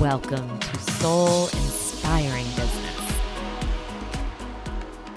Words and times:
Welcome 0.00 0.60
to 0.60 0.78
Soul 0.78 1.46
Inspiring 1.48 2.46
Business. 2.54 3.20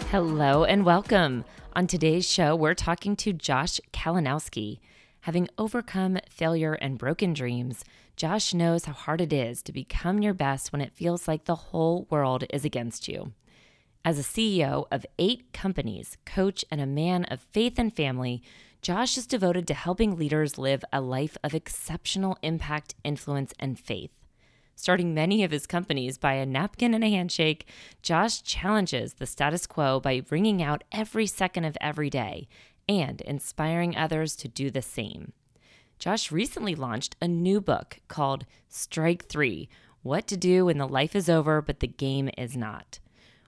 Hello 0.10 0.64
and 0.64 0.84
welcome. 0.84 1.46
On 1.74 1.86
today's 1.86 2.28
show, 2.28 2.56
we're 2.56 2.74
talking 2.74 3.16
to 3.18 3.32
Josh 3.32 3.80
Kalinowski. 3.94 4.80
Having 5.20 5.50
overcome 5.60 6.18
failure 6.32 6.74
and 6.74 6.98
broken 6.98 7.34
dreams, 7.34 7.86
Josh 8.16 8.56
knows 8.56 8.86
how 8.86 8.94
hard 8.94 9.22
it 9.22 9.32
is 9.32 9.62
to 9.64 9.72
become 9.72 10.24
your 10.24 10.34
best 10.34 10.72
when 10.74 10.82
it 10.82 10.96
feels 10.96 11.28
like 11.28 11.46
the 11.46 11.56
whole 11.56 12.08
world 12.10 12.46
is 12.50 12.66
against 12.66 13.08
you. 13.08 13.34
As 14.04 14.18
a 14.18 14.24
CEO 14.24 14.88
of 14.92 15.06
eight 15.20 15.54
companies, 15.54 16.18
coach, 16.26 16.66
and 16.72 16.82
a 16.82 16.88
man 16.88 17.26
of 17.26 17.40
faith 17.52 17.78
and 17.78 17.96
family, 17.96 18.42
Josh 18.82 19.16
is 19.16 19.28
devoted 19.28 19.68
to 19.68 19.76
helping 19.76 20.18
leaders 20.18 20.58
live 20.58 20.84
a 20.92 21.02
life 21.02 21.38
of 21.44 21.54
exceptional 21.54 22.36
impact, 22.42 22.96
influence, 23.04 23.54
and 23.60 23.80
faith. 23.80 24.10
Starting 24.76 25.14
many 25.14 25.44
of 25.44 25.52
his 25.52 25.68
companies 25.68 26.18
by 26.18 26.34
a 26.34 26.46
napkin 26.46 26.94
and 26.94 27.04
a 27.04 27.10
handshake, 27.10 27.68
Josh 28.02 28.42
challenges 28.42 29.14
the 29.14 29.28
status 29.28 29.68
quo 29.68 30.00
by 30.00 30.20
bringing 30.22 30.62
out 30.62 30.84
every 30.92 31.28
second 31.28 31.66
of 31.66 31.78
every 31.80 32.10
day 32.10 32.48
and 32.90 33.22
inspiring 33.22 33.96
others 33.96 34.36
to 34.38 34.48
do 34.48 34.70
the 34.72 34.82
same. 34.82 35.34
Josh 36.00 36.32
recently 36.32 36.74
launched 36.74 37.16
a 37.22 37.28
new 37.28 37.62
book 37.62 38.00
called 38.08 38.46
Strike 38.70 39.26
Three 39.26 39.70
What 40.02 40.26
to 40.28 40.38
Do 40.38 40.66
When 40.66 40.80
the 40.80 40.88
Life 40.88 41.16
is 41.16 41.30
Over 41.30 41.62
But 41.62 41.80
the 41.80 41.88
Game 41.88 42.30
Is 42.38 42.58
Not. 42.58 43.00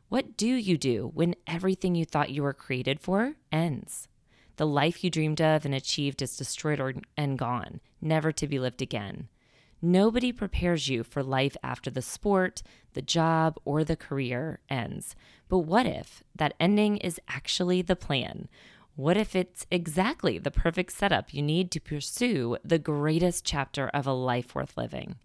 What 0.10 0.38
do 0.38 0.48
you 0.48 0.78
do 0.78 1.10
when 1.16 1.34
everything 1.48 1.96
you 1.96 2.06
thought 2.06 2.30
you 2.30 2.44
were 2.44 2.54
created 2.54 3.00
for 3.00 3.34
ends? 3.52 4.08
The 4.58 4.68
life 4.68 5.04
you 5.04 5.10
dreamed 5.10 5.42
of 5.42 5.66
and 5.66 5.74
achieved 5.74 6.22
is 6.22 6.38
destroyed 6.38 6.80
or, 6.80 6.94
and 7.18 7.40
gone, 7.40 7.80
never 8.00 8.32
to 8.34 8.46
be 8.46 8.60
lived 8.60 8.84
again. 8.84 9.30
Nobody 9.86 10.32
prepares 10.32 10.88
you 10.88 11.04
for 11.04 11.22
life 11.22 11.58
after 11.62 11.92
the 11.92 12.02
sport, 12.02 12.64
the 12.94 13.02
job, 13.02 13.60
or 13.66 13.84
the 13.84 13.98
career 13.98 14.60
ends. 14.70 15.14
But 15.50 15.58
what 15.60 15.86
if 15.86 16.24
that 16.34 16.54
ending 16.58 16.96
is 16.96 17.20
actually 17.28 17.82
the 17.82 17.98
plan? 17.98 18.48
What 18.96 19.18
if 19.18 19.36
it's 19.36 19.68
exactly 19.70 20.38
the 20.38 20.52
perfect 20.52 20.94
setup 20.94 21.34
you 21.34 21.42
need 21.42 21.70
to 21.72 21.82
pursue 21.82 22.56
the 22.64 22.80
greatest 22.80 23.44
chapter 23.44 23.90
of 23.90 24.08
a 24.08 24.14
life 24.14 24.56
worth 24.56 24.78
living? 24.78 25.18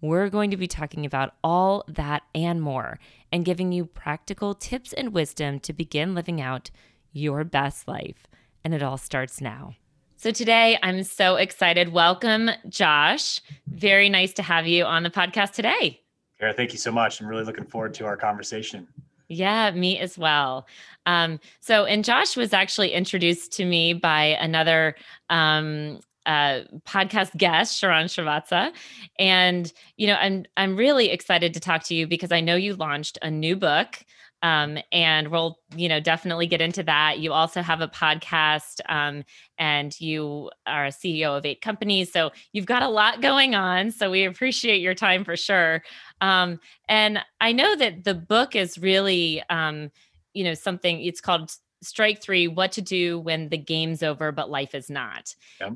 We're 0.00 0.28
going 0.28 0.52
to 0.52 0.56
be 0.56 0.68
talking 0.68 1.04
about 1.04 1.34
all 1.42 1.82
that 1.88 2.22
and 2.32 2.62
more 2.62 3.00
and 3.32 3.44
giving 3.44 3.72
you 3.72 3.84
practical 3.84 4.54
tips 4.54 4.92
and 4.92 5.12
wisdom 5.12 5.58
to 5.58 5.72
begin 5.72 6.14
living 6.14 6.40
out 6.40 6.70
your 7.12 7.42
best 7.42 7.88
life. 7.88 8.28
And 8.62 8.72
it 8.72 8.82
all 8.82 8.96
starts 8.96 9.40
now. 9.40 9.74
So 10.20 10.32
today 10.32 10.76
I'm 10.82 11.04
so 11.04 11.36
excited. 11.36 11.92
Welcome, 11.92 12.50
Josh. 12.68 13.40
Very 13.68 14.08
nice 14.08 14.32
to 14.32 14.42
have 14.42 14.66
you 14.66 14.84
on 14.84 15.04
the 15.04 15.10
podcast 15.10 15.52
today. 15.52 16.00
Kara, 16.40 16.52
thank 16.52 16.72
you 16.72 16.78
so 16.78 16.90
much. 16.90 17.20
I'm 17.20 17.28
really 17.28 17.44
looking 17.44 17.64
forward 17.64 17.94
to 17.94 18.04
our 18.04 18.16
conversation. 18.16 18.88
Yeah, 19.28 19.70
me 19.70 19.96
as 20.00 20.18
well. 20.18 20.66
Um, 21.06 21.38
so, 21.60 21.84
and 21.84 22.04
Josh 22.04 22.36
was 22.36 22.52
actually 22.52 22.94
introduced 22.94 23.52
to 23.52 23.64
me 23.64 23.92
by 23.92 24.24
another 24.40 24.96
um, 25.30 26.00
uh, 26.26 26.62
podcast 26.84 27.36
guest, 27.36 27.78
Sharon 27.78 28.08
Srivatsa, 28.08 28.72
and 29.20 29.72
you 29.98 30.08
know, 30.08 30.14
I'm 30.14 30.46
I'm 30.56 30.74
really 30.74 31.10
excited 31.10 31.54
to 31.54 31.60
talk 31.60 31.84
to 31.84 31.94
you 31.94 32.08
because 32.08 32.32
I 32.32 32.40
know 32.40 32.56
you 32.56 32.74
launched 32.74 33.18
a 33.22 33.30
new 33.30 33.54
book 33.54 34.04
um, 34.42 34.78
and 34.92 35.28
we'll 35.28 35.58
you 35.76 35.88
know 35.88 36.00
definitely 36.00 36.46
get 36.46 36.60
into 36.60 36.82
that. 36.84 37.18
You 37.18 37.32
also 37.32 37.62
have 37.62 37.80
a 37.80 37.88
podcast 37.88 38.80
um, 38.88 39.24
and 39.58 39.98
you 40.00 40.50
are 40.66 40.86
a 40.86 40.90
ceo 40.90 41.36
of 41.36 41.44
eight 41.44 41.60
companies 41.60 42.12
so 42.12 42.30
you've 42.52 42.66
got 42.66 42.82
a 42.82 42.88
lot 42.88 43.20
going 43.20 43.54
on 43.54 43.90
so 43.90 44.10
we 44.10 44.24
appreciate 44.24 44.80
your 44.80 44.94
time 44.94 45.24
for 45.24 45.36
sure. 45.36 45.82
Um, 46.20 46.60
and 46.88 47.20
i 47.40 47.52
know 47.52 47.76
that 47.76 48.04
the 48.04 48.14
book 48.14 48.56
is 48.56 48.78
really 48.78 49.42
um, 49.50 49.90
you 50.34 50.44
know 50.44 50.54
something 50.54 51.00
it's 51.00 51.20
called 51.20 51.52
strike 51.82 52.20
three 52.20 52.48
what 52.48 52.72
to 52.72 52.82
do 52.82 53.20
when 53.20 53.48
the 53.48 53.58
game's 53.58 54.02
over 54.02 54.32
but 54.32 54.50
life 54.50 54.74
is 54.74 54.90
not. 54.90 55.34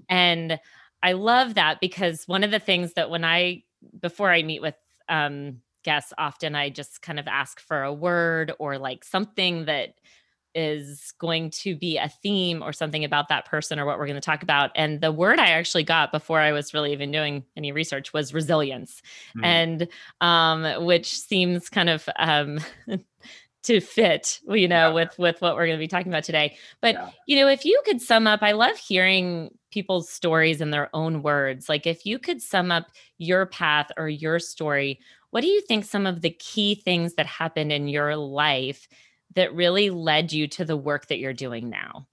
And 0.09 0.59
i 1.03 1.13
love 1.13 1.55
that 1.55 1.81
because 1.81 2.25
one 2.27 2.45
of 2.45 2.51
the 2.51 2.61
things 2.61 2.93
that 2.95 3.11
when 3.11 3.25
i 3.25 3.63
before 4.01 4.31
i 4.31 4.43
meet 4.43 4.63
with 4.63 4.77
um, 5.09 5.61
guests, 5.83 6.13
often 6.19 6.55
I 6.55 6.71
just 6.71 7.03
kind 7.03 7.19
of 7.19 7.27
ask 7.27 7.61
for 7.61 7.83
a 7.83 7.93
word 7.93 8.53
or 8.59 8.79
like 8.79 9.05
something 9.05 9.67
that 9.67 9.95
is 10.55 11.13
going 11.19 11.51
to 11.51 11.75
be 11.75 11.97
a 11.97 12.09
theme 12.09 12.63
or 12.63 12.73
something 12.73 13.05
about 13.05 13.29
that 13.29 13.47
person 13.47 13.79
or 13.79 13.87
what 13.87 13.99
we're 13.99 14.07
going 14.07 14.15
to 14.15 14.21
talk 14.21 14.43
about. 14.43 14.71
And 14.75 15.01
the 15.01 15.13
word 15.13 15.39
I 15.39 15.51
actually 15.51 15.85
got 15.85 16.13
before 16.13 16.41
I 16.41 16.53
was 16.53 16.75
really 16.75 16.93
even 16.93 17.11
doing 17.11 17.45
any 17.57 17.73
research 17.73 18.13
was 18.13 18.35
resilience, 18.35 19.03
mm. 19.37 19.45
and 19.45 19.89
um, 20.21 20.85
which 20.85 21.17
seems 21.19 21.69
kind 21.69 21.89
of 21.89 22.09
um, 22.19 22.59
to 23.63 23.81
fit, 23.81 24.41
you 24.49 24.69
know, 24.69 24.89
yeah. 24.89 24.93
with 24.93 25.19
with 25.19 25.41
what 25.41 25.55
we're 25.55 25.67
going 25.67 25.79
to 25.79 25.83
be 25.83 25.89
talking 25.89 26.13
about 26.13 26.25
today. 26.25 26.57
But 26.81 26.95
yeah. 26.95 27.11
you 27.27 27.37
know, 27.37 27.49
if 27.49 27.65
you 27.65 27.81
could 27.85 28.01
sum 28.01 28.27
up, 28.27 28.43
I 28.43 28.53
love 28.53 28.77
hearing 28.77 29.51
people's 29.71 30.11
stories 30.11 30.61
in 30.61 30.71
their 30.71 30.91
own 30.95 31.23
words. 31.23 31.69
Like 31.69 31.87
if 31.87 32.05
you 32.05 32.19
could 32.19 32.43
sum 32.43 32.71
up 32.71 32.89
your 33.19 33.47
path 33.47 33.91
or 33.97 34.09
your 34.09 34.39
story, 34.39 35.01
what 35.33 35.41
do 35.41 35.47
you 35.47 35.63
think 35.63 35.87
some 35.87 36.07
of 36.07 36.21
the 36.21 36.31
key 36.31 36.75
things 36.75 37.15
that 37.15 37.25
happened 37.25 37.73
in 37.73 37.89
your 37.89 38.17
life 38.17 38.87
that 39.35 39.55
really 39.55 39.89
led 39.89 40.31
you 40.31 40.47
to 40.47 40.65
the 40.65 40.77
work 40.77 41.07
that 41.07 41.19
you're 41.19 41.33
doing 41.33 41.71
now? 41.71 42.07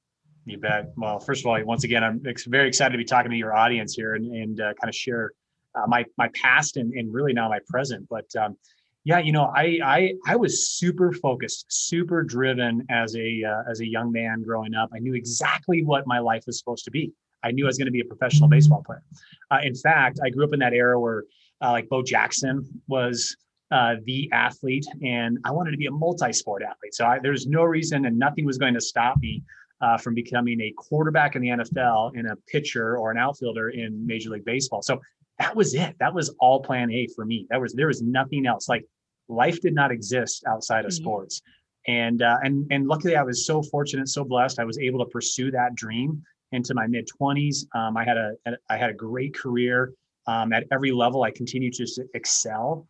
You 0.45 0.57
bet. 0.57 0.93
Well, 0.95 1.19
first 1.19 1.41
of 1.41 1.47
all, 1.47 1.61
once 1.65 1.83
again, 1.83 2.01
I'm 2.01 2.21
very 2.47 2.69
excited 2.69 2.93
to 2.93 2.97
be 2.97 3.03
talking 3.03 3.29
to 3.29 3.37
your 3.37 3.53
audience 3.53 3.93
here 3.93 4.15
and, 4.15 4.33
and 4.33 4.61
uh, 4.61 4.73
kind 4.81 4.87
of 4.87 4.95
share 4.95 5.33
uh, 5.75 5.85
my 5.85 6.05
my 6.17 6.29
past 6.33 6.77
and, 6.77 6.93
and 6.93 7.13
really 7.13 7.33
now 7.33 7.49
my 7.49 7.59
present. 7.67 8.07
But 8.09 8.33
um, 8.37 8.55
yeah, 9.03 9.19
you 9.19 9.33
know, 9.33 9.51
I 9.53 9.79
I 9.83 10.13
I 10.25 10.35
was 10.37 10.69
super 10.69 11.11
focused, 11.11 11.65
super 11.67 12.23
driven 12.23 12.85
as 12.89 13.17
a 13.17 13.43
uh, 13.43 13.69
as 13.69 13.81
a 13.81 13.85
young 13.85 14.13
man 14.13 14.43
growing 14.43 14.75
up. 14.75 14.91
I 14.95 14.99
knew 14.99 15.13
exactly 15.13 15.83
what 15.83 16.07
my 16.07 16.19
life 16.19 16.45
was 16.47 16.57
supposed 16.57 16.85
to 16.85 16.91
be. 16.91 17.11
I 17.43 17.51
knew 17.51 17.65
I 17.65 17.67
was 17.67 17.77
going 17.77 17.87
to 17.87 17.91
be 17.91 17.99
a 17.99 18.05
professional 18.05 18.47
baseball 18.47 18.81
player. 18.85 19.03
Uh, 19.51 19.59
in 19.61 19.75
fact, 19.75 20.19
I 20.23 20.29
grew 20.29 20.45
up 20.45 20.53
in 20.53 20.59
that 20.59 20.73
era 20.73 20.97
where 20.97 21.25
uh, 21.61 21.71
like 21.71 21.89
Bo 21.89 22.01
Jackson 22.01 22.65
was 22.87 23.35
uh, 23.71 23.95
the 24.05 24.29
athlete, 24.31 24.85
and 25.03 25.37
I 25.45 25.51
wanted 25.51 25.71
to 25.71 25.77
be 25.77 25.85
a 25.85 25.91
multi-sport 25.91 26.63
athlete. 26.63 26.95
So 26.95 27.05
I, 27.05 27.19
there's 27.19 27.47
no 27.47 27.63
reason, 27.63 28.05
and 28.05 28.17
nothing 28.17 28.45
was 28.45 28.57
going 28.57 28.73
to 28.73 28.81
stop 28.81 29.17
me 29.19 29.43
uh, 29.81 29.97
from 29.97 30.13
becoming 30.13 30.59
a 30.61 30.73
quarterback 30.75 31.35
in 31.35 31.41
the 31.41 31.49
NFL 31.49 32.17
and 32.17 32.27
a 32.27 32.35
pitcher 32.47 32.97
or 32.97 33.11
an 33.11 33.17
outfielder 33.17 33.69
in 33.69 34.05
Major 34.05 34.31
League 34.31 34.45
Baseball. 34.45 34.81
So 34.81 34.99
that 35.37 35.55
was 35.55 35.73
it. 35.73 35.95
That 35.99 36.13
was 36.13 36.33
all 36.39 36.61
Plan 36.61 36.91
A 36.91 37.07
for 37.15 37.25
me. 37.25 37.47
That 37.49 37.61
was 37.61 37.73
there 37.73 37.87
was 37.87 38.01
nothing 38.01 38.45
else. 38.45 38.67
Like 38.67 38.85
life 39.29 39.61
did 39.61 39.73
not 39.73 39.91
exist 39.91 40.43
outside 40.47 40.85
of 40.85 40.91
mm-hmm. 40.91 41.03
sports. 41.03 41.41
And 41.87 42.21
uh, 42.21 42.37
and 42.43 42.67
and 42.71 42.87
luckily, 42.87 43.15
I 43.15 43.23
was 43.23 43.45
so 43.45 43.63
fortunate, 43.63 44.09
so 44.09 44.23
blessed. 44.23 44.59
I 44.59 44.65
was 44.65 44.77
able 44.79 44.99
to 44.99 45.09
pursue 45.09 45.49
that 45.51 45.75
dream 45.75 46.21
into 46.51 46.73
my 46.73 46.87
mid 46.87 47.07
20s. 47.19 47.65
Um, 47.73 47.95
I 47.95 48.03
had 48.03 48.17
a 48.17 48.33
I 48.69 48.77
had 48.77 48.89
a 48.89 48.93
great 48.93 49.33
career 49.33 49.93
um, 50.27 50.53
at 50.53 50.65
every 50.71 50.91
level. 50.91 51.23
I 51.23 51.31
continued 51.31 51.73
to 51.73 51.87
excel, 52.13 52.87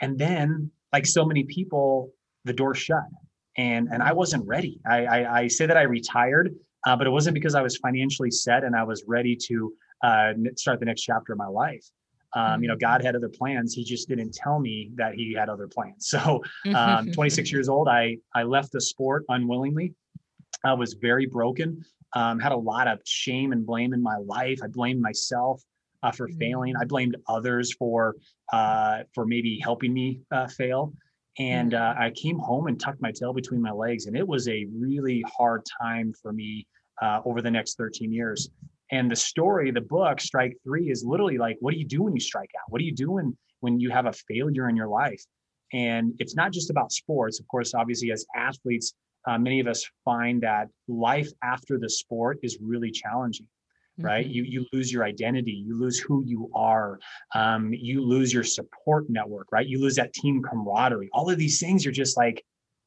and 0.00 0.18
then, 0.18 0.70
like 0.92 1.06
so 1.06 1.24
many 1.24 1.44
people, 1.44 2.12
the 2.44 2.52
door 2.52 2.74
shut, 2.74 3.04
and 3.56 3.88
and 3.92 4.02
I 4.02 4.12
wasn't 4.12 4.46
ready. 4.46 4.80
I 4.88 5.04
I, 5.04 5.38
I 5.40 5.48
say 5.48 5.66
that 5.66 5.76
I 5.76 5.82
retired, 5.82 6.54
uh, 6.86 6.96
but 6.96 7.06
it 7.06 7.10
wasn't 7.10 7.34
because 7.34 7.54
I 7.54 7.62
was 7.62 7.76
financially 7.76 8.30
set 8.30 8.64
and 8.64 8.74
I 8.74 8.84
was 8.84 9.04
ready 9.06 9.36
to 9.48 9.72
uh, 10.02 10.32
start 10.56 10.80
the 10.80 10.86
next 10.86 11.02
chapter 11.02 11.32
of 11.32 11.38
my 11.38 11.46
life. 11.46 11.84
Um, 12.34 12.62
you 12.62 12.68
know, 12.68 12.74
mm-hmm. 12.74 12.80
God 12.80 13.02
had 13.02 13.16
other 13.16 13.28
plans. 13.28 13.74
He 13.74 13.84
just 13.84 14.08
didn't 14.08 14.32
tell 14.32 14.60
me 14.60 14.92
that 14.94 15.14
He 15.14 15.34
had 15.34 15.48
other 15.48 15.68
plans. 15.68 16.08
So, 16.20 16.42
um, 16.74 17.10
26 17.12 17.52
years 17.52 17.68
old, 17.68 17.88
I 17.88 18.18
I 18.34 18.44
left 18.44 18.72
the 18.72 18.80
sport 18.80 19.24
unwillingly. 19.28 19.94
I 20.64 20.74
was 20.74 20.94
very 20.94 21.26
broken. 21.26 21.84
Um, 22.14 22.38
had 22.38 22.52
a 22.52 22.56
lot 22.56 22.88
of 22.88 23.00
shame 23.04 23.52
and 23.52 23.64
blame 23.64 23.94
in 23.94 24.02
my 24.02 24.16
life. 24.16 24.60
I 24.62 24.66
blamed 24.66 25.00
myself 25.00 25.62
uh, 26.02 26.12
for 26.12 26.28
failing. 26.28 26.74
I 26.76 26.84
mm. 26.84 26.88
blamed 26.88 27.16
others 27.28 27.72
for 27.72 28.16
uh, 28.52 29.00
for 29.14 29.26
maybe 29.26 29.58
helping 29.62 29.92
me 29.92 30.20
uh, 30.32 30.46
fail. 30.48 30.92
And 31.38 31.72
mm. 31.72 31.80
uh, 31.80 31.94
I 31.98 32.10
came 32.10 32.38
home 32.38 32.66
and 32.66 32.78
tucked 32.78 33.00
my 33.00 33.12
tail 33.12 33.32
between 33.32 33.62
my 33.62 33.70
legs, 33.70 34.06
and 34.06 34.16
it 34.16 34.26
was 34.26 34.48
a 34.48 34.66
really 34.76 35.24
hard 35.26 35.62
time 35.80 36.12
for 36.20 36.32
me 36.32 36.66
uh, 37.02 37.20
over 37.24 37.40
the 37.40 37.50
next 37.50 37.76
13 37.76 38.12
years. 38.12 38.50
And 38.92 39.10
the 39.10 39.16
story, 39.16 39.70
the 39.70 39.80
book, 39.80 40.20
Strike 40.20 40.56
Three, 40.64 40.90
is 40.90 41.04
literally 41.04 41.38
like, 41.38 41.56
what 41.60 41.72
do 41.72 41.78
you 41.78 41.86
do 41.86 42.02
when 42.02 42.14
you 42.14 42.20
strike 42.20 42.50
out? 42.58 42.70
What 42.70 42.80
do 42.80 42.84
you 42.84 42.94
do 42.94 43.12
when 43.12 43.36
when 43.60 43.78
you 43.78 43.90
have 43.90 44.06
a 44.06 44.12
failure 44.12 44.68
in 44.68 44.76
your 44.76 44.88
life? 44.88 45.22
And 45.72 46.14
it's 46.18 46.34
not 46.34 46.52
just 46.52 46.70
about 46.70 46.90
sports. 46.90 47.38
Of 47.38 47.46
course, 47.46 47.74
obviously, 47.74 48.10
as 48.10 48.26
athletes, 48.34 48.94
uh, 49.28 49.38
many 49.38 49.60
of 49.60 49.68
us 49.68 49.86
find 50.04 50.42
that 50.42 50.68
life 50.88 51.28
after 51.44 51.78
the 51.78 51.88
sport 51.88 52.38
is 52.42 52.58
really 52.60 52.90
challenging 52.90 53.46
right? 54.02 54.24
Mm-hmm. 54.24 54.34
you 54.34 54.42
you 54.44 54.66
lose 54.72 54.92
your 54.92 55.04
identity 55.04 55.52
you 55.52 55.78
lose 55.78 55.98
who 55.98 56.24
you 56.26 56.50
are 56.54 56.98
um, 57.34 57.72
you 57.72 58.04
lose 58.04 58.32
your 58.32 58.44
support 58.44 59.08
network 59.08 59.48
right? 59.52 59.66
You 59.66 59.80
lose 59.80 59.96
that 59.96 60.12
team 60.12 60.42
camaraderie. 60.42 61.10
All 61.12 61.30
of 61.30 61.38
these 61.38 61.58
things 61.60 61.84
you're 61.84 61.92
just 61.92 62.16
like 62.16 62.44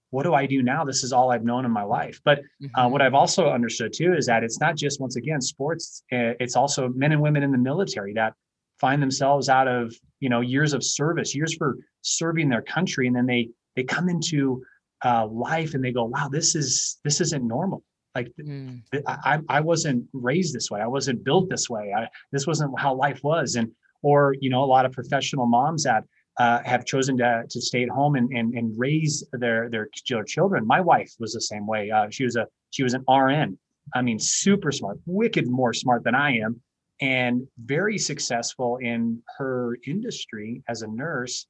what 0.10 0.24
do 0.24 0.36
i 0.36 0.46
do 0.46 0.62
now? 0.62 0.84
This 0.86 1.04
is 1.04 1.12
all 1.12 1.32
i've 1.32 1.44
known 1.44 1.66
in 1.66 1.72
my 1.72 1.84
life. 1.84 2.22
But 2.24 2.40
uh, 2.40 2.42
mm-hmm. 2.64 2.92
what 2.92 3.02
i've 3.02 3.16
also 3.16 3.50
understood 3.50 3.94
too 3.94 4.14
is 4.14 4.26
that 4.28 4.44
it's 4.44 4.60
not 4.60 4.76
just 4.76 5.02
once 5.02 5.16
again 5.16 5.42
sports 5.42 6.04
eh, 6.12 6.34
it's 6.40 6.56
also 6.56 6.90
men 6.90 7.12
and 7.12 7.22
women 7.22 7.44
in 7.44 7.52
the 7.52 7.58
military 7.58 8.14
that 8.14 8.34
find 8.80 9.02
themselves 9.02 9.50
out 9.50 9.68
of 9.68 9.94
you 10.20 10.30
know 10.30 10.42
years 10.42 10.74
of 10.74 10.84
service 10.84 11.34
years 11.36 11.56
for 11.56 11.78
serving 12.02 12.50
their 12.50 12.62
country 12.62 13.08
and 13.08 13.16
then 13.16 13.26
they 13.26 13.50
they 13.76 13.84
come 13.84 14.10
into 14.10 14.62
uh, 15.06 15.26
life 15.28 15.74
and 15.74 15.84
they 15.84 15.92
go 15.92 16.06
wow 16.06 16.28
this 16.30 16.56
is 16.56 17.00
this 17.04 17.22
isn't 17.22 17.48
normal 17.48 17.84
like 18.16 18.32
mm. 18.40 18.82
I, 19.08 19.40
I 19.50 19.60
wasn't 19.60 20.06
raised 20.14 20.54
this 20.54 20.70
way. 20.70 20.82
I 20.82 20.88
wasn't 20.88 21.24
built 21.24 21.50
this 21.50 21.70
way. 21.70 21.94
I, 21.96 22.08
this 22.32 22.46
wasn't 22.46 22.80
how 22.80 22.94
life 22.94 23.22
was. 23.24 23.56
And 23.56 23.72
or 24.02 24.36
you 24.40 24.50
know 24.50 24.64
a 24.64 24.66
lot 24.66 24.86
of 24.86 24.92
professional 24.92 25.46
moms 25.46 25.84
that 25.84 26.04
uh, 26.38 26.60
have 26.66 26.86
chosen 26.86 27.18
to, 27.18 27.44
to 27.50 27.62
stay 27.62 27.84
at 27.84 27.90
home 27.90 28.16
and, 28.16 28.30
and, 28.32 28.54
and 28.56 28.74
raise 28.78 29.24
their, 29.34 29.70
their 29.70 29.88
their 30.10 30.24
children. 30.24 30.66
My 30.66 30.82
wife 30.82 31.14
was 31.20 31.34
the 31.34 31.42
same 31.42 31.66
way. 31.66 31.92
Uh, 31.92 32.08
she 32.10 32.24
was 32.24 32.36
a 32.36 32.48
she 32.72 32.84
was 32.84 32.94
an 32.94 33.04
rn 33.10 33.58
i 33.94 34.02
mean 34.02 34.18
super 34.18 34.72
smart 34.72 34.98
wicked 35.06 35.46
more 35.48 35.74
smart 35.74 36.04
than 36.06 36.16
i 36.16 36.32
am 36.38 36.62
and 37.02 37.46
very 37.58 37.98
successful 37.98 38.78
in 38.78 39.22
her 39.38 39.78
industry 39.86 40.64
as 40.70 40.84
a 40.84 40.88
nurse. 40.88 41.48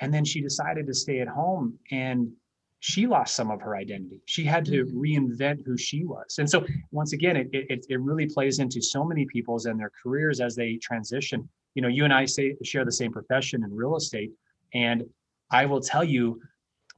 And 0.00 0.12
then 0.12 0.24
she 0.24 0.40
decided 0.40 0.86
to 0.88 0.94
stay 0.94 1.20
at 1.20 1.28
home 1.28 1.78
and 1.90 2.32
she 2.80 3.06
lost 3.06 3.34
some 3.34 3.50
of 3.50 3.60
her 3.60 3.76
identity. 3.76 4.20
She 4.26 4.44
had 4.44 4.64
to 4.66 4.84
mm-hmm. 4.84 5.00
reinvent 5.00 5.64
who 5.64 5.76
she 5.76 6.04
was. 6.04 6.38
And 6.38 6.48
so 6.48 6.64
once 6.90 7.12
again, 7.12 7.36
it, 7.36 7.48
it, 7.52 7.86
it 7.88 8.00
really 8.00 8.26
plays 8.26 8.60
into 8.60 8.80
so 8.80 9.04
many 9.04 9.26
people's 9.26 9.66
and 9.66 9.78
their 9.78 9.90
careers 10.02 10.40
as 10.40 10.54
they 10.54 10.76
transition. 10.76 11.48
You 11.74 11.82
know, 11.82 11.88
you 11.88 12.04
and 12.04 12.12
I 12.12 12.24
say 12.24 12.54
share 12.62 12.84
the 12.84 12.92
same 12.92 13.12
profession 13.12 13.64
in 13.64 13.74
real 13.74 13.96
estate. 13.96 14.30
And 14.74 15.04
I 15.50 15.66
will 15.66 15.80
tell 15.80 16.04
you, 16.04 16.40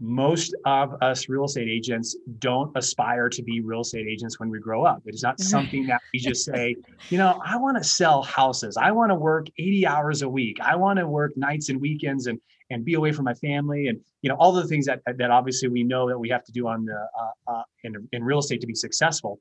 most 0.01 0.55
of 0.65 0.95
us 1.03 1.29
real 1.29 1.45
estate 1.45 1.69
agents 1.69 2.17
don't 2.39 2.73
aspire 2.77 3.29
to 3.29 3.43
be 3.43 3.61
real 3.61 3.83
estate 3.83 4.07
agents 4.09 4.41
when 4.41 4.49
we 4.49 4.59
grow 4.59 4.83
up. 4.83 5.03
It 5.05 5.15
is 5.15 5.23
not 5.23 5.39
something 5.39 5.87
that 5.87 6.01
we 6.13 6.19
just 6.19 6.45
say, 6.53 6.75
you 7.11 7.19
know, 7.19 7.41
I 7.45 7.57
want 7.59 7.77
to 7.77 7.85
sell 7.85 8.23
houses. 8.23 8.79
I 8.79 8.93
want 8.93 9.11
to 9.11 9.15
work 9.15 9.49
80 9.59 9.87
hours 9.87 10.23
a 10.23 10.29
week. 10.29 10.59
I 10.61 10.75
want 10.77 10.99
to 10.99 11.07
work 11.07 11.37
nights 11.37 11.69
and 11.69 11.81
weekends 11.81 12.27
and 12.27 12.41
and 12.71 12.85
be 12.85 12.95
away 12.95 13.11
from 13.11 13.25
my 13.25 13.35
family 13.35 13.89
and 13.89 14.01
you 14.23 14.29
know 14.29 14.37
all 14.37 14.53
the 14.53 14.67
things 14.67 14.87
that 14.87 15.01
that 15.05 15.31
obviously 15.31 15.69
we 15.69 15.83
know 15.83 16.09
that 16.09 16.19
we 16.19 16.29
have 16.29 16.45
to 16.45 16.53
do 16.53 16.69
on 16.69 16.85
the 16.85 17.09
uh, 17.21 17.53
uh, 17.53 17.63
in 17.85 18.09
in 18.13 18.25
real 18.25 18.39
estate 18.39 18.61
to 18.61 18.67
be 18.67 18.75
successful. 18.75 19.41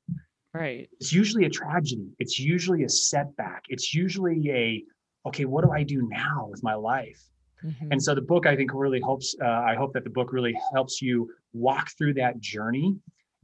Right. 0.54 0.90
It's 1.00 1.14
usually 1.14 1.46
a 1.46 1.50
tragedy. 1.50 2.10
It's 2.18 2.40
usually 2.40 2.84
a 2.84 2.90
setback. 2.90 3.64
It's 3.70 3.94
usually 3.94 4.50
a 4.50 4.84
okay. 5.28 5.46
What 5.46 5.64
do 5.64 5.72
I 5.72 5.84
do 5.84 6.08
now 6.10 6.48
with 6.50 6.64
my 6.64 6.74
life? 6.74 7.22
Mm-hmm. 7.66 7.92
And 7.92 8.02
so 8.02 8.16
the 8.16 8.22
book, 8.22 8.46
I 8.46 8.56
think, 8.56 8.72
really 8.74 9.02
helps. 9.02 9.36
Uh, 9.42 9.48
I 9.48 9.76
hope 9.76 9.94
that 9.94 10.04
the 10.04 10.10
book 10.10 10.32
really 10.32 10.58
helps 10.74 11.02
you 11.02 11.30
walk 11.54 11.90
through 11.98 12.14
that 12.16 12.40
journey 12.40 12.96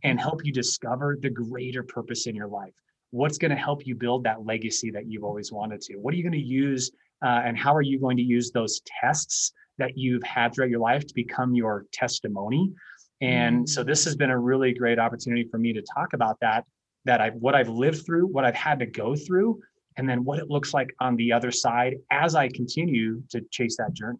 and 0.03 0.19
help 0.19 0.45
you 0.45 0.51
discover 0.51 1.17
the 1.21 1.29
greater 1.29 1.83
purpose 1.83 2.27
in 2.27 2.35
your 2.35 2.47
life. 2.47 2.73
What's 3.11 3.37
going 3.37 3.51
to 3.51 3.57
help 3.57 3.85
you 3.87 3.95
build 3.95 4.23
that 4.25 4.45
legacy 4.45 4.91
that 4.91 5.07
you've 5.07 5.23
always 5.23 5.51
wanted 5.51 5.81
to? 5.81 5.95
What 5.95 6.13
are 6.13 6.17
you 6.17 6.23
going 6.23 6.33
to 6.33 6.39
use, 6.39 6.91
uh, 7.23 7.41
and 7.45 7.57
how 7.57 7.73
are 7.73 7.81
you 7.81 7.99
going 7.99 8.17
to 8.17 8.23
use 8.23 8.51
those 8.51 8.81
tests 9.01 9.51
that 9.77 9.97
you've 9.97 10.23
had 10.23 10.53
throughout 10.53 10.69
your 10.69 10.79
life 10.79 11.05
to 11.07 11.13
become 11.13 11.55
your 11.55 11.85
testimony? 11.91 12.73
And 13.21 13.57
mm-hmm. 13.57 13.65
so 13.65 13.83
this 13.83 14.03
has 14.05 14.15
been 14.15 14.29
a 14.29 14.37
really 14.37 14.73
great 14.73 14.99
opportunity 14.99 15.47
for 15.49 15.57
me 15.57 15.73
to 15.73 15.81
talk 15.81 16.13
about 16.13 16.37
that. 16.41 16.65
That 17.05 17.21
I 17.21 17.29
what 17.29 17.53
I've 17.53 17.69
lived 17.69 18.05
through, 18.05 18.27
what 18.27 18.45
I've 18.45 18.55
had 18.55 18.79
to 18.79 18.85
go 18.85 19.15
through, 19.15 19.61
and 19.97 20.09
then 20.09 20.23
what 20.23 20.39
it 20.39 20.49
looks 20.49 20.73
like 20.73 20.93
on 20.99 21.15
the 21.15 21.31
other 21.31 21.51
side 21.51 21.95
as 22.11 22.35
I 22.35 22.49
continue 22.49 23.23
to 23.29 23.41
chase 23.51 23.77
that 23.77 23.93
journey. 23.93 24.19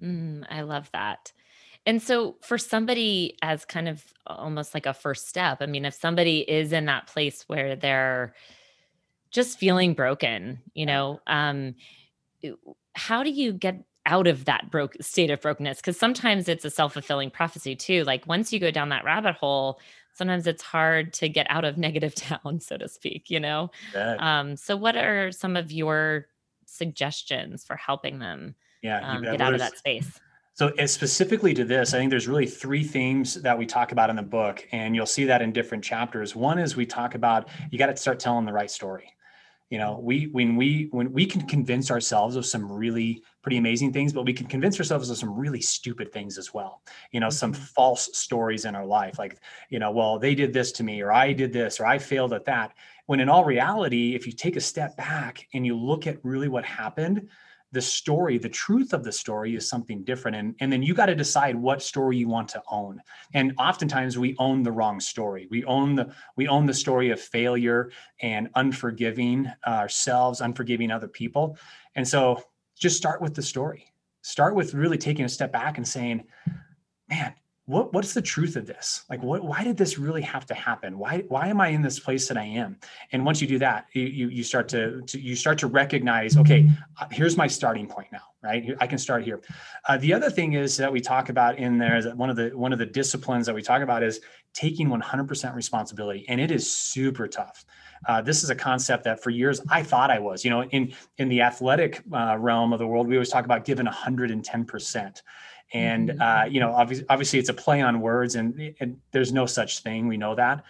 Mm, 0.00 0.46
I 0.50 0.62
love 0.62 0.90
that. 0.92 1.32
And 1.86 2.02
so, 2.02 2.36
for 2.42 2.58
somebody 2.58 3.36
as 3.40 3.64
kind 3.64 3.88
of 3.88 4.04
almost 4.26 4.74
like 4.74 4.86
a 4.86 4.92
first 4.92 5.28
step, 5.28 5.58
I 5.60 5.66
mean, 5.66 5.84
if 5.84 5.94
somebody 5.94 6.40
is 6.40 6.72
in 6.72 6.84
that 6.86 7.06
place 7.06 7.44
where 7.46 7.76
they're 7.76 8.34
just 9.30 9.58
feeling 9.58 9.94
broken, 9.94 10.60
you 10.74 10.86
know, 10.86 11.20
um, 11.26 11.74
how 12.94 13.22
do 13.22 13.30
you 13.30 13.52
get 13.52 13.84
out 14.04 14.26
of 14.26 14.46
that 14.46 14.70
broke 14.70 14.96
state 15.00 15.30
of 15.30 15.40
brokenness? 15.40 15.78
Because 15.78 15.98
sometimes 15.98 16.48
it's 16.48 16.64
a 16.64 16.70
self 16.70 16.94
fulfilling 16.94 17.30
prophecy 17.30 17.74
too. 17.74 18.04
Like 18.04 18.26
once 18.26 18.52
you 18.52 18.58
go 18.58 18.70
down 18.70 18.90
that 18.90 19.04
rabbit 19.04 19.36
hole, 19.36 19.80
sometimes 20.18 20.46
it's 20.46 20.62
hard 20.62 21.12
to 21.14 21.28
get 21.28 21.46
out 21.48 21.64
of 21.64 21.78
negative 21.86 22.14
town, 22.14 22.60
so 22.60 22.76
to 22.76 22.88
speak, 22.88 23.30
you 23.30 23.40
know? 23.40 23.70
Um, 24.18 24.56
so 24.56 24.76
what 24.76 24.96
are 24.96 25.30
some 25.32 25.56
of 25.56 25.72
your 25.72 26.26
suggestions 26.66 27.64
for 27.64 27.76
helping 27.76 28.18
them 28.18 28.56
yeah, 28.82 29.00
um, 29.08 29.22
get 29.22 29.40
out 29.40 29.54
of 29.54 29.60
that 29.60 29.78
space? 29.78 30.20
So 30.54 30.72
specifically 30.86 31.54
to 31.54 31.64
this, 31.64 31.94
I 31.94 31.98
think 31.98 32.10
there's 32.10 32.26
really 32.26 32.46
three 32.46 32.82
themes 32.82 33.34
that 33.34 33.56
we 33.56 33.64
talk 33.64 33.92
about 33.92 34.10
in 34.10 34.16
the 34.16 34.24
book, 34.24 34.66
and 34.72 34.92
you'll 34.96 35.06
see 35.06 35.24
that 35.26 35.40
in 35.40 35.52
different 35.52 35.84
chapters. 35.84 36.34
One 36.34 36.58
is 36.58 36.74
we 36.74 36.84
talk 36.84 37.14
about 37.14 37.48
you 37.70 37.78
got 37.78 37.86
to 37.86 37.96
start 37.96 38.18
telling 38.18 38.44
the 38.44 38.52
right 38.52 38.68
story 38.70 39.12
you 39.70 39.78
know 39.78 39.98
we 40.02 40.24
when 40.32 40.56
we 40.56 40.88
when 40.92 41.12
we 41.12 41.26
can 41.26 41.46
convince 41.46 41.90
ourselves 41.90 42.36
of 42.36 42.46
some 42.46 42.70
really 42.70 43.22
pretty 43.42 43.58
amazing 43.58 43.92
things 43.92 44.12
but 44.12 44.24
we 44.24 44.32
can 44.32 44.46
convince 44.46 44.78
ourselves 44.78 45.10
of 45.10 45.18
some 45.18 45.34
really 45.36 45.60
stupid 45.60 46.12
things 46.12 46.38
as 46.38 46.54
well. 46.54 46.82
You 47.12 47.20
know 47.20 47.26
mm-hmm. 47.26 47.32
some 47.32 47.52
false 47.52 48.10
stories 48.12 48.64
in 48.64 48.74
our 48.74 48.86
life 48.86 49.18
like 49.18 49.38
you 49.68 49.78
know 49.78 49.90
well 49.90 50.18
they 50.18 50.34
did 50.34 50.52
this 50.52 50.72
to 50.72 50.84
me 50.84 51.00
or 51.02 51.12
i 51.12 51.32
did 51.32 51.52
this 51.52 51.80
or 51.80 51.86
i 51.86 51.98
failed 51.98 52.32
at 52.32 52.44
that. 52.46 52.72
When 53.06 53.20
in 53.20 53.28
all 53.28 53.44
reality 53.44 54.14
if 54.14 54.26
you 54.26 54.32
take 54.32 54.56
a 54.56 54.60
step 54.60 54.96
back 54.96 55.46
and 55.54 55.64
you 55.64 55.76
look 55.76 56.06
at 56.06 56.18
really 56.24 56.48
what 56.48 56.64
happened 56.64 57.28
the 57.72 57.82
story, 57.82 58.38
the 58.38 58.48
truth 58.48 58.92
of 58.92 59.04
the 59.04 59.12
story 59.12 59.54
is 59.54 59.68
something 59.68 60.02
different. 60.02 60.36
And, 60.36 60.54
and 60.60 60.72
then 60.72 60.82
you 60.82 60.94
got 60.94 61.06
to 61.06 61.14
decide 61.14 61.54
what 61.54 61.82
story 61.82 62.16
you 62.16 62.28
want 62.28 62.48
to 62.50 62.62
own. 62.70 63.00
And 63.34 63.52
oftentimes 63.58 64.18
we 64.18 64.34
own 64.38 64.62
the 64.62 64.72
wrong 64.72 65.00
story. 65.00 65.48
We 65.50 65.64
own 65.64 65.94
the 65.94 66.14
we 66.36 66.48
own 66.48 66.64
the 66.66 66.74
story 66.74 67.10
of 67.10 67.20
failure 67.20 67.90
and 68.20 68.48
unforgiving 68.54 69.50
ourselves, 69.66 70.40
unforgiving 70.40 70.90
other 70.90 71.08
people. 71.08 71.58
And 71.94 72.08
so 72.08 72.42
just 72.78 72.96
start 72.96 73.20
with 73.20 73.34
the 73.34 73.42
story. 73.42 73.92
Start 74.22 74.54
with 74.54 74.74
really 74.74 74.98
taking 74.98 75.24
a 75.24 75.28
step 75.28 75.52
back 75.52 75.76
and 75.76 75.86
saying, 75.86 76.24
man, 77.08 77.34
what 77.68 77.92
what's 77.92 78.14
the 78.14 78.22
truth 78.22 78.56
of 78.56 78.66
this? 78.66 79.04
Like 79.10 79.22
what 79.22 79.44
why 79.44 79.62
did 79.62 79.76
this 79.76 79.98
really 79.98 80.22
have 80.22 80.46
to 80.46 80.54
happen? 80.54 80.98
Why 80.98 81.24
why 81.28 81.48
am 81.48 81.60
i 81.60 81.68
in 81.68 81.82
this 81.82 82.00
place 82.00 82.26
that 82.28 82.38
i 82.38 82.44
am? 82.44 82.78
And 83.12 83.26
once 83.26 83.42
you 83.42 83.46
do 83.46 83.58
that 83.58 83.86
you 83.92 84.28
you 84.28 84.42
start 84.42 84.68
to, 84.70 85.02
to 85.02 85.20
you 85.20 85.36
start 85.36 85.58
to 85.58 85.66
recognize 85.66 86.36
okay 86.38 86.68
uh, 86.98 87.06
here's 87.10 87.36
my 87.36 87.46
starting 87.46 87.86
point 87.86 88.08
now 88.10 88.22
right? 88.42 88.76
I 88.80 88.86
can 88.86 88.98
start 88.98 89.24
here. 89.24 89.40
Uh, 89.88 89.98
the 89.98 90.12
other 90.14 90.30
thing 90.30 90.52
is 90.52 90.76
that 90.76 90.92
we 90.92 91.00
talk 91.00 91.28
about 91.28 91.58
in 91.58 91.78
there 91.78 91.96
is 91.96 92.04
that 92.04 92.16
one 92.16 92.30
of 92.30 92.36
the 92.36 92.50
one 92.50 92.72
of 92.72 92.78
the 92.78 92.86
disciplines 92.86 93.46
that 93.46 93.54
we 93.54 93.62
talk 93.62 93.82
about 93.82 94.02
is 94.02 94.20
taking 94.54 94.88
100% 94.88 95.54
responsibility 95.54 96.24
and 96.28 96.40
it 96.40 96.50
is 96.50 96.70
super 96.70 97.26
tough. 97.26 97.64
Uh, 98.06 98.22
this 98.22 98.44
is 98.44 98.50
a 98.50 98.54
concept 98.54 99.04
that 99.04 99.22
for 99.22 99.30
years 99.30 99.60
I 99.68 99.82
thought 99.82 100.10
I 100.10 100.18
was. 100.18 100.44
You 100.44 100.50
know, 100.50 100.62
in 100.64 100.92
in 101.18 101.28
the 101.28 101.42
athletic 101.42 102.02
uh, 102.12 102.36
realm 102.38 102.72
of 102.72 102.78
the 102.78 102.86
world, 102.86 103.08
we 103.08 103.16
always 103.16 103.28
talk 103.28 103.44
about 103.44 103.64
giving 103.64 103.86
110 103.86 104.64
percent, 104.64 105.22
and 105.72 106.10
mm-hmm. 106.10 106.20
uh, 106.20 106.44
you 106.44 106.60
know 106.60 106.72
obviously, 106.72 107.06
obviously 107.08 107.38
it's 107.38 107.48
a 107.48 107.54
play 107.54 107.80
on 107.80 108.00
words 108.00 108.34
and, 108.34 108.74
and, 108.80 108.98
there's 109.12 109.32
no 109.32 109.46
such 109.46 109.82
thing 109.82 110.06
we 110.06 110.16
know 110.16 110.34
that. 110.34 110.64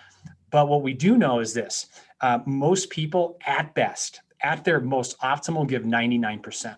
But 0.51 0.69
what 0.69 0.83
we 0.83 0.95
do 0.95 1.19
know 1.19 1.41
is 1.41 1.55
this 1.55 1.87
uh, 2.21 2.41
most 2.47 2.91
people 2.91 3.39
at 3.47 3.75
best 3.75 4.21
at 4.43 4.65
their 4.65 4.81
most 4.81 5.19
optimal 5.21 5.69
give 5.69 5.83
99% 5.83 6.77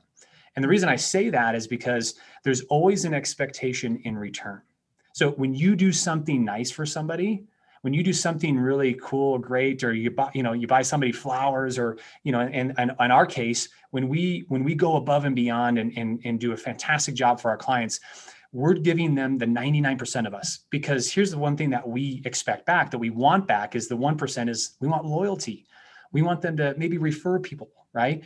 and 0.57 0.65
the 0.65 0.69
reason 0.69 0.89
i 0.89 0.97
say 0.97 1.29
that 1.29 1.55
is 1.55 1.67
because 1.67 2.15
there's 2.43 2.63
always 2.63 3.05
an 3.05 3.15
expectation 3.15 4.01
in 4.05 4.17
return. 4.17 4.63
So 5.13 5.33
when 5.33 5.55
you 5.55 5.77
do 5.77 5.93
something 5.93 6.45
nice 6.45 6.71
for 6.71 6.87
somebody 6.87 7.45
when 7.83 7.95
you 7.95 8.03
do 8.03 8.13
something 8.13 8.59
really 8.59 8.99
cool 9.01 9.39
great 9.39 9.83
or 9.83 9.93
you 9.93 10.11
buy 10.11 10.31
you 10.35 10.43
know 10.43 10.53
you 10.53 10.67
buy 10.67 10.83
somebody 10.83 11.13
flowers 11.13 11.79
or 11.79 11.97
you 12.25 12.33
know 12.33 12.41
and, 12.41 12.75
and 12.79 12.93
in 13.01 13.11
our 13.11 13.27
case 13.27 13.69
when 13.91 14.09
we 14.09 14.45
when 14.49 14.65
we 14.65 14.75
go 14.75 14.97
above 14.97 15.25
and 15.25 15.35
beyond 15.35 15.79
and, 15.79 15.93
and, 15.97 16.21
and 16.25 16.41
do 16.41 16.53
a 16.53 16.57
fantastic 16.57 17.15
job 17.15 17.41
for 17.41 17.51
our 17.51 17.57
clients 17.57 18.01
we're 18.53 18.75
giving 18.75 19.15
them 19.15 19.39
the 19.39 19.47
99% 19.47 20.27
of 20.27 20.35
us. 20.35 20.65
Because 20.71 21.09
here's 21.09 21.31
the 21.31 21.39
one 21.39 21.57
thing 21.57 21.71
that 21.71 21.89
we 21.89 22.21
expect 22.25 22.67
back 22.67 22.91
that 22.91 22.99
we 22.99 23.09
want 23.09 23.47
back 23.47 23.77
is 23.77 23.87
the 23.87 23.97
1% 23.97 24.49
is 24.49 24.73
we 24.81 24.89
want 24.89 25.05
loyalty. 25.05 25.67
We 26.11 26.23
want 26.23 26.43
them 26.43 26.57
to 26.57 26.75
maybe 26.77 26.99
refer 26.99 27.39
people 27.39 27.71
right? 27.93 28.23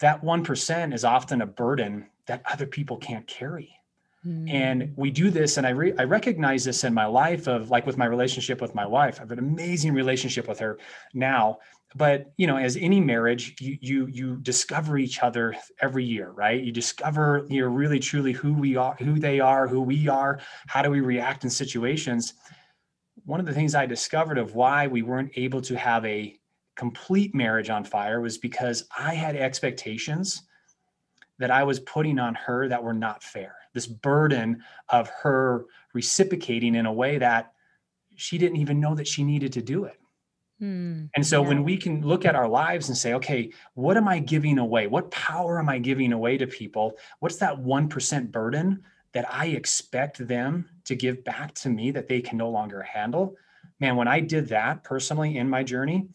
That 0.00 0.22
1% 0.22 0.94
is 0.94 1.04
often 1.04 1.42
a 1.42 1.46
burden 1.46 2.06
that 2.26 2.42
other 2.50 2.66
people 2.66 2.96
can't 2.96 3.26
carry 3.26 3.74
and 4.24 4.82
hmm. 4.82 5.00
we 5.00 5.10
do 5.10 5.30
this, 5.30 5.56
and 5.56 5.66
I 5.66 5.70
re- 5.70 5.94
I 5.98 6.04
recognize 6.04 6.64
this 6.64 6.84
in 6.84 6.92
my 6.92 7.06
life 7.06 7.46
of 7.46 7.70
like 7.70 7.86
with 7.86 7.96
my 7.96 8.04
relationship 8.06 8.60
with 8.60 8.74
my 8.74 8.86
wife. 8.86 9.16
I 9.16 9.20
have 9.20 9.30
an 9.30 9.38
amazing 9.38 9.94
relationship 9.94 10.46
with 10.46 10.58
her 10.58 10.78
now, 11.14 11.58
but 11.94 12.32
you 12.36 12.46
know 12.46 12.56
as 12.56 12.76
any 12.76 13.00
marriage 13.00 13.56
you 13.60 13.76
you 13.80 14.06
you 14.06 14.36
discover 14.36 14.96
each 14.98 15.22
other 15.22 15.54
every 15.80 16.04
year 16.04 16.30
right 16.30 16.62
you 16.62 16.72
discover 16.72 17.46
you're 17.48 17.70
really 17.70 17.98
truly 17.98 18.32
who 18.32 18.52
we 18.52 18.76
are 18.76 18.94
who 18.96 19.18
they 19.18 19.40
are 19.40 19.66
who 19.66 19.80
we 19.80 20.08
are 20.08 20.40
how 20.66 20.82
do 20.82 20.90
we 20.90 21.00
react 21.00 21.44
in 21.44 21.50
situations 21.50 22.34
one 23.24 23.40
of 23.40 23.46
the 23.46 23.52
things 23.52 23.74
i 23.74 23.86
discovered 23.86 24.38
of 24.38 24.54
why 24.54 24.86
we 24.86 25.02
weren't 25.02 25.32
able 25.34 25.60
to 25.60 25.76
have 25.76 26.04
a 26.06 26.36
complete 26.76 27.34
marriage 27.34 27.70
on 27.70 27.82
fire 27.82 28.20
was 28.20 28.38
because 28.38 28.84
i 28.96 29.12
had 29.14 29.34
expectations 29.34 30.42
that 31.38 31.50
i 31.50 31.64
was 31.64 31.80
putting 31.80 32.18
on 32.18 32.34
her 32.34 32.68
that 32.68 32.82
were 32.82 32.94
not 32.94 33.22
fair 33.22 33.56
this 33.72 33.86
burden 33.86 34.62
of 34.88 35.08
her 35.08 35.66
reciprocating 35.94 36.74
in 36.74 36.86
a 36.86 36.92
way 36.92 37.18
that 37.18 37.52
she 38.16 38.38
didn't 38.38 38.58
even 38.58 38.80
know 38.80 38.94
that 38.94 39.08
she 39.08 39.24
needed 39.24 39.52
to 39.52 39.62
do 39.62 39.84
it 39.84 40.00
Mm, 40.60 41.08
and 41.16 41.26
so 41.26 41.42
yeah. 41.42 41.48
when 41.48 41.64
we 41.64 41.76
can 41.76 42.02
look 42.02 42.24
at 42.26 42.34
our 42.34 42.48
lives 42.48 42.88
and 42.88 42.96
say, 42.96 43.14
okay, 43.14 43.50
what 43.74 43.96
am 43.96 44.08
I 44.08 44.18
giving 44.18 44.58
away? 44.58 44.86
What 44.86 45.10
power 45.10 45.58
am 45.58 45.68
I 45.68 45.78
giving 45.78 46.12
away 46.12 46.36
to 46.36 46.46
people? 46.46 46.98
What's 47.20 47.36
that 47.36 47.58
1% 47.58 48.30
burden 48.30 48.82
that 49.12 49.32
I 49.32 49.46
expect 49.46 50.26
them 50.26 50.68
to 50.84 50.94
give 50.94 51.24
back 51.24 51.54
to 51.54 51.70
me 51.70 51.90
that 51.92 52.08
they 52.08 52.20
can 52.20 52.36
no 52.36 52.50
longer 52.50 52.82
handle? 52.82 53.36
Man, 53.80 53.96
when 53.96 54.08
I 54.08 54.20
did 54.20 54.48
that 54.48 54.84
personally 54.84 55.38
in 55.38 55.48
my 55.48 55.62
journey, 55.62 56.08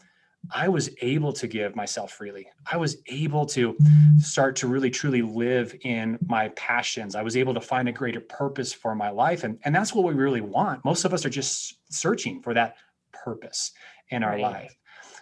I 0.54 0.68
was 0.68 0.90
able 1.02 1.34
to 1.34 1.48
give 1.48 1.76
myself 1.76 2.12
freely. 2.12 2.48
I 2.72 2.78
was 2.78 2.98
able 3.08 3.46
to 3.48 3.78
start 4.20 4.56
to 4.58 4.68
really 4.68 4.90
truly 4.90 5.22
live 5.22 5.76
in 5.82 6.18
my 6.28 6.50
passions. 6.50 7.16
I 7.16 7.22
was 7.22 7.38
able 7.38 7.54
to 7.54 7.62
find 7.62 7.88
a 7.88 7.92
greater 7.92 8.22
purpose 8.22 8.74
for 8.74 8.96
my 8.96 9.10
life. 9.10 9.44
And, 9.44 9.60
and 9.64 9.74
that's 9.74 9.94
what 9.94 10.06
we 10.06 10.14
really 10.14 10.42
want. 10.42 10.84
Most 10.86 11.06
of 11.06 11.14
us 11.14 11.26
are 11.26 11.30
just 11.30 11.76
searching 11.90 12.42
for 12.42 12.54
that 12.54 12.76
purpose 13.12 13.72
in 14.10 14.24
our 14.24 14.32
right. 14.32 14.42
life. 14.42 14.76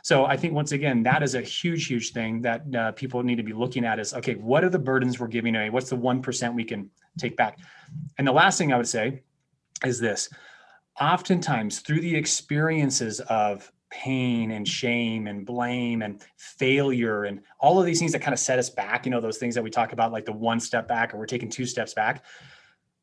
So 0.03 0.25
I 0.25 0.35
think 0.35 0.53
once 0.53 0.73
again, 0.73 1.01
that 1.03 1.23
is 1.23 1.33
a 1.33 1.41
huge, 1.41 1.87
huge 1.87 2.11
thing 2.11 2.41
that 2.41 2.75
uh, 2.75 2.91
people 2.91 3.23
need 3.23 3.37
to 3.37 3.43
be 3.43 3.53
looking 3.53 3.85
at 3.85 3.99
is, 3.99 4.13
okay, 4.13 4.35
what 4.35 4.63
are 4.65 4.69
the 4.69 4.79
burdens 4.79 5.17
we're 5.17 5.27
giving 5.27 5.55
away? 5.55 5.69
What's 5.69 5.89
the 5.89 5.97
1% 5.97 6.53
we 6.53 6.65
can 6.65 6.89
take 7.17 7.37
back? 7.37 7.57
And 8.17 8.27
the 8.27 8.33
last 8.33 8.57
thing 8.57 8.73
I 8.73 8.77
would 8.77 8.87
say 8.87 9.23
is 9.85 9.99
this, 9.99 10.29
oftentimes 10.99 11.79
through 11.79 12.01
the 12.01 12.15
experiences 12.15 13.21
of 13.21 13.71
pain 13.93 14.51
and 14.51 14.67
shame 14.67 15.27
and 15.27 15.45
blame 15.45 16.01
and 16.01 16.23
failure 16.37 17.25
and 17.25 17.41
all 17.59 17.79
of 17.79 17.85
these 17.85 17.99
things 17.99 18.11
that 18.11 18.21
kind 18.21 18.33
of 18.33 18.39
set 18.39 18.57
us 18.57 18.69
back, 18.69 19.05
you 19.05 19.11
know, 19.11 19.21
those 19.21 19.37
things 19.37 19.53
that 19.53 19.63
we 19.63 19.69
talk 19.69 19.93
about, 19.93 20.11
like 20.11 20.25
the 20.25 20.33
one 20.33 20.59
step 20.59 20.87
back 20.87 21.13
or 21.13 21.17
we're 21.17 21.25
taking 21.25 21.49
two 21.49 21.65
steps 21.65 21.93
back 21.93 22.23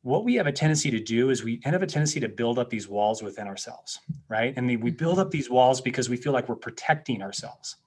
what 0.03 0.23
we 0.23 0.35
have 0.35 0.47
a 0.47 0.51
tendency 0.51 0.89
to 0.91 0.99
do 0.99 1.29
is 1.29 1.43
we 1.43 1.61
have 1.63 1.83
a 1.83 1.87
tendency 1.87 2.19
to 2.19 2.27
build 2.27 2.57
up 2.57 2.69
these 2.69 2.87
walls 2.87 3.21
within 3.21 3.47
ourselves, 3.47 3.99
right? 4.29 4.53
And 4.57 4.67
we 4.81 4.91
build 4.91 5.19
up 5.19 5.29
these 5.29 5.49
walls 5.49 5.79
because 5.79 6.09
we 6.09 6.17
feel 6.17 6.33
like 6.33 6.49
we're 6.49 6.55
protecting 6.55 7.21
ourselves, 7.21 7.77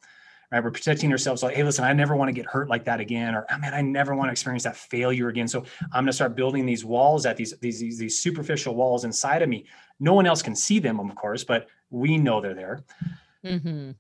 right? 0.51 0.63
We're 0.63 0.71
protecting 0.71 1.11
ourselves 1.13 1.43
like, 1.43 1.57
hey, 1.57 1.63
listen, 1.63 1.85
I 1.85 1.93
never 1.93 2.17
want 2.17 2.29
to 2.29 2.33
get 2.33 2.47
hurt 2.47 2.69
like 2.69 2.85
that 2.85 3.01
again, 3.01 3.35
or 3.35 3.47
oh, 3.51 3.59
man, 3.59 3.75
I 3.75 3.81
never 3.81 4.15
want 4.15 4.29
to 4.29 4.33
experience 4.33 4.65
that 4.65 4.77
failure 4.77 5.29
again. 5.29 5.49
So 5.49 5.65
I'm 5.93 6.05
going 6.05 6.07
to 6.07 6.13
start 6.13 6.37
building 6.37 6.67
these 6.67 6.85
walls 6.85 7.27
at 7.27 7.37
these, 7.37 7.55
these 7.61 7.81
these 7.81 7.99
these 7.99 8.19
superficial 8.19 8.75
walls 8.75 9.05
inside 9.05 9.43
of 9.43 9.49
me. 9.49 9.67
No 10.01 10.15
one 10.15 10.27
else 10.27 10.43
can 10.43 10.57
see 10.57 10.79
them, 10.79 11.01
of 11.01 11.15
course, 11.17 11.45
but 11.45 11.69
we 11.91 12.19
know 12.19 12.41
they're 12.41 12.55
there. 12.55 12.85
Mm-hmm. 13.45 13.93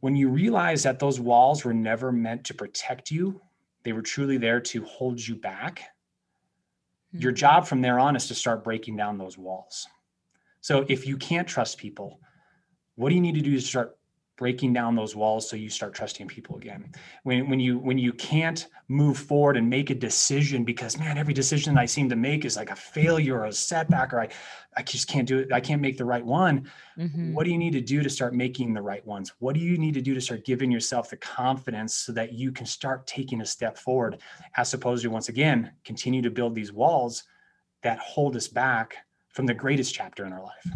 When 0.00 0.16
you 0.16 0.28
realize 0.28 0.82
that 0.84 0.98
those 0.98 1.20
walls 1.20 1.64
were 1.64 1.74
never 1.74 2.10
meant 2.10 2.44
to 2.44 2.54
protect 2.54 3.10
you, 3.10 3.40
they 3.82 3.92
were 3.92 4.02
truly 4.02 4.38
there 4.38 4.60
to 4.60 4.84
hold 4.84 5.26
you 5.26 5.34
back 5.34 5.82
your 7.12 7.32
mm-hmm. 7.32 7.36
job 7.36 7.66
from 7.66 7.80
there 7.80 7.98
on 7.98 8.16
is 8.16 8.28
to 8.28 8.34
start 8.34 8.64
breaking 8.64 8.96
down 8.96 9.18
those 9.18 9.36
walls. 9.36 9.86
So 10.60 10.84
if 10.88 11.06
you 11.06 11.16
can't 11.16 11.48
trust 11.48 11.78
people, 11.78 12.20
what 12.94 13.08
do 13.08 13.14
you 13.14 13.20
need 13.20 13.34
to 13.34 13.40
do 13.40 13.52
to 13.52 13.60
start 13.60 13.96
breaking 14.40 14.72
down 14.72 14.96
those 14.96 15.14
walls 15.14 15.46
so 15.46 15.54
you 15.54 15.68
start 15.68 15.92
trusting 15.92 16.26
people 16.26 16.56
again. 16.56 16.90
When, 17.24 17.50
when 17.50 17.60
you 17.60 17.78
when 17.78 17.98
you 17.98 18.14
can't 18.14 18.68
move 18.88 19.18
forward 19.18 19.58
and 19.58 19.68
make 19.68 19.90
a 19.90 19.94
decision 19.94 20.64
because 20.64 20.98
man 20.98 21.18
every 21.18 21.34
decision 21.34 21.76
i 21.76 21.84
seem 21.84 22.08
to 22.08 22.16
make 22.16 22.46
is 22.46 22.56
like 22.56 22.70
a 22.70 22.74
failure 22.74 23.40
or 23.40 23.44
a 23.44 23.52
setback 23.52 24.12
or 24.14 24.20
i 24.22 24.28
i 24.78 24.82
just 24.82 25.06
can't 25.08 25.28
do 25.28 25.38
it 25.40 25.52
i 25.52 25.60
can't 25.60 25.82
make 25.82 25.98
the 25.98 26.04
right 26.04 26.24
one. 26.24 26.68
Mm-hmm. 26.98 27.34
what 27.34 27.44
do 27.44 27.50
you 27.50 27.58
need 27.58 27.74
to 27.74 27.82
do 27.82 28.02
to 28.02 28.08
start 28.08 28.34
making 28.34 28.72
the 28.72 28.80
right 28.80 29.06
ones? 29.06 29.34
What 29.40 29.54
do 29.54 29.60
you 29.60 29.76
need 29.76 29.94
to 29.94 30.00
do 30.00 30.14
to 30.14 30.20
start 30.22 30.46
giving 30.46 30.70
yourself 30.70 31.10
the 31.10 31.18
confidence 31.18 31.94
so 31.94 32.10
that 32.12 32.32
you 32.32 32.50
can 32.50 32.64
start 32.64 33.06
taking 33.06 33.42
a 33.42 33.46
step 33.46 33.76
forward 33.76 34.18
as 34.56 34.72
opposed 34.72 35.02
to 35.02 35.10
once 35.10 35.28
again 35.28 35.72
continue 35.84 36.22
to 36.22 36.30
build 36.30 36.54
these 36.54 36.72
walls 36.72 37.24
that 37.82 37.98
hold 37.98 38.36
us 38.36 38.48
back 38.48 38.96
from 39.28 39.44
the 39.44 39.54
greatest 39.54 39.92
chapter 39.94 40.24
in 40.24 40.32
our 40.32 40.42
life? 40.42 40.66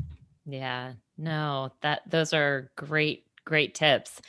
Yeah 0.44 0.92
no 1.16 1.70
that 1.80 2.02
those 2.08 2.32
are 2.32 2.70
great 2.76 3.23
great 3.44 3.74
tips. 3.74 4.20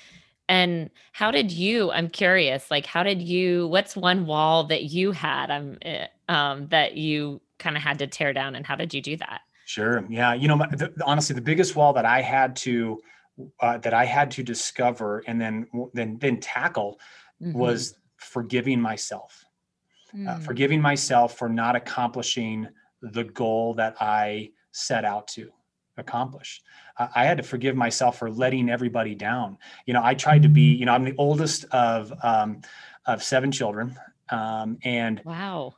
And 0.48 0.91
how 1.12 1.31
did 1.31 1.51
you, 1.51 1.91
I'm 1.91 2.10
curious, 2.10 2.69
like 2.69 2.86
how 2.86 3.03
did 3.03 3.22
you, 3.22 3.67
what's 3.67 3.95
one 3.95 4.27
wall 4.27 4.65
that 4.65 4.84
you 4.84 5.12
had 5.12 5.50
um, 5.50 5.77
um 6.29 6.67
that 6.67 6.95
you 6.95 7.41
kind 7.57 7.75
of 7.75 7.81
had 7.81 8.00
to 8.00 8.07
tear 8.07 8.34
down 8.34 8.55
and 8.55 8.65
how 8.65 8.75
did 8.75 8.93
you 8.93 9.01
do 9.01 9.17
that? 9.17 9.41
Sure. 9.65 10.05
Yeah. 10.10 10.34
You 10.36 10.48
know, 10.48 10.57
the, 10.57 10.93
honestly, 11.03 11.34
the 11.34 11.41
biggest 11.41 11.75
wall 11.75 11.93
that 11.93 12.05
I 12.05 12.22
had 12.22 12.55
to, 12.57 13.01
uh, 13.60 13.79
that 13.79 13.93
I 13.93 14.05
had 14.05 14.29
to 14.31 14.43
discover 14.43 15.24
and 15.25 15.41
then, 15.41 15.67
then, 15.93 16.17
then 16.19 16.39
tackle 16.39 17.00
mm-hmm. 17.41 17.57
was 17.57 17.95
forgiving 18.17 18.79
myself, 18.79 19.43
mm. 20.15 20.27
uh, 20.29 20.38
forgiving 20.39 20.79
myself 20.79 21.38
for 21.38 21.50
not 21.50 21.75
accomplishing 21.75 22.67
the 23.01 23.24
goal 23.24 23.74
that 23.75 23.95
I 24.00 24.51
set 24.72 25.05
out 25.05 25.27
to 25.29 25.51
accomplish. 25.98 26.62
I 26.98 27.25
had 27.25 27.38
to 27.38 27.44
forgive 27.44 27.75
myself 27.75 28.20
for 28.20 28.30
letting 28.30 28.70
everybody 28.70 29.16
down. 29.16 29.58
You 29.86 29.94
know, 29.94 30.02
I 30.04 30.14
tried 30.14 30.44
to 30.44 30.50
be, 30.50 30.74
you 30.74 30.86
know, 30.86 30.94
I'm 30.94 31.04
the 31.04 31.16
oldest 31.18 31.66
of 31.72 32.14
um, 32.24 32.62
of 33.06 33.22
seven 33.22 33.52
children, 33.52 33.98
um, 34.30 34.78
and 34.84 35.22
wow, 35.25 35.75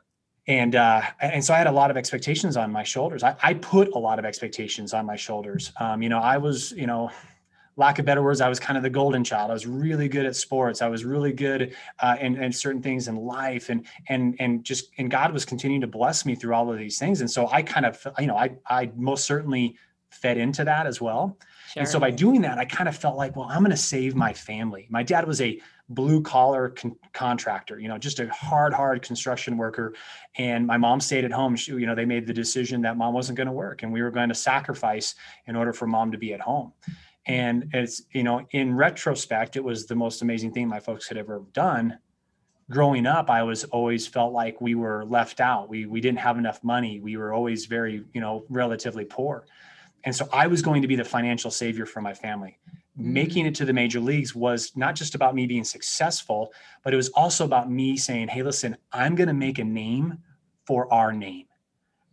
and 0.48 0.76
uh, 0.76 1.02
and 1.20 1.44
so 1.44 1.54
I 1.54 1.58
had 1.58 1.68
a 1.68 1.72
lot 1.72 1.92
of 1.92 1.98
expectations 1.98 2.56
on 2.56 2.72
my 2.72 2.84
shoulders. 2.84 3.24
I, 3.24 3.36
I 3.42 3.56
put 3.56 3.90
a 3.94 4.00
lot 4.00 4.20
of 4.20 4.26
expectations 4.26 4.94
on 4.94 5.06
my 5.06 5.16
shoulders. 5.16 5.72
Um, 5.80 6.02
you 6.02 6.10
know, 6.10 6.20
I 6.20 6.38
was, 6.38 6.72
you 6.72 6.88
know, 6.88 7.12
lack 7.78 8.00
of 8.00 8.06
better 8.06 8.24
words, 8.24 8.42
I 8.42 8.50
was 8.50 8.60
kind 8.60 8.76
of 8.76 8.84
the 8.84 8.90
golden 8.90 9.24
child. 9.24 9.52
I 9.52 9.54
was 9.54 9.68
really 9.68 10.10
good 10.10 10.26
at 10.26 10.36
sports. 10.36 10.82
I 10.82 10.88
was 10.88 11.06
really 11.06 11.32
good 11.32 11.76
uh, 12.00 12.18
in, 12.20 12.42
in 12.42 12.52
certain 12.52 12.82
things 12.82 13.08
in 13.08 13.16
life, 13.16 13.70
and 13.70 13.86
and 14.10 14.36
and 14.40 14.64
just 14.64 14.90
and 14.98 15.10
God 15.10 15.32
was 15.32 15.46
continuing 15.46 15.82
to 15.82 15.88
bless 15.88 16.26
me 16.26 16.36
through 16.36 16.54
all 16.54 16.72
of 16.72 16.78
these 16.78 17.00
things. 17.00 17.22
And 17.22 17.30
so 17.30 17.48
I 17.52 17.62
kind 17.62 17.86
of, 17.86 18.06
you 18.20 18.28
know, 18.28 18.36
I 18.36 18.52
I 18.68 18.92
most 18.96 19.26
certainly 19.26 19.78
fed 20.10 20.38
into 20.38 20.64
that 20.64 20.88
as 20.88 21.02
well. 21.02 21.38
Sure. 21.72 21.82
And 21.82 21.90
so 21.90 22.00
by 22.00 22.12
doing 22.12 22.42
that, 22.42 22.58
I 22.58 22.66
kind 22.66 22.88
of 22.88 22.96
felt 22.96 23.18
like, 23.18 23.36
well, 23.36 23.48
I'm 23.50 23.60
going 23.60 23.72
to 23.72 23.78
save 23.78 24.16
my 24.16 24.34
family. 24.34 24.88
My 24.90 25.04
dad 25.04 25.28
was 25.28 25.42
a 25.42 25.60
blue 25.90 26.22
collar 26.22 26.70
con- 26.70 26.96
contractor, 27.14 27.80
you 27.80 27.88
know, 27.88 27.98
just 27.98 28.20
a 28.20 28.30
hard, 28.30 28.74
hard 28.74 29.02
construction 29.02 29.58
worker. 29.58 29.94
And 30.38 30.66
my 30.66 30.78
mom 30.78 31.00
stayed 31.00 31.26
at 31.26 31.32
home. 31.32 31.56
She, 31.56 31.72
you 31.74 31.86
know, 31.86 31.96
they 31.96 32.06
made 32.06 32.26
the 32.26 32.34
decision 32.34 32.82
that 32.82 32.98
mom 32.98 33.14
wasn't 33.14 33.38
going 33.38 33.48
to 33.48 33.54
work 33.54 33.84
and 33.84 33.92
we 33.92 34.02
were 34.02 34.12
going 34.12 34.30
to 34.30 34.36
sacrifice 34.36 35.16
in 35.46 35.56
order 35.56 35.74
for 35.74 35.88
mom 35.88 36.12
to 36.12 36.18
be 36.18 36.34
at 36.34 36.42
home. 36.42 36.74
And 37.26 37.70
it's, 37.74 38.04
you 38.14 38.24
know, 38.24 38.48
in 38.52 38.74
retrospect, 38.74 39.58
it 39.58 39.64
was 39.64 39.86
the 39.86 39.96
most 39.96 40.22
amazing 40.22 40.54
thing 40.54 40.68
my 40.68 40.80
folks 40.80 41.08
had 41.08 41.18
ever 41.18 41.44
done. 41.52 42.00
Growing 42.70 43.06
up, 43.06 43.30
I 43.30 43.44
was 43.44 43.66
always 43.66 44.08
felt 44.08 44.34
like 44.34 44.60
we 44.62 44.76
were 44.76 45.06
left 45.06 45.40
out. 45.40 45.70
We 45.70 45.86
we 45.86 46.02
didn't 46.02 46.20
have 46.20 46.38
enough 46.38 46.62
money. 46.66 47.00
We 47.00 47.16
were 47.16 47.34
always 47.34 47.66
very, 47.66 48.04
you 48.14 48.20
know, 48.20 48.46
relatively 48.50 49.06
poor. 49.06 49.46
And 50.08 50.16
so 50.16 50.30
I 50.32 50.48
was 50.48 50.62
going 50.62 50.82
to 50.82 50.88
be 50.88 50.96
the 50.96 51.04
financial 51.04 51.52
savior 51.52 51.86
for 51.86 52.00
my 52.00 52.14
family. 52.14 52.58
Making 52.96 53.46
it 53.46 53.54
to 53.56 53.66
the 53.66 53.74
major 53.74 54.00
leagues 54.00 54.34
was 54.34 54.72
not 54.74 54.96
just 54.96 55.16
about 55.16 55.36
me 55.36 55.46
being 55.46 55.66
successful, 55.66 56.54
but 56.82 56.94
it 56.94 56.96
was 56.96 57.10
also 57.10 57.44
about 57.44 57.70
me 57.70 57.98
saying, 57.98 58.30
hey, 58.30 58.42
listen, 58.42 58.78
I'm 58.94 59.16
going 59.16 59.28
to 59.28 59.34
make 59.34 59.60
a 59.60 59.66
name 59.66 60.20
for 60.66 60.92
our 60.94 61.12
name. 61.12 61.48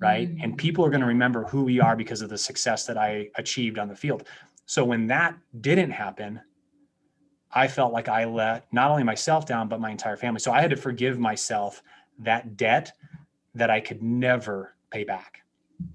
Right. 0.01 0.29
Mm-hmm. 0.29 0.43
And 0.43 0.59
people 0.59 0.85
are 0.85 0.91
going 0.91 1.03
to 1.03 1.07
remember 1.07 1.45
who 1.45 1.63
we 1.63 1.79
are 1.79 1.95
because 1.95 2.21
of 2.21 2.31
the 2.31 2.37
success 2.37 2.85
that 2.87 2.99
I 2.99 3.29
achieved 3.37 3.79
on 3.79 3.87
the 3.87 3.95
field. 3.95 4.27
So 4.67 4.85
when 4.85 5.07
that 5.07 5.37
didn't 5.61 5.93
happen, 5.93 6.41
I 7.53 7.69
felt 7.69 7.93
like 7.93 8.09
I 8.09 8.25
let 8.25 8.67
not 8.73 8.91
only 8.91 9.05
myself 9.05 9.47
down, 9.47 9.69
but 9.69 9.81
my 9.81 9.93
entire 9.93 10.17
family. 10.17 10.41
So 10.41 10.51
I 10.51 10.61
had 10.61 10.71
to 10.71 10.77
forgive 10.77 11.21
myself 11.21 11.81
that 12.19 12.57
debt 12.57 12.91
that 13.55 13.71
I 13.71 13.79
could 13.79 14.03
never 14.03 14.75
pay 14.91 15.05
back. 15.05 15.44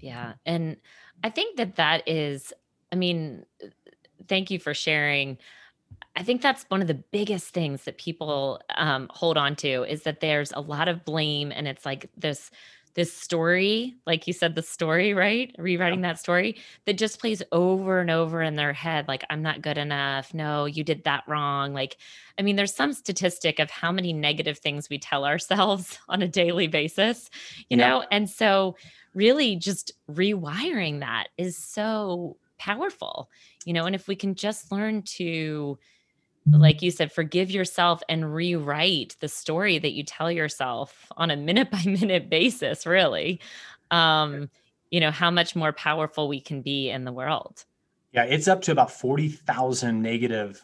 Yeah. 0.00 0.34
And 0.46 0.76
I 1.22 1.30
think 1.30 1.56
that 1.56 1.76
that 1.76 2.08
is, 2.08 2.52
I 2.92 2.96
mean, 2.96 3.44
thank 4.28 4.50
you 4.50 4.58
for 4.58 4.74
sharing. 4.74 5.38
I 6.16 6.22
think 6.22 6.42
that's 6.42 6.64
one 6.68 6.80
of 6.80 6.88
the 6.88 6.94
biggest 6.94 7.48
things 7.48 7.84
that 7.84 7.98
people 7.98 8.60
um, 8.74 9.08
hold 9.10 9.36
on 9.36 9.56
to 9.56 9.84
is 9.84 10.02
that 10.02 10.20
there's 10.20 10.52
a 10.52 10.60
lot 10.60 10.88
of 10.88 11.04
blame, 11.04 11.52
and 11.52 11.68
it's 11.68 11.86
like 11.86 12.10
this 12.16 12.50
this 12.94 13.12
story, 13.12 13.96
like 14.06 14.26
you 14.26 14.32
said, 14.32 14.54
the 14.54 14.62
story, 14.62 15.14
right? 15.14 15.54
Rewriting 15.58 16.00
yeah. 16.00 16.08
that 16.08 16.18
story 16.18 16.56
that 16.86 16.98
just 16.98 17.20
plays 17.20 17.42
over 17.52 18.00
and 18.00 18.10
over 18.10 18.42
in 18.42 18.56
their 18.56 18.72
head. 18.72 19.08
Like, 19.08 19.24
I'm 19.30 19.42
not 19.42 19.62
good 19.62 19.78
enough. 19.78 20.34
No, 20.34 20.64
you 20.64 20.84
did 20.84 21.04
that 21.04 21.24
wrong. 21.26 21.72
Like, 21.72 21.96
I 22.38 22.42
mean, 22.42 22.56
there's 22.56 22.74
some 22.74 22.92
statistic 22.92 23.58
of 23.58 23.70
how 23.70 23.92
many 23.92 24.12
negative 24.12 24.58
things 24.58 24.88
we 24.88 24.98
tell 24.98 25.24
ourselves 25.24 25.98
on 26.08 26.22
a 26.22 26.28
daily 26.28 26.66
basis, 26.66 27.30
you 27.68 27.76
yeah. 27.76 27.88
know? 27.88 28.04
And 28.10 28.28
so 28.28 28.76
really 29.14 29.56
just 29.56 29.92
rewiring 30.10 31.00
that 31.00 31.28
is 31.36 31.56
so 31.56 32.36
powerful, 32.58 33.30
you 33.64 33.72
know, 33.72 33.86
and 33.86 33.94
if 33.94 34.06
we 34.06 34.16
can 34.16 34.34
just 34.34 34.70
learn 34.70 35.02
to, 35.02 35.78
like 36.46 36.82
you 36.82 36.90
said, 36.90 37.12
forgive 37.12 37.50
yourself 37.50 38.02
and 38.08 38.34
rewrite 38.34 39.16
the 39.20 39.28
story 39.28 39.78
that 39.78 39.92
you 39.92 40.02
tell 40.02 40.30
yourself 40.30 41.06
on 41.16 41.30
a 41.30 41.36
minute 41.36 41.70
by 41.72 41.82
minute 41.84 42.30
basis, 42.30 42.86
really, 42.86 43.40
um, 43.90 44.50
you 44.90 45.00
know, 45.00 45.10
how 45.10 45.30
much 45.30 45.54
more 45.54 45.72
powerful 45.72 46.28
we 46.28 46.40
can 46.40 46.62
be 46.62 46.90
in 46.90 47.04
the 47.04 47.12
world. 47.12 47.64
Yeah, 48.12 48.24
it's 48.24 48.48
up 48.48 48.62
to 48.62 48.72
about 48.72 48.90
40,000 48.90 50.02
negative 50.02 50.62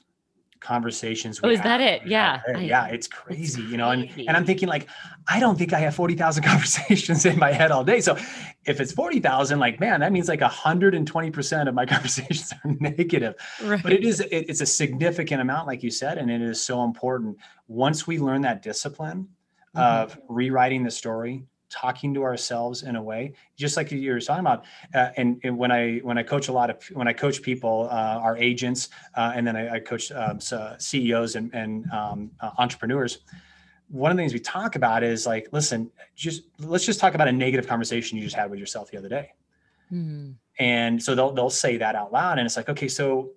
conversations. 0.66 1.40
Oh, 1.42 1.49
is 1.49 1.61
that 1.61 1.80
it? 1.80 2.06
Yeah. 2.06 2.40
yeah, 2.58 2.87
it's 2.87 3.06
crazy, 3.06 3.62
you 3.62 3.76
know, 3.76 3.90
and, 3.90 4.11
and 4.18 4.37
I'm 4.37 4.44
thinking 4.44 4.68
like, 4.68 4.88
I 5.28 5.38
don't 5.38 5.56
think 5.56 5.73
I 5.73 5.78
have 5.78 5.94
40,000 5.94 6.42
conversations 6.52 7.25
in 7.25 7.38
my 7.38 7.52
head 7.52 7.70
all 7.70 7.85
day. 7.85 8.00
So 8.00 8.16
if 8.64 8.80
it's 8.80 8.92
40,000, 8.92 9.58
like, 9.61 9.78
man, 9.78 10.00
that 10.00 10.12
means 10.12 10.28
like 10.28 10.40
120% 10.40 11.68
of 11.68 11.75
my 11.75 11.87
conversations 11.94 12.52
are 12.64 12.70
negative, 12.80 13.35
right. 13.62 13.82
but 13.82 13.92
it 13.92 14.04
is, 14.04 14.20
it, 14.20 14.28
it's 14.30 14.61
a 14.61 14.66
significant 14.66 15.40
amount, 15.40 15.68
like 15.68 15.82
you 15.82 15.90
said, 15.90 16.18
and 16.18 16.30
it 16.30 16.42
is 16.42 16.61
so 16.61 16.82
important. 16.82 17.37
Once 17.68 18.06
we 18.06 18.18
learn 18.18 18.42
that 18.42 18.62
discipline 18.62 19.28
mm-hmm. 19.75 19.78
of 19.78 20.18
rewriting 20.28 20.82
the 20.82 20.90
story, 20.90 21.44
talking 21.68 22.14
to 22.14 22.23
ourselves 22.23 22.82
in 22.82 22.96
a 22.96 23.02
way 23.02 23.32
just 23.56 23.76
like 23.76 23.90
you 23.90 24.12
were 24.12 24.20
talking 24.20 24.40
about 24.40 24.64
uh, 24.94 25.11
and, 25.16 25.40
and, 25.42 25.56
when 25.56 25.73
i 25.73 25.99
when 25.99 26.16
i 26.16 26.23
coach 26.23 26.49
a 26.49 26.52
lot 26.52 26.70
of 26.70 26.82
when 26.92 27.08
i 27.08 27.12
coach 27.12 27.42
people 27.42 27.88
uh, 27.90 28.20
our 28.23 28.37
agents 28.37 28.88
uh, 29.16 29.32
and 29.35 29.46
then 29.46 29.56
i, 29.56 29.76
I 29.76 29.80
coach 29.80 30.12
um, 30.12 30.40
so 30.40 30.76
ceos 30.78 31.35
and, 31.35 31.52
and 31.54 31.90
um, 31.90 32.30
uh, 32.40 32.50
entrepreneurs 32.58 33.18
one 33.88 34.11
of 34.11 34.16
the 34.16 34.23
things 34.23 34.32
we 34.32 34.40
talk 34.40 34.76
about 34.76 35.02
is 35.02 35.26
like 35.26 35.49
listen 35.52 35.90
just 36.14 36.42
let's 36.58 36.85
just 36.85 37.00
talk 37.00 37.14
about 37.14 37.28
a 37.28 37.32
negative 37.32 37.66
conversation 37.66 38.16
you 38.16 38.25
just 38.25 38.37
had 38.37 38.50
with 38.50 38.58
yourself 38.58 38.90
the 38.90 38.99
other 38.99 39.08
day 39.08 39.32
mm-hmm. 39.92 40.32
and 40.58 41.02
so 41.02 41.14
they'll 41.14 41.32
they'll 41.32 41.50
say 41.50 41.76
that 41.76 41.94
out 41.94 42.12
loud 42.12 42.38
and 42.38 42.46
it's 42.46 42.56
like 42.56 42.68
okay 42.68 42.88
so 42.88 43.30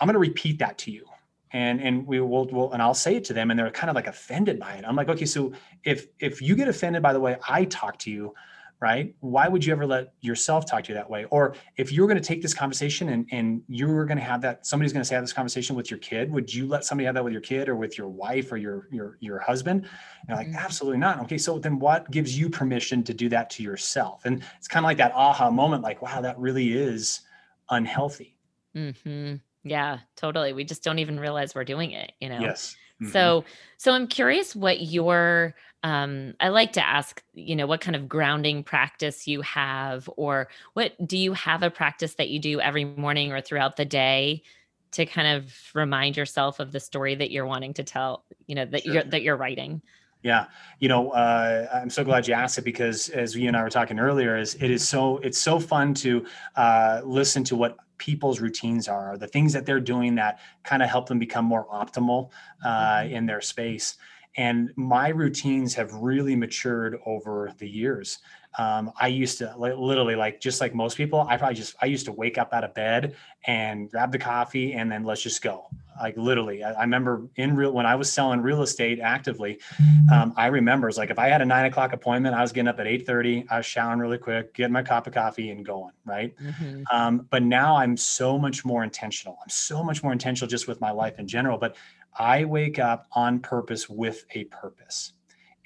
i'm 0.00 0.06
going 0.06 0.14
to 0.14 0.20
repeat 0.20 0.58
that 0.58 0.78
to 0.78 0.90
you 0.90 1.04
and 1.52 1.80
and 1.80 2.06
we 2.06 2.20
will, 2.20 2.46
will 2.46 2.72
and 2.72 2.82
I'll 2.82 2.94
say 2.94 3.16
it 3.16 3.24
to 3.24 3.32
them 3.32 3.50
and 3.50 3.58
they're 3.58 3.70
kind 3.70 3.90
of 3.90 3.96
like 3.96 4.06
offended 4.06 4.58
by 4.58 4.74
it. 4.74 4.84
I'm 4.86 4.96
like, 4.96 5.08
okay, 5.08 5.26
so 5.26 5.52
if 5.84 6.06
if 6.18 6.40
you 6.40 6.54
get 6.54 6.68
offended 6.68 7.02
by 7.02 7.12
the 7.12 7.20
way 7.20 7.36
I 7.48 7.64
talk 7.64 7.98
to 8.00 8.10
you, 8.10 8.34
right? 8.80 9.14
Why 9.20 9.46
would 9.46 9.64
you 9.64 9.72
ever 9.72 9.86
let 9.86 10.14
yourself 10.20 10.64
talk 10.64 10.84
to 10.84 10.88
you 10.88 10.94
that 10.94 11.10
way? 11.10 11.26
Or 11.26 11.54
if 11.76 11.92
you're 11.92 12.06
going 12.06 12.20
to 12.20 12.26
take 12.26 12.40
this 12.40 12.54
conversation 12.54 13.10
and 13.10 13.28
and 13.30 13.62
you're 13.68 14.04
going 14.06 14.18
to 14.18 14.24
have 14.24 14.40
that 14.42 14.66
somebody's 14.66 14.92
going 14.92 15.04
to 15.04 15.14
have 15.14 15.22
this 15.22 15.32
conversation 15.32 15.76
with 15.76 15.90
your 15.90 15.98
kid, 15.98 16.30
would 16.32 16.52
you 16.52 16.66
let 16.66 16.84
somebody 16.84 17.06
have 17.06 17.14
that 17.14 17.24
with 17.24 17.32
your 17.32 17.42
kid 17.42 17.68
or 17.68 17.76
with 17.76 17.98
your 17.98 18.08
wife 18.08 18.50
or 18.52 18.56
your 18.56 18.88
your 18.90 19.18
your 19.20 19.38
husband? 19.38 19.82
And 19.82 20.28
you're 20.28 20.36
like, 20.36 20.48
mm-hmm. 20.48 20.56
absolutely 20.56 20.98
not. 20.98 21.20
Okay, 21.22 21.38
so 21.38 21.58
then 21.58 21.78
what 21.78 22.10
gives 22.10 22.38
you 22.38 22.48
permission 22.48 23.02
to 23.04 23.14
do 23.14 23.28
that 23.28 23.50
to 23.50 23.62
yourself? 23.62 24.22
And 24.24 24.42
it's 24.56 24.68
kind 24.68 24.84
of 24.84 24.88
like 24.88 24.98
that 24.98 25.12
aha 25.14 25.50
moment, 25.50 25.82
like, 25.82 26.00
wow, 26.00 26.20
that 26.20 26.38
really 26.38 26.72
is 26.72 27.20
unhealthy. 27.68 28.36
Mm-hmm. 28.74 29.36
Yeah, 29.62 29.98
totally. 30.16 30.52
We 30.52 30.64
just 30.64 30.82
don't 30.82 30.98
even 30.98 31.20
realize 31.20 31.54
we're 31.54 31.64
doing 31.64 31.92
it, 31.92 32.12
you 32.20 32.28
know? 32.28 32.40
Yes. 32.40 32.76
Mm-hmm. 33.00 33.12
So, 33.12 33.44
so 33.76 33.92
I'm 33.92 34.06
curious 34.06 34.54
what 34.54 34.80
your, 34.80 35.54
um, 35.82 36.34
I 36.40 36.48
like 36.48 36.72
to 36.74 36.86
ask, 36.86 37.22
you 37.34 37.56
know, 37.56 37.66
what 37.66 37.80
kind 37.80 37.96
of 37.96 38.08
grounding 38.08 38.62
practice 38.62 39.26
you 39.26 39.40
have, 39.42 40.08
or 40.16 40.48
what 40.74 40.92
do 41.06 41.16
you 41.16 41.32
have 41.32 41.62
a 41.62 41.70
practice 41.70 42.14
that 42.14 42.28
you 42.28 42.38
do 42.38 42.60
every 42.60 42.84
morning 42.84 43.32
or 43.32 43.40
throughout 43.40 43.76
the 43.76 43.84
day 43.84 44.42
to 44.92 45.06
kind 45.06 45.28
of 45.28 45.54
remind 45.74 46.16
yourself 46.16 46.58
of 46.60 46.72
the 46.72 46.80
story 46.80 47.14
that 47.14 47.30
you're 47.30 47.46
wanting 47.46 47.74
to 47.74 47.84
tell, 47.84 48.24
you 48.46 48.54
know, 48.54 48.64
that 48.66 48.82
sure. 48.82 48.94
you're, 48.94 49.04
that 49.04 49.22
you're 49.22 49.36
writing? 49.36 49.80
Yeah, 50.22 50.46
you 50.80 50.88
know, 50.88 51.10
uh, 51.12 51.66
I'm 51.72 51.88
so 51.88 52.04
glad 52.04 52.28
you 52.28 52.34
asked 52.34 52.58
it 52.58 52.64
because, 52.64 53.08
as 53.08 53.34
you 53.34 53.48
and 53.48 53.56
I 53.56 53.62
were 53.62 53.70
talking 53.70 53.98
earlier, 53.98 54.36
is 54.36 54.54
it 54.56 54.70
is 54.70 54.86
so 54.86 55.16
it's 55.18 55.38
so 55.38 55.58
fun 55.58 55.94
to 55.94 56.26
uh, 56.56 57.00
listen 57.04 57.42
to 57.44 57.56
what 57.56 57.78
people's 58.00 58.40
routines 58.40 58.88
are, 58.88 59.16
the 59.16 59.28
things 59.28 59.52
that 59.52 59.66
they're 59.66 59.78
doing 59.78 60.16
that 60.16 60.40
kind 60.64 60.82
of 60.82 60.88
help 60.88 61.06
them 61.06 61.18
become 61.18 61.44
more 61.44 61.66
optimal 61.66 62.30
uh, 62.64 62.68
mm-hmm. 62.68 63.14
in 63.14 63.26
their 63.26 63.40
space. 63.40 63.96
And 64.36 64.70
my 64.76 65.08
routines 65.08 65.74
have 65.74 65.92
really 65.92 66.36
matured 66.36 66.98
over 67.04 67.52
the 67.58 67.68
years. 67.68 68.18
Um, 68.58 68.92
I 69.00 69.06
used 69.06 69.38
to 69.38 69.54
like, 69.56 69.76
literally 69.76 70.16
like 70.16 70.40
just 70.40 70.60
like 70.60 70.74
most 70.74 70.96
people, 70.96 71.24
I 71.28 71.36
probably 71.36 71.54
just 71.54 71.76
I 71.80 71.86
used 71.86 72.06
to 72.06 72.12
wake 72.12 72.36
up 72.36 72.52
out 72.52 72.64
of 72.64 72.74
bed 72.74 73.14
and 73.46 73.90
grab 73.90 74.10
the 74.10 74.18
coffee 74.18 74.72
and 74.72 74.90
then 74.90 75.04
let's 75.04 75.22
just 75.22 75.40
go. 75.40 75.68
Like 76.00 76.16
literally, 76.16 76.64
I, 76.64 76.72
I 76.72 76.80
remember 76.80 77.28
in 77.36 77.54
real 77.54 77.72
when 77.72 77.86
I 77.86 77.94
was 77.94 78.12
selling 78.12 78.40
real 78.40 78.62
estate 78.62 78.98
actively, 79.00 79.60
um, 80.12 80.32
I 80.36 80.46
remember 80.46 80.88
it's 80.88 80.96
like 80.96 81.10
if 81.10 81.18
I 81.18 81.28
had 81.28 81.42
a 81.42 81.44
nine 81.44 81.66
o'clock 81.66 81.92
appointment, 81.92 82.34
I 82.34 82.40
was 82.40 82.52
getting 82.52 82.68
up 82.68 82.80
at 82.80 82.86
eight 82.86 83.06
thirty. 83.06 83.44
I 83.50 83.58
was 83.58 83.66
showering 83.66 84.00
really 84.00 84.18
quick, 84.18 84.54
getting 84.54 84.72
my 84.72 84.82
cup 84.82 85.06
of 85.06 85.12
coffee 85.12 85.50
and 85.50 85.64
going 85.64 85.92
right. 86.04 86.34
Mm-hmm. 86.38 86.82
Um, 86.90 87.28
but 87.30 87.42
now 87.42 87.76
I'm 87.76 87.96
so 87.96 88.38
much 88.38 88.64
more 88.64 88.82
intentional. 88.82 89.38
I'm 89.42 89.50
so 89.50 89.84
much 89.84 90.02
more 90.02 90.12
intentional 90.12 90.48
just 90.48 90.66
with 90.66 90.80
my 90.80 90.90
life 90.90 91.18
in 91.18 91.28
general. 91.28 91.58
But 91.58 91.76
I 92.18 92.44
wake 92.44 92.78
up 92.78 93.06
on 93.12 93.40
purpose 93.40 93.88
with 93.88 94.24
a 94.34 94.44
purpose. 94.44 95.12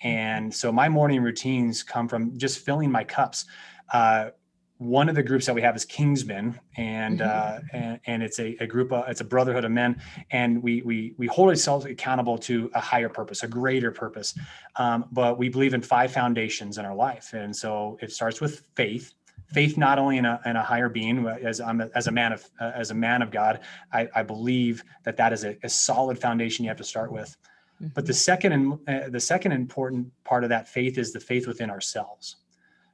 And 0.03 0.53
so 0.53 0.71
my 0.71 0.89
morning 0.89 1.23
routines 1.23 1.83
come 1.83 2.09
from 2.09 2.37
just 2.37 2.59
filling 2.59 2.91
my 2.91 3.05
cups. 3.05 3.47
Uh, 3.93 4.31
one 4.79 5.09
of 5.09 5.15
the 5.15 5.23
groups 5.23 5.47
that 5.47 5.55
we 5.55 5.63
have 5.63 5.77
is 5.77 5.87
Kingsmen, 5.87 6.59
and 6.77 7.21
mm-hmm. 7.21 7.31
uh, 7.31 7.61
and, 7.73 8.01
and, 8.07 8.23
it's 8.23 8.41
a, 8.41 8.57
a 8.61 8.67
group 8.67 8.93
of 8.93 9.09
it's 9.09 9.21
a 9.21 9.25
brotherhood 9.25 9.65
of 9.65 9.71
men, 9.71 10.01
and 10.31 10.63
we 10.63 10.83
we 10.83 11.15
we 11.17 11.27
hold 11.27 11.49
ourselves 11.49 11.87
accountable 11.87 12.37
to 12.39 12.71
a 12.75 12.81
higher 12.81 13.09
purpose, 13.09 13.45
a 13.45 13.49
greater 13.49 13.93
purpose. 13.93 14.37
Um, 14.77 15.07
but 15.13 15.39
we 15.39 15.49
believe 15.49 15.75
in 15.75 15.83
five 15.83 16.13
foundations 16.13 16.77
in 16.79 16.85
our 16.85 16.95
life, 16.95 17.33
and 17.33 17.55
so 17.55 17.99
it 18.03 18.11
starts 18.11 18.41
with 18.41 18.67
faith. 18.75 19.15
Faith 19.53 19.77
not 19.77 19.99
only 19.99 20.19
in 20.19 20.25
a, 20.25 20.41
in 20.47 20.57
a 20.57 20.63
higher 20.63 20.89
being, 20.89 21.27
as 21.27 21.61
I'm 21.61 21.81
a, 21.81 21.91
as 21.95 22.07
a 22.07 22.13
man 22.13 22.33
of 22.33 22.45
uh, 22.61 22.73
as 22.75 22.91
a 22.91 22.95
man 22.95 23.23
of 23.23 23.31
God, 23.31 23.61
I, 23.93 24.09
I 24.15 24.23
believe 24.23 24.83
that 25.05 25.17
that 25.17 25.33
is 25.33 25.45
a, 25.45 25.57
a 25.63 25.69
solid 25.69 26.19
foundation 26.19 26.65
you 26.65 26.71
have 26.71 26.79
to 26.79 26.85
start 26.85 27.13
with. 27.13 27.37
But 27.81 28.07
the 28.07 28.13
mm-hmm. 28.13 28.17
second 28.17 28.53
and 28.53 28.73
uh, 28.89 29.09
the 29.11 29.21
second 29.21 29.53
important 29.53 30.11
part 30.25 30.45
of 30.45 30.51
that 30.51 30.69
faith 30.69 30.99
is 30.99 31.13
the 31.13 31.21
faith 31.21 31.47
within 31.47 31.71
ourselves. 31.71 32.37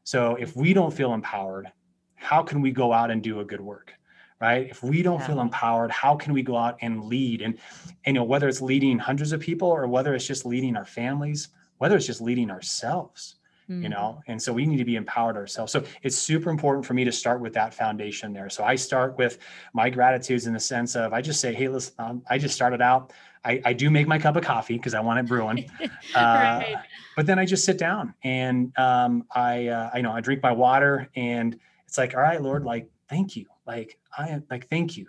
So 0.05 0.37
if 0.37 0.57
we 0.57 0.73
don't 0.73 0.93
feel 0.93 1.15
empowered, 1.15 1.71
how 2.17 2.43
can 2.43 2.61
we 2.61 2.71
go 2.71 2.93
out 2.93 3.11
and 3.11 3.23
do 3.23 3.41
a 3.41 3.45
good 3.45 3.61
work? 3.61 3.93
Right? 4.41 4.71
If 4.71 4.83
we 4.83 5.03
don't 5.03 5.21
yeah. 5.21 5.27
feel 5.27 5.41
empowered, 5.41 5.91
how 5.91 6.17
can 6.17 6.33
we 6.33 6.43
go 6.43 6.57
out 6.57 6.79
and 6.81 7.05
lead? 7.05 7.43
And, 7.43 7.59
and 8.07 8.17
you 8.17 8.21
know, 8.21 8.25
whether 8.25 8.49
it's 8.49 8.63
leading 8.63 8.99
hundreds 8.99 9.33
of 9.33 9.41
people 9.41 9.69
or 9.69 9.87
whether 9.87 10.15
it's 10.15 10.27
just 10.27 10.47
leading 10.47 10.77
our 10.77 10.87
families, 10.87 11.49
whether 11.77 11.95
it's 11.95 12.07
just 12.07 12.23
leading 12.23 12.51
ourselves, 12.51 13.35
mm-hmm. 13.35 13.40
You 13.71 13.89
know 13.89 14.21
and 14.27 14.43
so 14.43 14.53
we 14.53 14.67
need 14.67 14.79
to 14.79 14.85
be 14.85 14.97
empowered 14.97 15.37
ourselves 15.37 15.73
so 15.73 15.85
it's 16.03 16.17
super 16.17 16.51
important 16.51 16.85
for 16.85 16.95
me 16.95 17.05
to 17.05 17.13
start 17.13 17.41
with 17.41 17.53
that 17.53 17.73
foundation 17.73 18.33
there 18.33 18.51
so 18.51 18.65
i 18.65 18.75
start 18.75 19.17
with 19.17 19.39
my 19.73 19.89
gratitudes 19.89 20.47
in 20.47 20.53
the 20.53 20.61
sense 20.61 20.97
of 20.97 21.13
i 21.13 21.21
just 21.21 21.41
say 21.41 21.55
hey 21.55 21.69
listen 21.69 21.95
um, 21.99 22.23
i 22.29 22.37
just 22.37 22.55
started 22.55 22.83
out 22.83 23.13
I, 23.43 23.63
I, 23.65 23.73
do 23.73 23.89
make 23.89 24.07
my 24.07 24.19
cup 24.19 24.37
of 24.37 24.45
coffee 24.45 24.77
because 24.77 24.93
I 24.93 25.01
want 25.01 25.19
it 25.19 25.25
brewing, 25.25 25.71
uh, 25.81 25.89
right. 26.15 26.77
but 27.17 27.25
then 27.25 27.39
I 27.39 27.47
just 27.47 27.65
sit 27.65 27.79
down 27.79 28.13
and 28.23 28.71
um, 28.79 29.25
I, 29.35 29.69
uh, 29.69 29.89
I 29.95 30.03
know 30.03 30.13
I 30.13 30.21
drink 30.21 30.43
my 30.43 30.53
water 30.53 31.09
and 31.17 31.59
it's 31.87 31.97
like, 31.97 32.15
all 32.15 32.21
right, 32.21 32.43
Lord, 32.43 32.65
like, 32.65 32.91
thank 33.09 33.37
you. 33.37 33.47
Like, 33.67 33.99
I 34.15 34.43
like, 34.51 34.69
thank 34.69 34.99
you. 34.99 35.07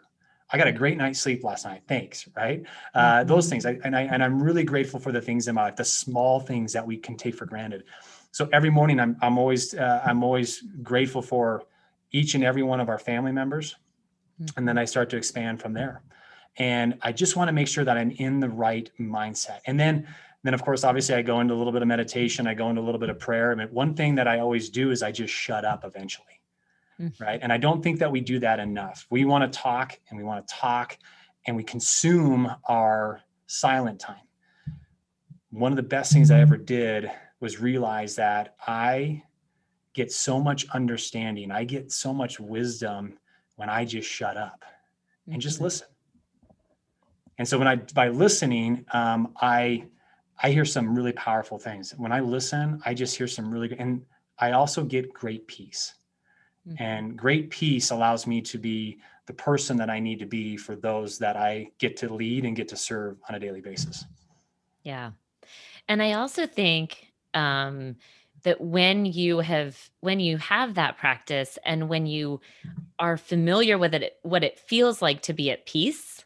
I 0.49 0.57
got 0.57 0.67
a 0.67 0.71
great 0.71 0.97
night's 0.97 1.19
sleep 1.19 1.43
last 1.43 1.65
night. 1.65 1.81
Thanks. 1.87 2.27
Right. 2.35 2.63
Uh, 2.93 2.99
mm-hmm. 2.99 3.27
Those 3.27 3.49
things. 3.49 3.65
I, 3.65 3.79
and 3.83 3.95
I, 3.95 4.01
and 4.01 4.23
I'm 4.23 4.41
really 4.41 4.63
grateful 4.63 4.99
for 4.99 5.11
the 5.11 5.21
things 5.21 5.47
in 5.47 5.55
my 5.55 5.63
life, 5.63 5.75
the 5.75 5.85
small 5.85 6.39
things 6.39 6.73
that 6.73 6.85
we 6.85 6.97
can 6.97 7.15
take 7.15 7.35
for 7.35 7.45
granted 7.45 7.83
so 8.31 8.49
every 8.51 8.69
morning 8.69 8.99
i'm, 8.99 9.15
I'm 9.21 9.37
always 9.37 9.73
uh, 9.73 10.01
i'm 10.05 10.23
always 10.23 10.63
grateful 10.81 11.21
for 11.21 11.63
each 12.11 12.35
and 12.35 12.43
every 12.43 12.63
one 12.63 12.79
of 12.79 12.89
our 12.89 12.99
family 12.99 13.31
members. 13.31 13.75
Mm-hmm. 14.41 14.57
and 14.57 14.67
then 14.67 14.77
i 14.77 14.85
start 14.85 15.09
to 15.11 15.17
expand 15.17 15.61
from 15.61 15.73
there. 15.73 16.01
And 16.57 16.97
i 17.01 17.11
just 17.11 17.35
want 17.35 17.47
to 17.47 17.53
make 17.53 17.67
sure 17.67 17.83
that 17.83 17.97
i'm 17.97 18.11
in 18.11 18.39
the 18.39 18.49
right 18.49 18.89
mindset. 18.99 19.59
And 19.65 19.79
then 19.79 20.07
then 20.43 20.53
of 20.53 20.63
course 20.63 20.83
obviously 20.83 21.15
i 21.15 21.21
go 21.21 21.39
into 21.39 21.53
a 21.53 21.57
little 21.57 21.73
bit 21.73 21.81
of 21.81 21.87
meditation 21.87 22.47
i 22.47 22.53
go 22.53 22.69
into 22.69 22.81
a 22.81 22.85
little 22.85 22.99
bit 22.99 23.09
of 23.09 23.19
prayer. 23.19 23.51
I 23.51 23.55
mean, 23.55 23.67
one 23.67 23.93
thing 23.93 24.15
that 24.15 24.27
i 24.27 24.39
always 24.39 24.69
do 24.69 24.91
is 24.91 25.03
i 25.03 25.11
just 25.11 25.33
shut 25.33 25.63
up 25.65 25.85
eventually 25.85 26.41
mm-hmm. 26.99 27.23
right? 27.23 27.39
And 27.41 27.51
i 27.51 27.57
don't 27.57 27.81
think 27.83 27.99
that 27.99 28.11
we 28.11 28.21
do 28.21 28.39
that 28.39 28.59
enough. 28.59 29.05
We 29.09 29.25
want 29.25 29.51
to 29.51 29.59
talk 29.59 29.99
and 30.09 30.17
we 30.17 30.23
want 30.23 30.47
to 30.47 30.53
talk 30.53 30.97
and 31.47 31.55
we 31.55 31.63
consume 31.63 32.51
our 32.69 33.21
silent 33.47 33.99
time. 33.99 34.27
One 35.49 35.71
of 35.71 35.75
the 35.75 35.83
best 35.83 36.13
things 36.13 36.31
i 36.31 36.39
ever 36.39 36.57
did 36.57 37.11
was 37.41 37.59
realize 37.59 38.15
that 38.15 38.55
I 38.65 39.23
get 39.93 40.11
so 40.11 40.39
much 40.39 40.69
understanding, 40.69 41.51
I 41.51 41.65
get 41.65 41.91
so 41.91 42.13
much 42.13 42.39
wisdom 42.39 43.17
when 43.57 43.69
I 43.69 43.83
just 43.83 44.09
shut 44.09 44.37
up 44.37 44.63
and 45.25 45.33
mm-hmm. 45.33 45.41
just 45.41 45.59
listen. 45.59 45.87
And 47.37 47.47
so 47.47 47.57
when 47.57 47.67
I 47.67 47.75
by 47.75 48.09
listening, 48.09 48.85
um, 48.93 49.33
I 49.41 49.85
I 50.41 50.51
hear 50.51 50.65
some 50.65 50.95
really 50.95 51.13
powerful 51.13 51.59
things. 51.59 51.91
When 51.97 52.11
I 52.11 52.19
listen, 52.19 52.81
I 52.85 52.93
just 52.93 53.17
hear 53.17 53.27
some 53.27 53.51
really 53.51 53.67
good, 53.67 53.79
and 53.79 54.05
I 54.39 54.51
also 54.51 54.83
get 54.83 55.13
great 55.13 55.47
peace. 55.47 55.95
Mm-hmm. 56.67 56.83
And 56.83 57.17
great 57.17 57.49
peace 57.49 57.91
allows 57.91 58.27
me 58.27 58.41
to 58.41 58.57
be 58.57 58.99
the 59.25 59.33
person 59.33 59.77
that 59.77 59.89
I 59.89 59.99
need 59.99 60.19
to 60.19 60.25
be 60.25 60.57
for 60.57 60.75
those 60.75 61.17
that 61.19 61.35
I 61.35 61.71
get 61.79 61.97
to 61.97 62.13
lead 62.13 62.45
and 62.45 62.55
get 62.55 62.67
to 62.69 62.77
serve 62.77 63.17
on 63.29 63.35
a 63.35 63.39
daily 63.39 63.61
basis. 63.61 64.05
Yeah. 64.83 65.11
And 65.87 66.01
I 66.01 66.13
also 66.13 66.45
think 66.45 67.10
um, 67.33 67.95
that 68.43 68.61
when 68.61 69.05
you 69.05 69.39
have 69.39 69.89
when 69.99 70.19
you 70.19 70.37
have 70.37 70.75
that 70.75 70.97
practice 70.97 71.57
and 71.65 71.89
when 71.89 72.05
you 72.05 72.41
are 72.99 73.17
familiar 73.17 73.77
with 73.77 73.93
it 73.93 74.17
what 74.23 74.43
it 74.43 74.59
feels 74.59 75.01
like 75.01 75.21
to 75.21 75.33
be 75.33 75.51
at 75.51 75.65
peace 75.65 76.25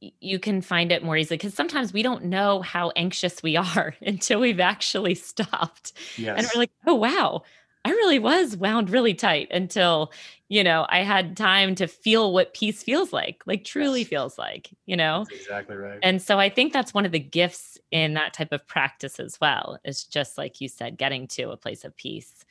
you 0.00 0.38
can 0.38 0.60
find 0.60 0.92
it 0.92 1.02
more 1.02 1.16
easily 1.16 1.36
because 1.36 1.54
sometimes 1.54 1.92
we 1.92 2.02
don't 2.02 2.24
know 2.24 2.62
how 2.62 2.90
anxious 2.96 3.42
we 3.42 3.56
are 3.56 3.94
until 4.02 4.40
we've 4.40 4.60
actually 4.60 5.14
stopped 5.14 5.92
yes. 6.16 6.38
and 6.38 6.48
we're 6.54 6.60
like 6.60 6.72
oh 6.86 6.94
wow 6.94 7.42
i 7.84 7.90
really 7.90 8.18
was 8.18 8.56
wound 8.56 8.90
really 8.90 9.14
tight 9.14 9.48
until 9.50 10.12
you 10.48 10.62
know 10.64 10.86
i 10.88 11.02
had 11.02 11.36
time 11.36 11.74
to 11.74 11.86
feel 11.86 12.32
what 12.32 12.54
peace 12.54 12.82
feels 12.82 13.12
like 13.12 13.42
like 13.46 13.64
truly 13.64 14.00
yes. 14.00 14.08
feels 14.08 14.38
like 14.38 14.70
you 14.86 14.96
know 14.96 15.24
that's 15.28 15.42
exactly 15.42 15.76
right 15.76 15.98
and 16.02 16.20
so 16.20 16.38
i 16.38 16.48
think 16.48 16.72
that's 16.72 16.94
one 16.94 17.06
of 17.06 17.12
the 17.12 17.18
gifts 17.18 17.78
in 17.90 18.14
that 18.14 18.32
type 18.32 18.52
of 18.52 18.66
practice 18.66 19.18
as 19.20 19.38
well 19.40 19.78
is 19.84 20.04
just 20.04 20.38
like 20.38 20.60
you 20.60 20.68
said 20.68 20.98
getting 20.98 21.26
to 21.26 21.50
a 21.50 21.56
place 21.56 21.84
of 21.84 21.96
peace 21.96 22.44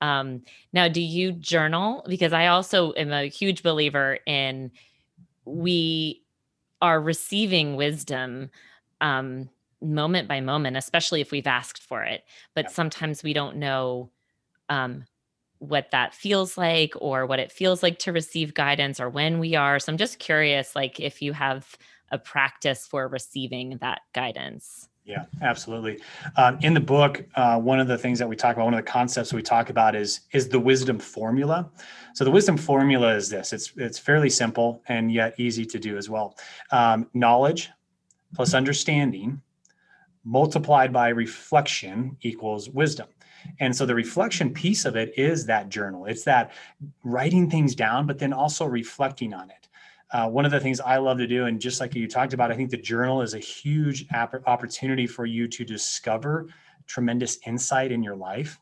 um, 0.00 0.42
now, 0.72 0.88
do 0.88 1.00
you 1.00 1.32
journal? 1.32 2.04
Because 2.06 2.32
I 2.32 2.48
also 2.48 2.92
am 2.92 3.10
a 3.12 3.26
huge 3.26 3.62
believer 3.62 4.18
in 4.26 4.70
we 5.46 6.22
are 6.82 7.00
receiving 7.00 7.76
wisdom 7.76 8.50
um, 9.00 9.48
moment 9.80 10.28
by 10.28 10.40
moment, 10.40 10.76
especially 10.76 11.20
if 11.20 11.30
we've 11.30 11.46
asked 11.46 11.82
for 11.82 12.02
it. 12.02 12.24
But 12.54 12.66
yeah. 12.66 12.70
sometimes 12.70 13.22
we 13.22 13.32
don't 13.32 13.56
know 13.56 14.10
um, 14.68 15.04
what 15.58 15.90
that 15.92 16.14
feels 16.14 16.58
like 16.58 16.92
or 16.96 17.26
what 17.26 17.38
it 17.38 17.52
feels 17.52 17.82
like 17.82 17.98
to 18.00 18.12
receive 18.12 18.54
guidance 18.54 19.00
or 19.00 19.08
when 19.08 19.38
we 19.38 19.54
are. 19.54 19.78
So 19.78 19.92
I'm 19.92 19.98
just 19.98 20.18
curious, 20.18 20.76
like 20.76 21.00
if 21.00 21.22
you 21.22 21.32
have 21.32 21.76
a 22.10 22.18
practice 22.18 22.86
for 22.86 23.08
receiving 23.08 23.78
that 23.80 24.00
guidance. 24.12 24.88
Yeah, 25.04 25.26
absolutely. 25.42 26.00
Um, 26.36 26.58
in 26.62 26.72
the 26.72 26.80
book, 26.80 27.26
uh, 27.34 27.60
one 27.60 27.78
of 27.78 27.88
the 27.88 27.98
things 27.98 28.18
that 28.18 28.28
we 28.28 28.36
talk 28.36 28.56
about, 28.56 28.64
one 28.64 28.74
of 28.74 28.82
the 28.82 28.90
concepts 28.90 29.34
we 29.34 29.42
talk 29.42 29.68
about 29.68 29.94
is 29.94 30.20
is 30.32 30.48
the 30.48 30.58
wisdom 30.58 30.98
formula. 30.98 31.70
So 32.14 32.24
the 32.24 32.30
wisdom 32.30 32.56
formula 32.56 33.14
is 33.14 33.28
this: 33.28 33.52
it's 33.52 33.72
it's 33.76 33.98
fairly 33.98 34.30
simple 34.30 34.82
and 34.88 35.12
yet 35.12 35.34
easy 35.38 35.66
to 35.66 35.78
do 35.78 35.98
as 35.98 36.08
well. 36.08 36.38
Um, 36.70 37.10
knowledge 37.12 37.70
plus 38.34 38.54
understanding 38.54 39.42
multiplied 40.24 40.92
by 40.92 41.08
reflection 41.08 42.16
equals 42.22 42.70
wisdom. 42.70 43.06
And 43.60 43.74
so 43.74 43.86
the 43.86 43.94
reflection 43.94 44.52
piece 44.52 44.84
of 44.84 44.96
it 44.96 45.12
is 45.16 45.46
that 45.46 45.68
journal. 45.68 46.06
It's 46.06 46.24
that 46.24 46.52
writing 47.02 47.50
things 47.50 47.74
down, 47.74 48.06
but 48.06 48.18
then 48.18 48.32
also 48.32 48.64
reflecting 48.64 49.34
on 49.34 49.50
it 49.50 49.64
uh, 50.14 50.28
one 50.28 50.44
of 50.44 50.52
the 50.52 50.60
things 50.60 50.78
I 50.78 50.98
love 50.98 51.18
to 51.18 51.26
do, 51.26 51.46
and 51.46 51.60
just 51.60 51.80
like 51.80 51.92
you 51.94 52.06
talked 52.06 52.34
about, 52.34 52.52
I 52.52 52.54
think 52.54 52.70
the 52.70 52.76
journal 52.76 53.20
is 53.20 53.34
a 53.34 53.38
huge 53.40 54.06
opportunity 54.46 55.08
for 55.08 55.26
you 55.26 55.48
to 55.48 55.64
discover 55.64 56.46
tremendous 56.86 57.38
insight 57.46 57.90
in 57.90 58.00
your 58.00 58.14
life. 58.14 58.60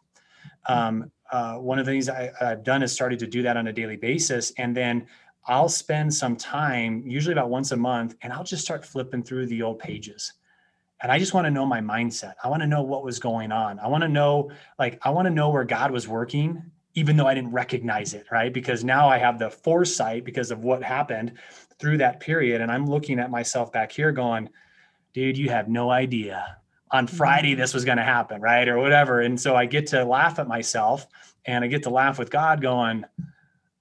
Um, 0.66 1.12
uh, 1.30 1.56
one 1.56 1.78
of 1.78 1.84
the 1.84 1.92
things 1.92 2.08
I, 2.08 2.30
have 2.40 2.64
done 2.64 2.82
is 2.82 2.90
started 2.90 3.18
to 3.18 3.26
do 3.26 3.42
that 3.42 3.58
on 3.58 3.66
a 3.66 3.72
daily 3.72 3.96
basis. 3.96 4.52
And 4.56 4.74
then 4.74 5.06
I'll 5.46 5.68
spend 5.68 6.14
some 6.14 6.36
time, 6.36 7.02
usually 7.06 7.34
about 7.34 7.50
once 7.50 7.72
a 7.72 7.76
month, 7.76 8.14
and 8.22 8.32
I'll 8.32 8.44
just 8.44 8.64
start 8.64 8.82
flipping 8.82 9.22
through 9.22 9.46
the 9.46 9.60
old 9.60 9.78
pages. 9.78 10.32
And 11.02 11.10
I 11.10 11.18
just 11.18 11.34
want 11.34 11.46
to 11.46 11.50
know 11.50 11.66
my 11.66 11.80
mindset. 11.80 12.34
I 12.42 12.48
want 12.48 12.62
to 12.62 12.68
know 12.68 12.82
what 12.82 13.04
was 13.04 13.18
going 13.18 13.50
on. 13.50 13.78
I 13.80 13.88
want 13.88 14.02
to 14.02 14.08
know, 14.08 14.50
like, 14.78 14.98
I 15.02 15.10
want 15.10 15.26
to 15.26 15.30
know 15.30 15.50
where 15.50 15.64
God 15.64 15.90
was 15.90 16.06
working 16.06 16.70
even 16.94 17.16
though 17.16 17.26
I 17.26 17.34
didn't 17.34 17.52
recognize 17.52 18.14
it, 18.14 18.26
right? 18.30 18.52
Because 18.52 18.84
now 18.84 19.08
I 19.08 19.18
have 19.18 19.38
the 19.38 19.50
foresight 19.50 20.24
because 20.24 20.50
of 20.50 20.62
what 20.62 20.82
happened 20.82 21.32
through 21.78 21.98
that 21.98 22.20
period. 22.20 22.60
And 22.60 22.70
I'm 22.70 22.86
looking 22.86 23.18
at 23.18 23.30
myself 23.30 23.72
back 23.72 23.92
here 23.92 24.12
going, 24.12 24.50
dude, 25.14 25.38
you 25.38 25.48
have 25.48 25.68
no 25.68 25.90
idea. 25.90 26.58
On 26.90 27.06
Friday, 27.06 27.52
mm-hmm. 27.52 27.60
this 27.60 27.72
was 27.72 27.84
going 27.84 27.96
to 27.96 28.04
happen, 28.04 28.40
right? 28.40 28.68
Or 28.68 28.78
whatever. 28.78 29.20
And 29.20 29.40
so 29.40 29.56
I 29.56 29.64
get 29.64 29.86
to 29.88 30.04
laugh 30.04 30.38
at 30.38 30.46
myself 30.46 31.06
and 31.46 31.64
I 31.64 31.68
get 31.68 31.84
to 31.84 31.90
laugh 31.90 32.18
with 32.18 32.30
God 32.30 32.60
going, 32.60 33.04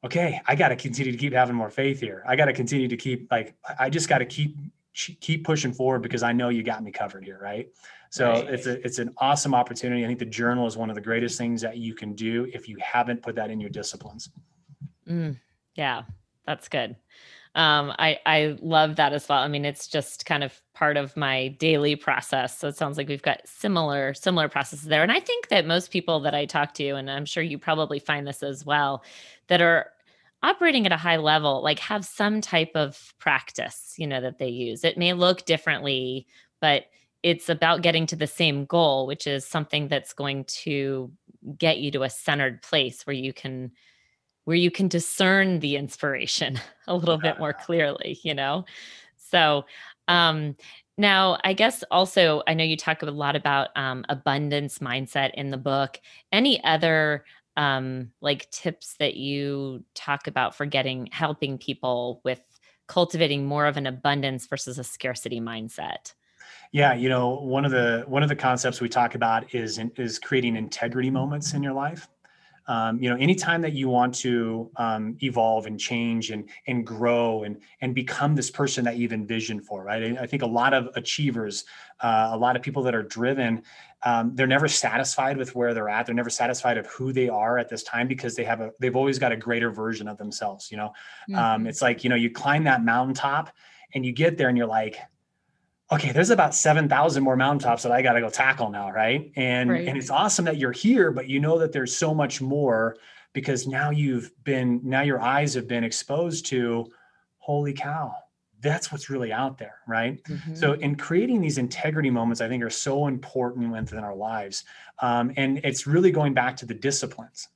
okay, 0.04 0.40
I 0.48 0.56
got 0.56 0.70
to 0.70 0.78
continue 0.78 1.12
to 1.12 1.18
keep 1.18 1.34
having 1.34 1.56
more 1.56 1.70
faith 1.70 2.00
here. 2.00 2.24
I 2.26 2.38
got 2.38 2.46
to 2.46 2.54
continue 2.54 2.88
to 2.88 2.98
keep, 2.98 3.30
like, 3.30 3.56
I 3.78 3.90
just 3.90 4.08
got 4.08 4.20
to 4.20 4.26
keep, 4.26 4.56
keep 4.94 5.44
pushing 5.44 5.74
forward 5.74 6.02
because 6.02 6.24
I 6.24 6.32
know 6.32 6.50
you 6.50 6.64
got 6.64 6.84
me 6.84 6.92
covered 6.92 7.24
here, 7.24 7.40
right? 7.42 7.70
So 8.10 8.30
right. 8.30 8.50
it's 8.50 8.68
a 8.68 8.86
it's 8.86 9.00
an 9.00 9.14
awesome 9.18 9.56
opportunity. 9.56 10.04
I 10.04 10.08
think 10.08 10.20
the 10.20 10.26
journal 10.26 10.68
is 10.68 10.76
one 10.76 10.90
of 10.90 10.96
the 10.96 11.02
greatest 11.02 11.38
things 11.38 11.62
that 11.62 11.78
you 11.78 11.94
can 11.94 12.14
do 12.14 12.48
if 12.54 12.68
you 12.68 12.78
haven't 12.82 13.22
put 13.22 13.36
that 13.36 13.50
in 13.50 13.60
your 13.60 13.70
disciplines. 13.70 14.30
Mm, 15.08 15.38
yeah, 15.76 16.04
that's 16.46 16.68
good. 16.68 16.98
Um, 17.56 17.94
I 18.00 18.20
I 18.26 18.58
love 18.62 18.98
that 18.98 19.14
as 19.14 19.28
well. 19.30 19.40
I 19.40 19.48
mean, 19.48 19.64
it's 19.64 19.88
just 19.88 20.26
kind 20.26 20.44
of 20.44 20.60
part 20.74 20.98
of 20.98 21.16
my 21.16 21.50
daily 21.60 21.96
process. 21.96 22.58
So 22.58 22.68
it 22.68 22.76
sounds 22.76 22.98
like 22.98 23.08
we've 23.08 23.22
got 23.22 23.42
similar 23.46 24.14
similar 24.14 24.50
processes 24.50 24.86
there. 24.86 25.04
And 25.04 25.12
I 25.12 25.22
think 25.22 25.48
that 25.48 25.66
most 25.66 25.92
people 25.92 26.20
that 26.22 26.36
I 26.36 26.46
talk 26.46 26.74
to, 26.76 26.96
and 26.96 27.10
I'm 27.10 27.26
sure 27.26 27.44
you 27.44 27.58
probably 27.58 28.00
find 28.00 28.28
this 28.28 28.44
as 28.44 28.66
well, 28.66 29.04
that 29.48 29.62
are 29.62 29.88
operating 30.44 30.86
at 30.86 30.92
a 30.92 30.98
high 30.98 31.18
level 31.18 31.62
like 31.64 31.80
have 31.80 32.06
some 32.06 32.42
type 32.42 32.72
of 32.76 33.14
practice 33.20 33.94
you 33.98 34.08
know 34.08 34.22
that 34.22 34.40
they 34.40 34.50
use 34.50 34.84
it 34.84 34.98
may 34.98 35.14
look 35.14 35.46
differently 35.46 36.26
but 36.60 36.86
it's 37.24 37.50
about 37.50 37.82
getting 37.82 38.06
to 38.08 38.16
the 38.16 38.28
same 38.28 38.66
goal, 38.66 39.06
which 39.06 39.28
is 39.28 39.46
something 39.46 39.88
that's 39.88 40.14
going 40.14 40.44
to 40.46 41.12
get 41.58 41.80
you 41.80 41.92
to 41.92 42.04
a 42.04 42.10
centered 42.10 42.62
place 42.62 43.06
where 43.06 43.16
you 43.16 43.34
can 43.34 43.72
where 44.46 44.58
you 44.58 44.72
can 44.72 44.88
discern 44.88 45.60
the 45.60 45.76
inspiration 45.76 46.60
a 46.88 46.96
little 46.96 47.20
bit 47.20 47.38
more 47.38 47.54
clearly, 47.54 48.20
you 48.24 48.34
know? 48.34 48.66
So, 49.18 49.66
um, 50.08 50.56
now, 50.98 51.38
I 51.44 51.54
guess 51.54 51.84
also, 51.92 52.42
I 52.48 52.56
know 52.56 52.64
you 52.64 52.76
talk 52.76 53.04
a 53.04 53.06
lot 53.06 53.36
about 53.36 53.70
um, 53.76 54.04
abundance 54.10 54.80
mindset 54.80 55.34
in 55.36 55.52
the 55.52 55.58
book. 55.58 56.00
Any 56.32 56.64
other 56.64 57.24
um, 57.58 58.12
like 58.22 58.50
tips 58.52 58.96
that 59.00 59.16
you 59.16 59.84
talk 59.94 60.28
about 60.28 60.56
for 60.56 60.66
getting 60.66 61.08
helping 61.12 61.58
people 61.58 62.22
with 62.24 62.42
cultivating 62.88 63.46
more 63.46 63.68
of 63.68 63.78
an 63.78 63.88
abundance 63.88 64.48
versus 64.48 64.78
a 64.78 64.84
scarcity 64.84 65.40
mindset? 65.40 66.14
Yeah, 66.72 66.94
you 66.94 67.10
know, 67.10 67.30
one 67.30 67.66
of 67.66 67.72
the 67.72 68.04
one 68.08 68.24
of 68.24 68.30
the 68.30 68.36
concepts 68.36 68.80
we 68.82 68.90
talk 68.90 69.16
about 69.16 69.54
is 69.54 69.80
is 69.98 70.20
creating 70.20 70.56
integrity 70.56 71.10
moments 71.10 71.54
in 71.54 71.62
your 71.64 71.74
life. 71.74 72.08
Um, 72.68 73.02
you 73.02 73.10
know, 73.10 73.16
anytime 73.16 73.62
that 73.62 73.74
you 73.74 73.90
want 73.90 74.14
to 74.16 74.70
um, 74.76 75.18
evolve 75.22 75.66
and 75.66 75.80
change 75.80 76.30
and 76.30 76.48
and 76.68 76.86
grow 76.86 77.44
and 77.44 77.62
and 77.82 77.96
become 77.96 78.36
this 78.36 78.52
person 78.52 78.84
that 78.86 78.98
you've 78.98 79.14
envisioned 79.14 79.66
for, 79.66 79.84
right? 79.84 80.18
I, 80.18 80.24
I 80.24 80.28
think 80.28 80.44
a 80.44 80.48
lot 80.48 80.74
of 80.74 80.90
achievers, 80.96 81.66
uh, 82.00 82.30
a 82.32 82.38
lot 82.38 82.56
of 82.56 82.62
people 82.62 82.84
that 82.84 82.94
are 82.94 83.04
driven, 83.04 83.64
um, 84.04 84.36
they're 84.36 84.48
never 84.48 84.68
satisfied 84.68 85.38
with 85.38 85.56
where 85.56 85.74
they're 85.74 85.90
at. 85.90 86.06
They're 86.06 86.16
never 86.16 86.30
satisfied 86.30 86.78
of 86.78 86.88
who 86.88 87.12
they 87.14 87.30
are 87.30 87.58
at 87.58 87.70
this 87.70 87.84
time 87.84 88.08
because 88.08 88.36
they 88.36 88.44
have 88.44 88.62
a 88.62 88.72
they've 88.80 88.96
always 88.96 89.20
got 89.20 89.32
a 89.32 89.38
greater 89.38 89.72
version 89.72 90.08
of 90.08 90.18
themselves. 90.18 90.72
You 90.72 90.78
know, 90.78 90.94
um, 91.30 91.36
mm-hmm. 91.36 91.68
it's 91.68 91.82
like 91.82 92.04
you 92.04 92.10
know 92.10 92.16
you 92.16 92.30
climb 92.30 92.64
that 92.66 92.84
mountaintop 92.84 93.52
and 93.94 94.06
you 94.06 94.12
get 94.12 94.38
there 94.38 94.50
and 94.50 94.58
you're 94.58 94.68
like 94.68 94.98
okay, 95.92 96.12
there's 96.12 96.30
about 96.30 96.56
7,000 96.56 97.22
more 97.24 97.36
mountaintops 97.36 97.84
that 97.84 97.92
I 97.92 98.02
got 98.02 98.14
to 98.14 98.22
go 98.22 98.30
tackle 98.30 98.70
now. 98.70 98.92
Right. 98.92 99.32
And, 99.36 99.70
right. 99.70 99.88
and 99.88 99.98
it's 99.98 100.10
awesome 100.10 100.46
that 100.46 100.58
you're 100.58 100.72
here, 100.72 101.12
but 101.12 101.28
you 101.28 101.40
know 101.40 101.60
that 101.60 101.72
there's 101.72 101.96
so 101.96 102.14
much 102.14 102.42
more 102.42 102.96
because 103.34 103.68
now 103.68 103.90
you've 103.90 104.32
been, 104.44 104.80
now 104.84 105.02
your 105.02 105.22
eyes 105.22 105.54
have 105.54 105.68
been 105.68 105.84
exposed 105.84 106.46
to, 106.48 106.86
holy 107.38 107.74
cow, 107.74 108.14
that's 108.62 108.92
what's 108.92 109.10
really 109.10 109.34
out 109.34 109.58
there. 109.58 109.80
Right. 109.88 110.24
Mm-hmm. 110.24 110.56
So 110.56 110.74
in 110.74 110.96
creating 110.96 111.42
these 111.42 111.58
integrity 111.58 112.10
moments, 112.10 112.42
I 112.42 112.48
think 112.48 112.64
are 112.64 112.70
so 112.70 113.08
important 113.08 113.72
within 113.72 114.00
our 114.00 114.16
lives. 114.16 114.64
Um, 115.00 115.34
and 115.36 115.60
it's 115.64 115.88
really 115.88 116.12
going 116.12 116.34
back 116.34 116.56
to 116.58 116.66
the 116.66 116.74
disciplines. 116.74 117.50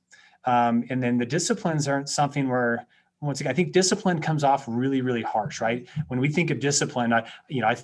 Um, 0.44 0.84
and 0.90 1.02
then 1.02 1.18
the 1.18 1.26
disciplines 1.26 1.88
aren't 1.88 2.08
something 2.08 2.48
where, 2.48 2.86
once 3.20 3.40
again, 3.40 3.50
I 3.50 3.54
think 3.54 3.72
discipline 3.72 4.20
comes 4.20 4.44
off 4.44 4.64
really, 4.68 5.00
really 5.00 5.22
harsh, 5.22 5.60
right? 5.60 5.88
When 6.08 6.20
we 6.20 6.28
think 6.28 6.50
of 6.50 6.60
discipline, 6.60 7.12
I, 7.12 7.26
you 7.48 7.62
know, 7.62 7.68
I, 7.68 7.76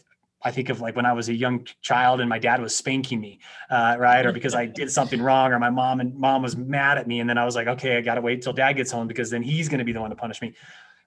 I 0.44 0.50
think 0.50 0.68
of 0.68 0.81
like 0.81 0.96
when 0.96 1.07
I 1.07 1.12
was 1.12 1.28
a 1.28 1.35
young 1.35 1.66
child 1.83 2.20
and 2.20 2.28
my 2.28 2.38
dad 2.38 2.61
was 2.61 2.76
spanking 2.76 3.20
me, 3.20 3.40
uh, 3.70 3.96
right? 3.98 4.24
Or 4.24 4.33
because 4.33 4.55
I 4.55 4.66
did 4.66 4.90
something 4.90 5.22
wrong, 5.22 5.52
or 5.52 5.59
my 5.59 5.70
mom 5.70 6.00
and 6.00 6.14
mom 6.14 6.42
was 6.42 6.57
mad 6.57 6.98
at 6.98 7.07
me, 7.07 7.20
and 7.20 7.28
then 7.28 7.38
I 7.38 7.44
was 7.44 7.55
like, 7.55 7.68
okay, 7.68 7.96
I 7.96 8.00
got 8.00 8.16
to 8.16 8.20
wait 8.20 8.42
till 8.42 8.52
dad 8.52 8.74
gets 8.74 8.90
home 8.90 9.07
because 9.07 9.31
then 9.31 9.42
he's 9.42 9.68
going 9.68 9.78
to 9.78 9.85
be 9.85 9.92
the 9.92 10.00
one 10.00 10.11
to 10.11 10.16
punish 10.16 10.42
me. 10.42 10.55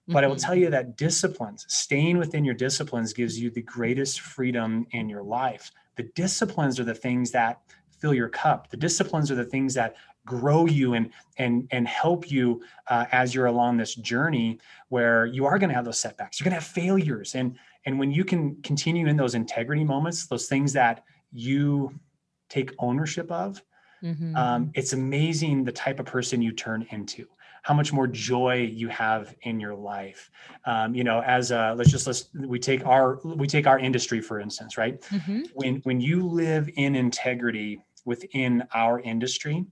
But 0.07 0.23
I 0.23 0.27
will 0.27 0.35
mm-hmm. 0.35 0.45
tell 0.45 0.55
you 0.55 0.69
that 0.69 0.97
disciplines, 0.97 1.65
staying 1.67 2.17
within 2.17 2.45
your 2.45 2.53
disciplines, 2.53 3.11
gives 3.11 3.39
you 3.39 3.49
the 3.49 3.63
greatest 3.63 4.21
freedom 4.21 4.85
in 4.91 5.09
your 5.09 5.23
life. 5.23 5.71
The 5.95 6.03
disciplines 6.15 6.79
are 6.79 6.83
the 6.83 6.93
things 6.93 7.31
that 7.31 7.61
fill 7.99 8.13
your 8.13 8.29
cup. 8.29 8.69
The 8.69 8.77
disciplines 8.77 9.31
are 9.31 9.35
the 9.35 9.45
things 9.45 9.73
that 9.73 9.95
grow 10.25 10.65
you 10.65 10.95
and 10.95 11.11
and 11.37 11.67
and 11.71 11.87
help 11.87 12.29
you 12.31 12.61
uh, 12.87 13.05
as 13.11 13.33
you're 13.33 13.45
along 13.45 13.77
this 13.77 13.95
journey 13.95 14.59
where 14.89 15.25
you 15.25 15.45
are 15.45 15.57
going 15.59 15.69
to 15.69 15.75
have 15.75 15.85
those 15.85 15.99
setbacks. 15.99 16.39
You're 16.39 16.45
going 16.45 16.59
to 16.59 16.61
have 16.61 16.67
failures, 16.67 17.35
and 17.35 17.55
and 17.85 17.99
when 17.99 18.11
you 18.11 18.23
can 18.23 18.55
continue 18.63 19.07
in 19.07 19.17
those 19.17 19.35
integrity 19.35 19.83
moments, 19.83 20.27
those 20.27 20.47
things 20.47 20.73
that 20.73 21.03
you 21.31 21.93
take 22.49 22.71
ownership 22.79 23.31
of, 23.31 23.61
mm-hmm. 24.03 24.35
um, 24.35 24.71
it's 24.73 24.93
amazing 24.93 25.63
the 25.63 25.71
type 25.71 25.99
of 25.99 26.05
person 26.05 26.41
you 26.41 26.51
turn 26.51 26.85
into. 26.91 27.27
How 27.61 27.73
much 27.73 27.91
more 27.91 28.05
joy 28.05 28.69
you 28.71 28.89
have 28.89 29.35
in 29.41 29.59
your 29.59 29.73
life. 29.73 30.29
Um, 30.65 30.93
you 30.93 31.03
know, 31.03 31.21
as 31.21 31.49
a, 31.49 31.73
let's 31.75 31.89
just 31.89 32.05
let's 32.05 32.29
we 32.35 32.59
take 32.59 32.85
our 32.85 33.19
we 33.23 33.47
take 33.47 33.65
our 33.65 33.79
industry 33.79 34.21
for 34.21 34.39
instance, 34.39 34.77
right? 34.77 35.01
Mm-hmm. 35.01 35.41
When 35.55 35.75
when 35.77 35.99
you 35.99 36.27
live 36.27 36.69
in 36.75 36.95
integrity 36.95 37.81
within 38.05 38.67
our 38.75 38.99
industry, 38.99 39.65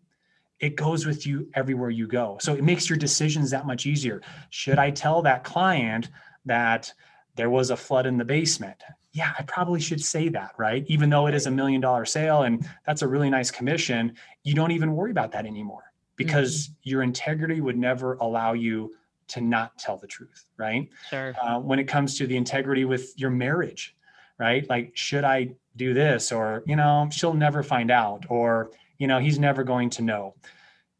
it 0.59 0.75
goes 0.75 1.05
with 1.05 1.27
you 1.27 1.47
everywhere 1.53 1.91
you 1.91 2.07
go. 2.07 2.37
So 2.41 2.55
it 2.55 2.63
makes 2.63 2.89
your 2.89 2.97
decisions 2.97 3.51
that 3.51 3.67
much 3.67 3.85
easier. 3.85 4.21
Should 4.49 4.79
I 4.79 4.89
tell 4.89 5.21
that 5.21 5.43
client 5.43 6.09
that 6.45 6.91
there 7.35 7.49
was 7.49 7.71
a 7.71 7.77
flood 7.77 8.05
in 8.05 8.17
the 8.17 8.25
basement? 8.25 8.83
Yeah, 9.11 9.33
I 9.37 9.43
probably 9.43 9.79
should 9.79 10.03
say 10.03 10.29
that, 10.29 10.53
right? 10.57 10.83
Even 10.87 11.09
though 11.09 11.27
it 11.27 11.35
is 11.35 11.45
a 11.45 11.51
million 11.51 11.81
dollar 11.81 12.05
sale 12.05 12.43
and 12.43 12.67
that's 12.85 13.01
a 13.01 13.07
really 13.07 13.29
nice 13.29 13.51
commission, 13.51 14.15
you 14.43 14.53
don't 14.55 14.71
even 14.71 14.95
worry 14.95 15.11
about 15.11 15.31
that 15.33 15.45
anymore 15.45 15.93
because 16.15 16.67
mm-hmm. 16.67 16.73
your 16.83 17.03
integrity 17.03 17.61
would 17.61 17.77
never 17.77 18.15
allow 18.15 18.53
you 18.53 18.93
to 19.27 19.41
not 19.41 19.77
tell 19.77 19.97
the 19.97 20.07
truth, 20.07 20.45
right? 20.57 20.89
Sure. 21.09 21.33
Uh, 21.41 21.59
when 21.59 21.79
it 21.79 21.85
comes 21.85 22.17
to 22.17 22.27
the 22.27 22.37
integrity 22.37 22.85
with 22.85 23.13
your 23.17 23.29
marriage, 23.29 23.95
right? 24.37 24.67
Like, 24.69 24.91
should 24.95 25.23
I 25.23 25.55
do 25.75 25.93
this? 25.93 26.31
Or, 26.31 26.63
you 26.65 26.75
know, 26.75 27.07
she'll 27.11 27.33
never 27.33 27.63
find 27.63 27.89
out, 27.89 28.25
or, 28.29 28.71
you 28.97 29.07
know, 29.07 29.19
he's 29.19 29.39
never 29.39 29.63
going 29.63 29.89
to 29.91 30.01
know. 30.01 30.35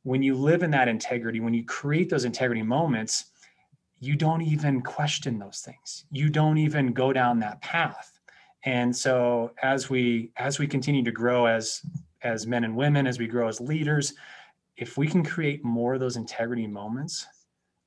When 0.04 0.22
you 0.24 0.36
live 0.36 0.64
in 0.64 0.72
that 0.72 0.88
integrity, 0.88 1.40
when 1.40 1.54
you 1.54 1.64
create 1.64 2.10
those 2.10 2.26
integrity 2.26 2.62
moments, 2.62 3.26
you 4.04 4.16
don't 4.16 4.42
even 4.42 4.82
question 4.82 5.40
those 5.40 5.62
things. 5.62 6.06
You 6.12 6.30
don't 6.30 6.58
even 6.58 6.92
go 6.92 7.14
down 7.14 7.40
that 7.40 7.62
path. 7.62 8.20
And 8.66 8.94
so 8.96 9.52
as 9.62 9.90
we 9.90 10.32
as 10.38 10.60
we 10.60 10.68
continue 10.68 11.04
to 11.04 11.12
grow 11.12 11.46
as 11.46 11.82
as 12.22 12.46
men 12.46 12.66
and 12.66 12.76
women, 12.76 13.08
as 13.08 13.18
we 13.18 13.28
grow 13.28 13.48
as 13.48 13.62
leaders, 13.62 14.14
if 14.78 14.98
we 14.98 15.08
can 15.08 15.24
create 15.24 15.64
more 15.64 15.94
of 15.94 16.00
those 16.02 16.18
integrity 16.18 16.68
moments, 16.68 17.26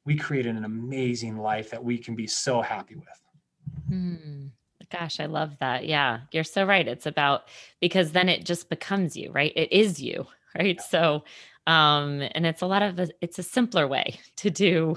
we 0.07 0.17
create 0.17 0.47
an 0.47 0.65
amazing 0.65 1.39
life 1.39 1.71
that 1.71 1.83
we 1.83 1.99
can 1.99 2.15
be 2.15 2.27
so 2.27 2.63
happy 2.63 2.95
with. 2.95 3.23
Hmm. 3.89 4.47
Gosh, 4.91 5.21
I 5.21 5.27
love 5.27 5.59
that. 5.59 5.87
Yeah, 5.87 6.21
you're 6.31 6.45
so 6.45 6.65
right. 6.65 6.87
It's 6.87 7.07
about 7.07 7.49
because 7.81 8.13
then 8.13 8.29
it 8.29 8.45
just 8.45 8.71
becomes 8.71 9.17
you, 9.17 9.33
right? 9.33 9.53
It 9.57 9.73
is 9.73 10.01
you, 10.01 10.27
right? 10.59 10.77
Yeah. 10.77 10.83
So, 10.83 11.25
um, 11.67 12.23
and 12.33 12.47
it's 12.47 12.63
a 12.63 12.67
lot 12.67 12.83
of 12.83 12.99
a, 13.01 13.09
it's 13.21 13.39
a 13.39 13.43
simpler 13.43 13.87
way 13.87 14.19
to 14.37 14.51
do 14.51 14.97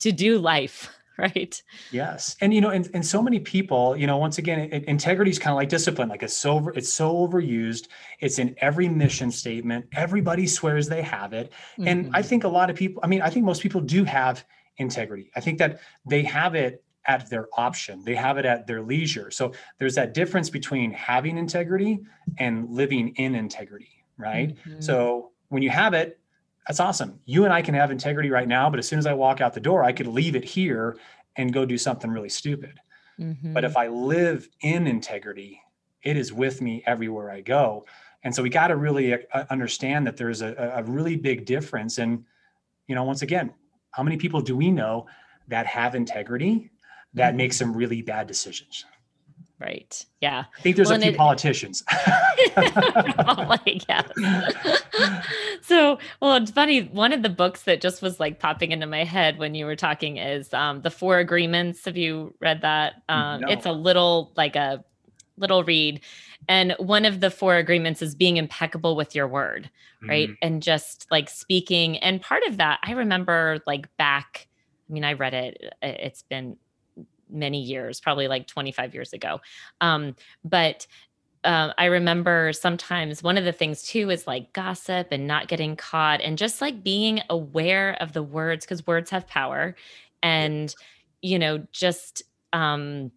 to 0.00 0.12
do 0.12 0.38
life 0.38 0.92
right 1.18 1.62
yes 1.92 2.36
and 2.40 2.52
you 2.52 2.60
know 2.60 2.70
and, 2.70 2.90
and 2.92 3.04
so 3.04 3.22
many 3.22 3.40
people 3.40 3.96
you 3.96 4.06
know 4.06 4.18
once 4.18 4.36
again 4.38 4.60
it, 4.60 4.84
integrity 4.84 5.30
is 5.30 5.38
kind 5.38 5.52
of 5.52 5.56
like 5.56 5.68
discipline 5.68 6.08
like 6.08 6.22
it's 6.22 6.36
so 6.36 6.68
it's 6.74 6.92
so 6.92 7.14
overused 7.14 7.88
it's 8.20 8.38
in 8.38 8.54
every 8.58 8.88
mission 8.88 9.30
statement 9.30 9.86
everybody 9.94 10.46
swears 10.46 10.88
they 10.88 11.02
have 11.02 11.32
it 11.32 11.50
mm-hmm. 11.72 11.88
and 11.88 12.06
i 12.14 12.20
mm-hmm. 12.20 12.28
think 12.28 12.44
a 12.44 12.48
lot 12.48 12.68
of 12.68 12.76
people 12.76 13.00
i 13.02 13.06
mean 13.06 13.22
i 13.22 13.30
think 13.30 13.46
most 13.46 13.62
people 13.62 13.80
do 13.80 14.04
have 14.04 14.44
integrity 14.76 15.30
i 15.36 15.40
think 15.40 15.58
that 15.58 15.80
they 16.04 16.22
have 16.22 16.54
it 16.54 16.84
at 17.06 17.30
their 17.30 17.48
option 17.56 18.04
they 18.04 18.14
have 18.14 18.36
it 18.36 18.44
at 18.44 18.66
their 18.66 18.82
leisure 18.82 19.30
so 19.30 19.52
there's 19.78 19.94
that 19.94 20.12
difference 20.12 20.50
between 20.50 20.90
having 20.90 21.38
integrity 21.38 21.98
and 22.38 22.68
living 22.68 23.08
in 23.16 23.34
integrity 23.34 24.04
right 24.18 24.54
mm-hmm. 24.56 24.80
so 24.80 25.30
when 25.48 25.62
you 25.62 25.70
have 25.70 25.94
it 25.94 26.20
that's 26.66 26.80
awesome. 26.80 27.20
You 27.24 27.44
and 27.44 27.52
I 27.52 27.62
can 27.62 27.74
have 27.74 27.90
integrity 27.90 28.30
right 28.30 28.48
now, 28.48 28.68
but 28.68 28.78
as 28.78 28.88
soon 28.88 28.98
as 28.98 29.06
I 29.06 29.14
walk 29.14 29.40
out 29.40 29.54
the 29.54 29.60
door, 29.60 29.84
I 29.84 29.92
could 29.92 30.06
leave 30.06 30.34
it 30.34 30.44
here 30.44 30.96
and 31.36 31.52
go 31.52 31.64
do 31.64 31.78
something 31.78 32.10
really 32.10 32.28
stupid. 32.28 32.80
Mm-hmm. 33.20 33.52
But 33.52 33.64
if 33.64 33.76
I 33.76 33.88
live 33.88 34.48
in 34.60 34.86
integrity, 34.86 35.62
it 36.02 36.16
is 36.16 36.32
with 36.32 36.60
me 36.60 36.82
everywhere 36.86 37.30
I 37.30 37.40
go. 37.40 37.84
And 38.24 38.34
so 38.34 38.42
we 38.42 38.50
got 38.50 38.68
to 38.68 38.76
really 38.76 39.14
uh, 39.14 39.44
understand 39.50 40.06
that 40.06 40.16
there's 40.16 40.42
a, 40.42 40.72
a 40.74 40.82
really 40.82 41.16
big 41.16 41.46
difference. 41.46 41.98
And, 41.98 42.24
you 42.88 42.94
know, 42.94 43.04
once 43.04 43.22
again, 43.22 43.54
how 43.92 44.02
many 44.02 44.16
people 44.16 44.40
do 44.40 44.56
we 44.56 44.70
know 44.70 45.06
that 45.48 45.66
have 45.66 45.94
integrity 45.94 46.70
that 47.14 47.30
mm-hmm. 47.30 47.36
make 47.36 47.52
some 47.52 47.76
really 47.76 48.02
bad 48.02 48.26
decisions? 48.26 48.84
Right. 49.58 50.04
Yeah. 50.20 50.44
I 50.58 50.60
think 50.60 50.76
there's 50.76 50.88
well, 50.88 50.98
a 50.98 51.02
few 51.02 51.12
it, 51.12 51.16
politicians. 51.16 51.82
probably, 52.54 53.80
yes. 53.88 54.06
so, 55.62 55.98
well, 56.20 56.34
it's 56.36 56.50
funny. 56.50 56.82
One 56.82 57.14
of 57.14 57.22
the 57.22 57.30
books 57.30 57.62
that 57.62 57.80
just 57.80 58.02
was 58.02 58.20
like 58.20 58.38
popping 58.38 58.72
into 58.72 58.86
my 58.86 59.04
head 59.04 59.38
when 59.38 59.54
you 59.54 59.64
were 59.64 59.76
talking 59.76 60.18
is 60.18 60.52
um, 60.52 60.82
The 60.82 60.90
Four 60.90 61.18
Agreements. 61.20 61.86
Have 61.86 61.96
you 61.96 62.34
read 62.40 62.60
that? 62.62 63.02
Um, 63.08 63.40
no. 63.40 63.48
It's 63.48 63.64
a 63.64 63.72
little, 63.72 64.32
like 64.36 64.56
a 64.56 64.84
little 65.38 65.64
read. 65.64 66.00
And 66.48 66.74
one 66.78 67.06
of 67.06 67.20
the 67.20 67.30
four 67.30 67.56
agreements 67.56 68.02
is 68.02 68.14
being 68.14 68.36
impeccable 68.36 68.94
with 68.94 69.14
your 69.14 69.26
word, 69.26 69.70
right? 70.06 70.28
Mm. 70.28 70.36
And 70.42 70.62
just 70.62 71.06
like 71.10 71.28
speaking. 71.30 71.96
And 71.98 72.20
part 72.20 72.42
of 72.44 72.58
that, 72.58 72.78
I 72.82 72.92
remember 72.92 73.58
like 73.66 73.88
back, 73.96 74.48
I 74.88 74.92
mean, 74.92 75.04
I 75.04 75.14
read 75.14 75.34
it, 75.34 75.74
it's 75.82 76.22
been 76.22 76.56
many 77.30 77.60
years, 77.60 78.00
probably 78.00 78.28
like 78.28 78.46
25 78.46 78.94
years 78.94 79.12
ago. 79.12 79.40
Um, 79.80 80.16
but 80.44 80.86
uh, 81.44 81.72
I 81.78 81.86
remember 81.86 82.52
sometimes 82.52 83.22
one 83.22 83.38
of 83.38 83.44
the 83.44 83.52
things 83.52 83.82
too 83.84 84.10
is 84.10 84.26
like 84.26 84.52
gossip 84.52 85.08
and 85.12 85.26
not 85.26 85.48
getting 85.48 85.76
caught 85.76 86.20
and 86.20 86.36
just 86.36 86.60
like 86.60 86.82
being 86.82 87.20
aware 87.30 87.96
of 88.00 88.12
the 88.12 88.22
words 88.22 88.64
because 88.64 88.86
words 88.86 89.10
have 89.10 89.28
power 89.28 89.76
and, 90.22 90.74
you 91.22 91.38
know, 91.38 91.64
just 91.70 92.24
um, 92.52 93.12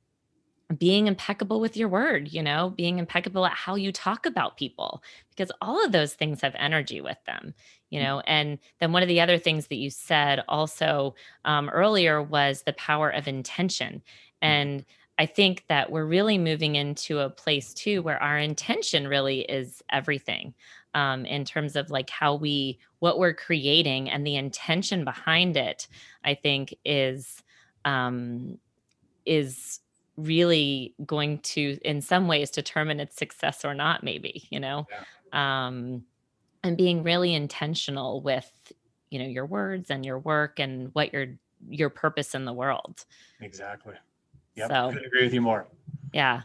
being 0.77 1.07
impeccable 1.07 1.59
with 1.59 1.75
your 1.75 1.89
word, 1.89 2.31
you 2.31 2.43
know, 2.43 2.73
being 2.75 2.99
impeccable 2.99 3.45
at 3.45 3.53
how 3.53 3.75
you 3.75 3.91
talk 3.91 4.25
about 4.25 4.57
people 4.57 5.01
because 5.31 5.51
all 5.61 5.83
of 5.83 5.91
those 5.91 6.13
things 6.13 6.41
have 6.41 6.53
energy 6.57 7.01
with 7.01 7.17
them 7.25 7.53
you 7.89 7.99
mm. 7.99 8.03
know 8.03 8.19
and 8.21 8.59
then 8.79 8.91
one 8.91 9.01
of 9.01 9.07
the 9.07 9.21
other 9.21 9.37
things 9.37 9.67
that 9.67 9.75
you 9.75 9.89
said 9.89 10.43
also 10.47 11.15
um, 11.45 11.69
earlier 11.69 12.21
was 12.21 12.63
the 12.63 12.73
power 12.73 13.09
of 13.09 13.27
intention 13.27 13.95
mm. 13.95 14.01
and 14.41 14.85
i 15.17 15.25
think 15.25 15.63
that 15.67 15.91
we're 15.91 16.05
really 16.05 16.37
moving 16.37 16.75
into 16.75 17.19
a 17.19 17.29
place 17.29 17.73
too 17.73 18.01
where 18.01 18.21
our 18.21 18.37
intention 18.37 19.07
really 19.07 19.41
is 19.41 19.81
everything 19.91 20.53
um, 20.95 21.25
in 21.25 21.45
terms 21.45 21.75
of 21.75 21.89
like 21.91 22.09
how 22.09 22.35
we 22.35 22.79
what 22.99 23.19
we're 23.19 23.33
creating 23.33 24.09
and 24.09 24.25
the 24.25 24.35
intention 24.35 25.03
behind 25.03 25.57
it 25.57 25.87
i 26.23 26.33
think 26.33 26.73
is 26.85 27.43
um, 27.85 28.57
is 29.25 29.79
really 30.23 30.93
going 31.05 31.39
to 31.39 31.77
in 31.83 32.01
some 32.01 32.27
ways 32.27 32.49
determine 32.49 32.99
its 32.99 33.15
success 33.15 33.63
or 33.63 33.73
not 33.73 34.03
maybe 34.03 34.47
you 34.49 34.59
know? 34.59 34.87
Yeah. 35.33 35.65
um 35.65 36.03
and 36.63 36.77
being 36.77 37.03
really 37.03 37.33
intentional 37.33 38.21
with 38.21 38.51
you 39.09 39.19
know 39.19 39.25
your 39.25 39.45
words 39.45 39.89
and 39.89 40.05
your 40.05 40.19
work 40.19 40.59
and 40.59 40.89
what 40.93 41.13
your 41.13 41.27
your 41.67 41.89
purpose 41.89 42.35
in 42.35 42.45
the 42.45 42.53
world. 42.53 43.05
Exactly. 43.41 43.95
Yeah 44.55 44.67
so, 44.67 44.73
I 44.73 45.05
agree 45.05 45.23
with 45.23 45.33
you 45.33 45.41
more. 45.41 45.67
Yeah. 46.13 46.41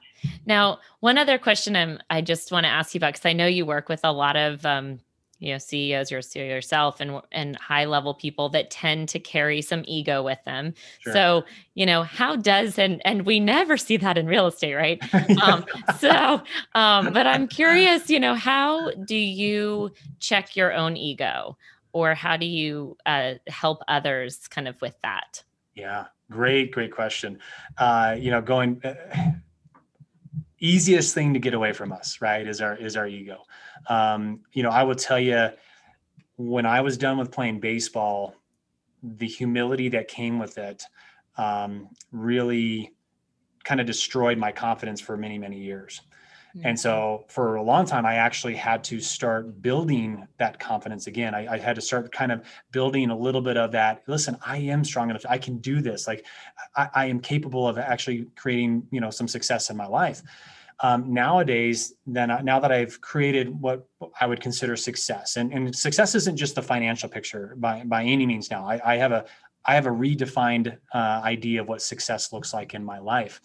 Now 0.46 0.80
one 1.00 1.18
other 1.18 1.38
question 1.38 1.76
i'm 1.76 1.98
i 2.10 2.20
just 2.20 2.52
want 2.52 2.64
to 2.64 2.70
ask 2.70 2.94
you 2.94 2.98
about 2.98 3.14
because 3.14 3.26
i 3.26 3.32
know 3.32 3.46
you 3.46 3.66
work 3.66 3.88
with 3.88 4.00
a 4.04 4.12
lot 4.12 4.36
of 4.36 4.64
um, 4.64 5.00
you 5.44 5.52
know 5.52 5.58
CEOs 5.58 6.10
your 6.10 6.20
CEO 6.20 6.48
yourself 6.48 7.00
and 7.00 7.20
and 7.30 7.54
high 7.56 7.84
level 7.84 8.14
people 8.14 8.48
that 8.48 8.70
tend 8.70 9.10
to 9.10 9.18
carry 9.18 9.60
some 9.60 9.84
ego 9.86 10.22
with 10.22 10.38
them. 10.46 10.72
Sure. 11.00 11.12
So 11.12 11.44
you 11.74 11.84
know 11.84 12.02
how 12.02 12.34
does 12.36 12.78
and 12.78 13.02
and 13.04 13.26
we 13.26 13.40
never 13.40 13.76
see 13.86 13.98
that 13.98 14.16
in 14.16 14.26
real 14.26 14.46
estate, 14.46 14.74
right? 14.74 15.02
um, 15.42 15.66
so, 15.98 16.42
um, 16.74 17.12
but 17.12 17.26
I'm 17.26 17.46
curious, 17.46 18.08
you 18.08 18.18
know, 18.18 18.34
how 18.34 18.90
do 19.06 19.16
you 19.16 19.92
check 20.18 20.56
your 20.56 20.72
own 20.72 20.96
ego, 20.96 21.58
or 21.92 22.14
how 22.14 22.38
do 22.38 22.46
you 22.46 22.96
uh, 23.04 23.34
help 23.46 23.82
others 23.86 24.48
kind 24.48 24.66
of 24.66 24.80
with 24.80 24.96
that? 25.02 25.44
Yeah, 25.74 26.06
great, 26.30 26.72
great 26.72 26.92
question. 26.92 27.38
Uh, 27.76 28.16
you 28.18 28.30
know, 28.30 28.40
going. 28.40 28.80
Easiest 30.64 31.14
thing 31.14 31.34
to 31.34 31.38
get 31.38 31.52
away 31.52 31.74
from 31.74 31.92
us 31.92 32.22
right 32.22 32.46
is 32.46 32.62
our 32.62 32.74
is 32.74 32.96
our 32.96 33.06
ego 33.06 33.42
um, 33.88 34.40
you 34.54 34.62
know 34.62 34.70
i 34.70 34.82
will 34.82 34.94
tell 34.94 35.20
you 35.20 35.50
when 36.36 36.64
i 36.64 36.80
was 36.80 36.96
done 36.96 37.18
with 37.18 37.30
playing 37.30 37.60
baseball 37.60 38.34
the 39.02 39.26
humility 39.26 39.90
that 39.90 40.08
came 40.08 40.38
with 40.38 40.56
it 40.56 40.82
um, 41.36 41.90
really 42.12 42.94
kind 43.62 43.78
of 43.78 43.86
destroyed 43.86 44.38
my 44.38 44.50
confidence 44.50 45.02
for 45.02 45.18
many 45.18 45.36
many 45.36 45.58
years 45.58 46.00
and 46.62 46.78
so 46.78 46.90
mm-hmm. 46.90 47.28
for 47.32 47.56
a 47.56 47.62
long 47.62 47.84
time, 47.84 48.06
I 48.06 48.14
actually 48.14 48.54
had 48.54 48.84
to 48.84 49.00
start 49.00 49.60
building 49.60 50.28
that 50.38 50.60
confidence 50.60 51.08
again. 51.08 51.34
I, 51.34 51.54
I, 51.54 51.58
had 51.58 51.74
to 51.74 51.80
start 51.80 52.12
kind 52.12 52.30
of 52.30 52.46
building 52.70 53.10
a 53.10 53.16
little 53.16 53.40
bit 53.40 53.56
of 53.56 53.72
that. 53.72 54.04
Listen, 54.06 54.38
I 54.46 54.58
am 54.58 54.84
strong 54.84 55.10
enough. 55.10 55.24
I 55.28 55.36
can 55.36 55.58
do 55.58 55.80
this. 55.80 56.06
Like 56.06 56.24
I, 56.76 56.88
I 56.94 57.06
am 57.06 57.18
capable 57.18 57.66
of 57.66 57.76
actually 57.76 58.26
creating, 58.36 58.86
you 58.92 59.00
know, 59.00 59.10
some 59.10 59.26
success 59.26 59.68
in 59.70 59.76
my 59.76 59.86
life. 59.86 60.22
Um, 60.80 61.14
nowadays, 61.14 61.94
then 62.06 62.36
now 62.42 62.58
that 62.58 62.72
I've 62.72 63.00
created 63.00 63.48
what 63.60 63.86
I 64.20 64.26
would 64.26 64.40
consider 64.40 64.76
success, 64.76 65.36
and, 65.36 65.52
and 65.52 65.74
success 65.74 66.14
isn't 66.14 66.36
just 66.36 66.56
the 66.56 66.62
financial 66.62 67.08
picture 67.08 67.54
by 67.58 67.84
by 67.84 68.02
any 68.02 68.26
means. 68.26 68.50
Now 68.50 68.66
I, 68.66 68.94
I 68.94 68.96
have 68.96 69.12
a 69.12 69.24
I 69.64 69.74
have 69.74 69.86
a 69.86 69.90
redefined 69.90 70.76
uh, 70.92 70.98
idea 71.24 71.62
of 71.62 71.68
what 71.68 71.80
success 71.80 72.32
looks 72.32 72.52
like 72.52 72.74
in 72.74 72.84
my 72.84 72.98
life, 72.98 73.40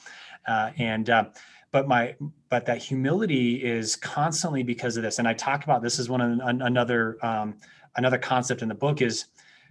uh, 0.48 0.72
and 0.78 1.10
uh, 1.10 1.26
but 1.72 1.88
my 1.88 2.16
but 2.50 2.66
that 2.66 2.80
humility 2.80 3.64
is 3.64 3.96
constantly 3.96 4.64
because 4.64 4.98
of 4.98 5.04
this 5.04 5.20
and 5.20 5.28
i 5.28 5.34
talk 5.34 5.64
about 5.64 5.82
this 5.82 6.00
is 6.00 6.10
one 6.10 6.22
of 6.22 6.40
another 6.62 7.24
um, 7.24 7.56
another 7.98 8.18
concept 8.18 8.62
in 8.62 8.70
the 8.70 8.76
book 8.76 9.02
is 9.02 9.26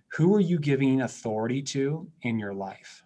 who 0.09 0.35
are 0.35 0.41
you 0.41 0.59
giving 0.59 1.03
authority 1.03 1.63
to 1.63 2.09
in 2.23 2.39
your 2.39 2.55
life 2.55 3.03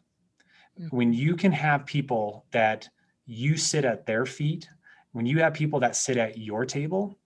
mm-hmm. 0.79 0.95
when 0.97 1.13
you 1.13 1.37
can 1.37 1.53
have 1.53 1.87
people 1.87 2.45
that 2.53 2.89
you 3.33 3.57
sit 3.57 3.85
at 3.85 4.07
their 4.07 4.27
feet 4.27 4.69
when 5.13 5.27
you 5.27 5.39
have 5.41 5.55
people 5.55 5.81
that 5.81 5.95
sit 5.95 6.17
at 6.17 6.39
your 6.39 6.65
table 6.65 7.19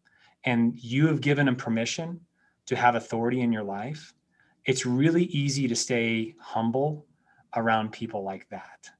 and 0.44 0.78
you 0.78 1.06
have 1.06 1.20
given 1.20 1.46
them 1.46 1.56
permission 1.56 2.20
to 2.66 2.76
have 2.76 2.94
authority 2.94 3.40
in 3.40 3.52
your 3.52 3.62
life, 3.62 4.12
it's 4.64 4.84
really 4.84 5.24
easy 5.24 5.68
to 5.68 5.76
stay 5.76 6.34
humble 6.40 7.06
around 7.54 7.92
people 7.92 8.22
like 8.24 8.48
that 8.50 8.90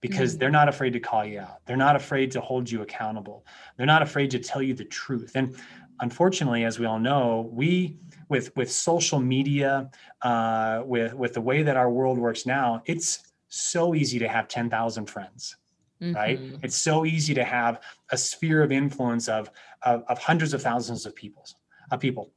because 0.00 0.32
mm-hmm. 0.32 0.38
they're 0.38 0.50
not 0.50 0.68
afraid 0.68 0.92
to 0.92 1.00
call 1.00 1.24
you 1.24 1.40
out. 1.40 1.66
They're 1.66 1.76
not 1.76 1.96
afraid 1.96 2.30
to 2.32 2.40
hold 2.40 2.70
you 2.70 2.82
accountable. 2.82 3.44
They're 3.76 3.86
not 3.86 4.02
afraid 4.02 4.30
to 4.30 4.38
tell 4.38 4.62
you 4.62 4.74
the 4.74 4.84
truth. 4.84 5.32
And 5.34 5.56
unfortunately, 6.00 6.64
as 6.64 6.78
we 6.78 6.86
all 6.86 7.00
know, 7.00 7.50
we 7.52 7.98
with 8.28 8.54
with 8.56 8.70
social 8.70 9.18
media, 9.18 9.90
uh, 10.22 10.82
with 10.84 11.14
with 11.14 11.34
the 11.34 11.40
way 11.40 11.62
that 11.64 11.76
our 11.76 11.90
world 11.90 12.18
works 12.18 12.46
now, 12.46 12.82
it's 12.86 13.32
so 13.48 13.94
easy 13.94 14.20
to 14.20 14.28
have 14.28 14.46
ten 14.46 14.70
thousand 14.70 15.06
friends. 15.06 15.56
Mm-hmm. 16.00 16.14
Right? 16.14 16.40
It's 16.62 16.76
so 16.76 17.04
easy 17.04 17.34
to 17.34 17.44
have 17.44 17.80
a 18.10 18.16
sphere 18.16 18.62
of 18.62 18.70
influence 18.70 19.28
of, 19.28 19.50
of, 19.82 20.04
of 20.08 20.18
hundreds 20.18 20.54
of 20.54 20.62
thousands 20.62 21.06
of 21.06 21.14
people. 21.14 21.44
Of 21.90 22.00
people. 22.00 22.32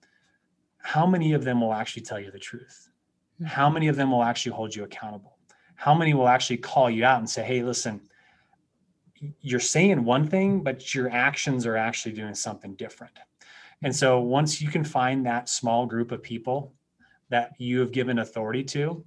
How 0.77 1.05
many 1.05 1.33
of 1.33 1.43
them 1.43 1.61
will 1.61 1.73
actually 1.73 2.03
tell 2.03 2.19
you 2.19 2.31
the 2.31 2.39
truth? 2.39 2.89
Mm-hmm. 3.35 3.45
How 3.45 3.69
many 3.69 3.87
of 3.87 3.95
them 3.95 4.11
will 4.11 4.23
actually 4.23 4.53
hold 4.53 4.75
you 4.75 4.83
accountable? 4.83 5.37
how 5.81 5.95
many 5.95 6.13
will 6.13 6.27
actually 6.27 6.57
call 6.57 6.91
you 6.91 7.03
out 7.03 7.17
and 7.17 7.27
say, 7.27 7.41
hey, 7.41 7.63
listen, 7.63 7.99
you're 9.41 9.59
saying 9.59 10.03
one 10.03 10.27
thing, 10.27 10.61
but 10.61 10.93
your 10.93 11.09
actions 11.09 11.65
are 11.65 11.75
actually 11.75 12.11
doing 12.11 12.35
something 12.35 12.75
different. 12.75 13.17
And 13.81 13.95
so 13.95 14.19
once 14.19 14.61
you 14.61 14.69
can 14.69 14.83
find 14.83 15.25
that 15.25 15.49
small 15.49 15.87
group 15.87 16.11
of 16.11 16.21
people 16.21 16.71
that 17.29 17.53
you 17.57 17.79
have 17.79 17.91
given 17.91 18.19
authority 18.19 18.63
to, 18.65 19.03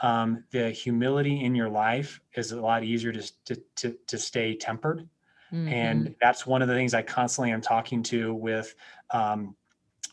um, 0.00 0.44
the 0.50 0.70
humility 0.70 1.44
in 1.44 1.54
your 1.54 1.68
life 1.68 2.20
is 2.34 2.52
a 2.52 2.60
lot 2.60 2.82
easier 2.84 3.12
to, 3.12 3.32
to, 3.44 3.62
to, 3.76 3.96
to 4.06 4.18
stay 4.18 4.54
tempered. 4.54 5.08
Mm-hmm. 5.52 5.68
And 5.68 6.14
that's 6.20 6.46
one 6.46 6.62
of 6.62 6.68
the 6.68 6.74
things 6.74 6.94
I 6.94 7.02
constantly 7.02 7.52
am 7.52 7.60
talking 7.60 8.02
to 8.04 8.34
with, 8.34 8.74
um, 9.10 9.54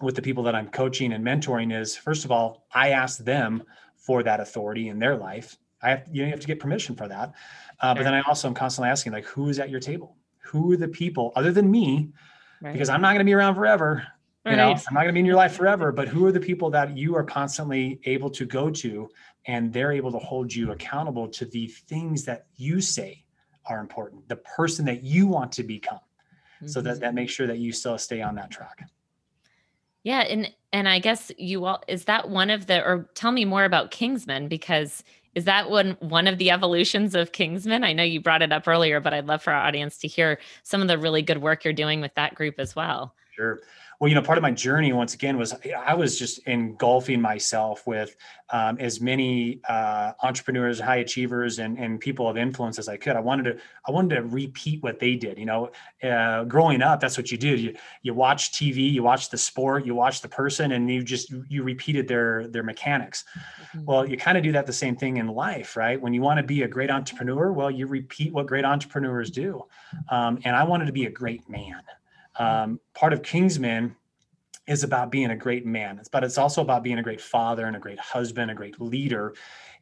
with 0.02 0.16
the 0.16 0.22
people 0.22 0.44
that 0.44 0.56
I'm 0.56 0.70
coaching 0.70 1.14
and 1.14 1.26
mentoring 1.26 1.78
is 1.78 1.96
first 1.96 2.26
of 2.26 2.32
all, 2.32 2.66
I 2.74 2.90
ask 2.90 3.20
them 3.20 3.64
for 3.96 4.24
that 4.24 4.40
authority 4.40 4.90
in 4.90 5.00
their 5.00 5.16
life 5.16 5.58
I 5.82 5.90
have 5.90 6.04
you 6.12 6.26
have 6.26 6.40
to 6.40 6.48
get 6.48 6.60
permission 6.60 6.96
for 6.96 7.08
that. 7.08 7.34
Uh, 7.80 7.94
but 7.94 8.04
then 8.04 8.14
I 8.14 8.22
also 8.22 8.48
am 8.48 8.54
constantly 8.54 8.90
asking 8.90 9.14
like, 9.14 9.26
who 9.26 9.50
is 9.50 9.60
at 9.60 9.70
your 9.70 9.80
table? 9.80 10.16
Who 10.40 10.74
are 10.74 10.78
the 10.78 10.88
people 10.88 11.32
other 11.36 11.52
than 11.52 11.70
me? 11.70 12.10
Right. 12.62 12.74
Because 12.74 12.90
I'm 12.90 13.02
not 13.02 13.10
going 13.10 13.20
to 13.20 13.26
be 13.26 13.34
around 13.34 13.56
forever. 13.56 14.06
Right. 14.50 14.54
You 14.54 14.74
know, 14.74 14.82
I'm 14.88 14.94
not 14.94 15.02
going 15.02 15.08
to 15.08 15.14
be 15.14 15.20
in 15.20 15.26
your 15.26 15.36
life 15.36 15.54
forever. 15.54 15.92
But 15.92 16.08
who 16.08 16.26
are 16.26 16.32
the 16.32 16.40
people 16.40 16.72
that 16.72 16.98
you 16.98 17.16
are 17.16 17.24
constantly 17.24 18.00
able 18.06 18.30
to 18.32 18.46
go 18.46 18.72
to, 18.72 19.10
and 19.46 19.72
they're 19.72 19.92
able 19.92 20.12
to 20.12 20.18
hold 20.18 20.54
you 20.54 20.72
accountable 20.72 21.28
to 21.30 21.46
the 21.46 21.68
things 21.68 22.26
that 22.26 22.48
you 22.56 22.82
say 22.82 23.24
are 23.66 23.80
important, 23.80 24.28
the 24.28 24.38
person 24.38 24.86
that 24.86 25.04
you 25.04 25.28
want 25.28 25.52
to 25.52 25.64
become, 25.64 26.00
mm-hmm. 26.00 26.68
so 26.68 26.82
that 26.82 26.94
mm-hmm. 26.94 27.02
that 27.02 27.14
makes 27.14 27.32
sure 27.32 27.46
that 27.46 27.60
you 27.60 27.72
still 27.72 27.98
stay 27.98 28.22
on 28.24 28.36
that 28.36 28.50
track. 28.50 28.90
Yeah, 30.04 30.22
and 30.22 30.52
and 30.74 30.90
I 30.90 30.98
guess 30.98 31.32
you 31.38 31.66
all 31.66 31.84
is 31.88 32.06
that 32.06 32.30
one 32.30 32.50
of 32.50 32.66
the 32.66 32.84
or 32.84 33.08
tell 33.14 33.32
me 33.32 33.46
more 33.46 33.66
about 33.66 33.92
Kingsman 33.92 34.48
because 34.48 35.04
is 35.36 35.46
that 35.46 35.70
one 35.70 35.96
one 36.00 36.26
of 36.26 36.40
the 36.40 36.50
evolutions 36.50 37.14
of 37.14 37.34
Kingsman? 37.34 37.84
I 37.84 37.94
know 37.94 38.04
you 38.04 38.20
brought 38.20 38.42
it 38.42 38.52
up 38.52 38.68
earlier, 38.68 39.00
but 39.00 39.14
I'd 39.14 39.28
love 39.28 39.44
for 39.44 39.54
our 39.54 39.64
audience 39.64 40.00
to 40.00 40.08
hear 40.08 40.40
some 40.64 40.82
of 40.82 40.88
the 40.88 40.98
really 40.98 41.22
good 41.22 41.40
work 41.40 41.64
you're 41.64 41.74
doing 41.74 42.02
with 42.02 42.16
that 42.16 42.34
group 42.34 42.56
as 42.58 42.76
well. 42.76 43.14
Sure 43.36 43.60
well, 44.00 44.08
you 44.08 44.16
know, 44.16 44.22
part 44.22 44.38
of 44.38 44.42
my 44.42 44.52
journey 44.52 44.94
once 44.94 45.14
again 45.14 45.38
was 45.38 45.54
I 45.86 45.94
was 45.94 46.18
just 46.18 46.40
engulfing 46.48 47.20
myself 47.20 47.86
with 47.86 48.16
um, 48.50 48.78
as 48.80 49.02
many 49.02 49.60
uh, 49.68 50.14
entrepreneurs, 50.24 50.80
high 50.80 50.98
achievers, 50.98 51.60
and 51.60 51.78
and 51.78 52.00
people 52.00 52.30
of 52.30 52.38
influence 52.38 52.80
as 52.80 52.88
I 52.88 52.96
could. 52.96 53.18
I 53.18 53.20
wanted 53.20 53.44
to 53.44 53.58
I 53.86 53.92
wanted 53.92 54.16
to 54.16 54.22
repeat 54.24 54.82
what 54.82 55.00
they 55.00 55.16
did. 55.16 55.38
You 55.38 55.46
know, 55.46 55.72
uh, 56.02 56.46
growing 56.46 56.82
up, 56.82 57.02
that's 57.02 57.18
what 57.18 57.30
you 57.30 57.38
do. 57.38 57.50
You 57.50 57.76
you 58.02 58.14
watch 58.14 58.54
TV, 58.54 58.90
you 58.90 59.04
watch 59.04 59.32
the 59.32 59.38
sport, 59.38 59.86
you 59.86 59.94
watch 59.96 60.22
the 60.22 60.30
person, 60.30 60.72
and 60.72 60.90
you 60.90 61.04
just 61.04 61.34
you 61.50 61.64
repeated 61.64 62.08
their 62.08 62.48
their 62.48 62.64
mechanics. 62.64 63.26
Mm-hmm. 63.76 63.86
Well, 63.86 64.08
you 64.08 64.16
kind 64.16 64.38
of 64.38 64.46
do 64.46 64.54
that 64.54 64.66
the 64.66 64.74
same 64.74 64.96
thing 64.96 65.18
in 65.18 65.28
life, 65.28 65.76
right? 65.76 66.02
When 66.02 66.14
you 66.14 66.22
want 66.22 66.38
to 66.38 66.44
be 66.44 66.64
a 66.64 66.70
great 66.70 66.90
entrepreneur, 66.90 67.52
well, 67.52 67.70
you 67.70 67.86
repeat 67.86 68.32
what 68.32 68.48
great 68.48 68.64
entrepreneurs 68.64 69.30
do. 69.30 69.66
Um, 70.08 70.40
and 70.46 70.56
I 70.56 70.64
wanted 70.64 70.86
to 70.86 70.94
be 70.94 71.06
a 71.06 71.12
great 71.12 71.50
man 71.50 71.82
um, 72.40 72.80
part 72.96 73.14
of 73.14 73.22
Kingsman 73.22 73.96
is 74.68 74.84
about 74.84 75.12
being 75.12 75.32
a 75.32 75.36
great 75.36 75.66
man, 75.66 76.02
but 76.12 76.24
it's 76.24 76.38
also 76.38 76.62
about 76.62 76.84
being 76.84 77.00
a 77.00 77.04
great 77.04 77.22
father 77.22 77.66
and 77.66 77.76
a 77.76 77.80
great 77.80 78.00
husband, 78.00 78.52
a 78.52 78.56
great 78.56 78.80
leader. 78.80 79.34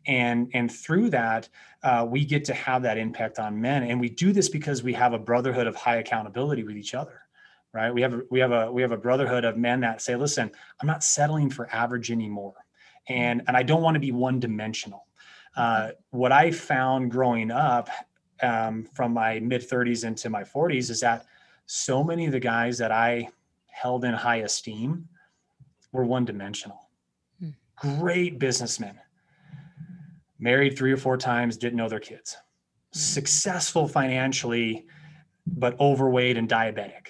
And, 0.05 0.49
and 0.53 0.71
through 0.71 1.09
that, 1.09 1.49
uh, 1.83 2.05
we 2.09 2.25
get 2.25 2.45
to 2.45 2.53
have 2.53 2.81
that 2.83 2.97
impact 2.97 3.39
on 3.39 3.59
men. 3.59 3.83
And 3.83 3.99
we 3.99 4.09
do 4.09 4.31
this 4.31 4.49
because 4.49 4.83
we 4.83 4.93
have 4.93 5.13
a 5.13 5.19
brotherhood 5.19 5.67
of 5.67 5.75
high 5.75 5.97
accountability 5.97 6.63
with 6.63 6.77
each 6.77 6.93
other 6.93 7.21
right 7.73 7.93
we 7.93 8.01
have 8.01 8.21
we 8.31 8.39
have 8.39 8.51
a 8.51 8.71
we 8.71 8.81
have 8.81 8.91
a 8.91 8.97
brotherhood 8.97 9.45
of 9.45 9.57
men 9.57 9.81
that 9.81 10.01
say 10.01 10.15
listen 10.15 10.49
i'm 10.81 10.87
not 10.87 11.03
settling 11.03 11.49
for 11.49 11.69
average 11.73 12.11
anymore 12.11 12.55
and 13.07 13.41
and 13.47 13.55
i 13.55 13.63
don't 13.63 13.81
want 13.81 13.93
to 13.93 13.99
be 13.99 14.11
one 14.11 14.39
dimensional 14.39 15.05
uh, 15.55 15.89
what 16.11 16.31
i 16.31 16.51
found 16.51 17.11
growing 17.11 17.51
up 17.51 17.89
um, 18.41 18.87
from 18.93 19.13
my 19.13 19.39
mid 19.39 19.61
30s 19.61 20.05
into 20.05 20.29
my 20.29 20.43
40s 20.43 20.89
is 20.89 20.99
that 21.01 21.25
so 21.67 22.03
many 22.03 22.25
of 22.25 22.31
the 22.31 22.39
guys 22.39 22.77
that 22.79 22.91
I 22.91 23.27
held 23.67 24.05
in 24.05 24.13
high 24.13 24.37
esteem 24.37 25.07
were 25.91 26.05
one 26.05 26.25
dimensional. 26.25 26.89
Hmm. 27.39 27.49
Great 27.75 28.39
businessmen, 28.39 28.99
married 30.39 30.77
three 30.77 30.91
or 30.91 30.97
four 30.97 31.17
times, 31.17 31.57
didn't 31.57 31.77
know 31.77 31.89
their 31.89 31.99
kids, 31.99 32.35
hmm. 32.93 32.97
successful 32.97 33.87
financially, 33.87 34.85
but 35.45 35.79
overweight 35.79 36.37
and 36.37 36.49
diabetic. 36.49 37.09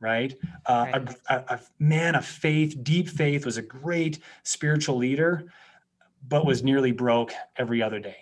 Right, 0.00 0.36
uh, 0.66 0.86
right. 0.92 1.16
A, 1.30 1.34
a, 1.34 1.54
a 1.54 1.60
man 1.78 2.14
of 2.14 2.26
faith, 2.26 2.76
deep 2.82 3.08
faith, 3.08 3.46
was 3.46 3.56
a 3.56 3.62
great 3.62 4.18
spiritual 4.42 4.96
leader, 4.96 5.50
but 6.28 6.44
was 6.44 6.62
nearly 6.62 6.92
broke 6.92 7.32
every 7.56 7.80
other 7.82 8.00
day. 8.00 8.18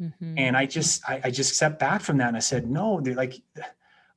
Mm-hmm. 0.00 0.38
And 0.38 0.56
I 0.56 0.66
just, 0.66 1.08
I, 1.08 1.20
I, 1.24 1.30
just 1.30 1.54
stepped 1.54 1.78
back 1.78 2.00
from 2.00 2.16
that 2.16 2.26
and 2.26 2.36
I 2.36 2.40
said, 2.40 2.68
no, 2.68 3.00
they're 3.00 3.14
like, 3.14 3.40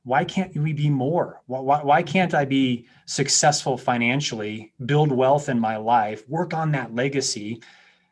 why 0.08 0.24
can't 0.24 0.56
we 0.56 0.72
be 0.72 0.90
more? 0.90 1.42
Why, 1.48 1.84
why 1.84 2.02
can't 2.02 2.34
I 2.34 2.46
be 2.46 2.88
successful 3.06 3.78
financially, 3.78 4.72
build 4.86 5.12
wealth 5.12 5.50
in 5.50 5.60
my 5.60 5.76
life, 5.76 6.24
work 6.30 6.54
on 6.54 6.72
that 6.72 6.96
legacy, 6.96 7.62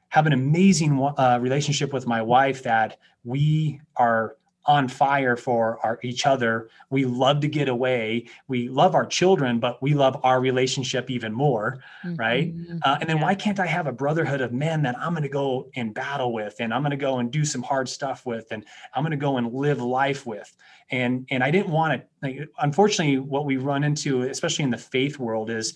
have 0.10 0.28
an 0.28 0.34
amazing 0.34 1.02
uh, 1.18 1.40
relationship 1.42 1.94
with 1.94 2.06
my 2.06 2.22
wife 2.22 2.64
that 2.64 2.98
we 3.24 3.80
are 3.96 4.36
on 4.67 4.88
fire 4.88 5.36
for 5.36 5.80
our 5.84 5.99
each 6.04 6.25
other. 6.25 6.69
We 6.89 7.06
love 7.06 7.39
to 7.41 7.47
get 7.47 7.69
away. 7.69 8.28
We 8.47 8.67
love 8.69 8.95
our 8.95 9.06
children, 9.06 9.60
but 9.60 9.82
we 9.82 9.93
love 9.93 10.19
our 10.23 10.39
relationship 10.39 11.10
even 11.10 11.32
more, 11.32 11.80
mm-hmm. 12.04 12.15
right? 12.15 12.54
Uh, 12.84 12.97
and 12.99 13.10
then 13.10 13.17
yeah. 13.17 13.23
why 13.23 13.36
can't 13.36 13.60
I 13.60 13.65
have 13.67 13.88
a 13.88 13.91
brotherhood 13.91 14.41
of 14.41 14.54
men 14.54 14.82
that 14.84 14.97
I'm 14.99 15.13
going 15.13 15.23
to 15.23 15.30
go 15.30 15.69
and 15.75 15.93
battle 15.93 16.34
with, 16.34 16.56
and 16.60 16.73
I'm 16.73 16.82
going 16.82 16.91
to 16.91 16.97
go 16.97 17.19
and 17.19 17.32
do 17.32 17.45
some 17.45 17.62
hard 17.62 17.88
stuff 17.88 18.25
with, 18.25 18.51
and 18.51 18.65
I'm 18.93 19.04
going 19.04 19.12
to 19.12 19.17
go 19.17 19.38
and 19.38 19.54
live 19.54 19.82
life 19.82 20.25
with? 20.25 20.56
And 20.89 21.28
and 21.30 21.43
I 21.43 21.51
didn't 21.51 21.69
want 21.69 22.01
to. 22.01 22.08
Like, 22.21 22.49
unfortunately, 22.60 23.19
what 23.19 23.45
we 23.45 23.58
run 23.58 23.84
into, 23.84 24.23
especially 24.23 24.63
in 24.63 24.71
the 24.71 24.78
faith 24.78 25.19
world, 25.19 25.49
is 25.49 25.73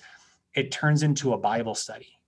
it 0.56 0.72
turns 0.72 1.04
into 1.04 1.34
a 1.34 1.38
Bible 1.38 1.76
study, 1.76 2.20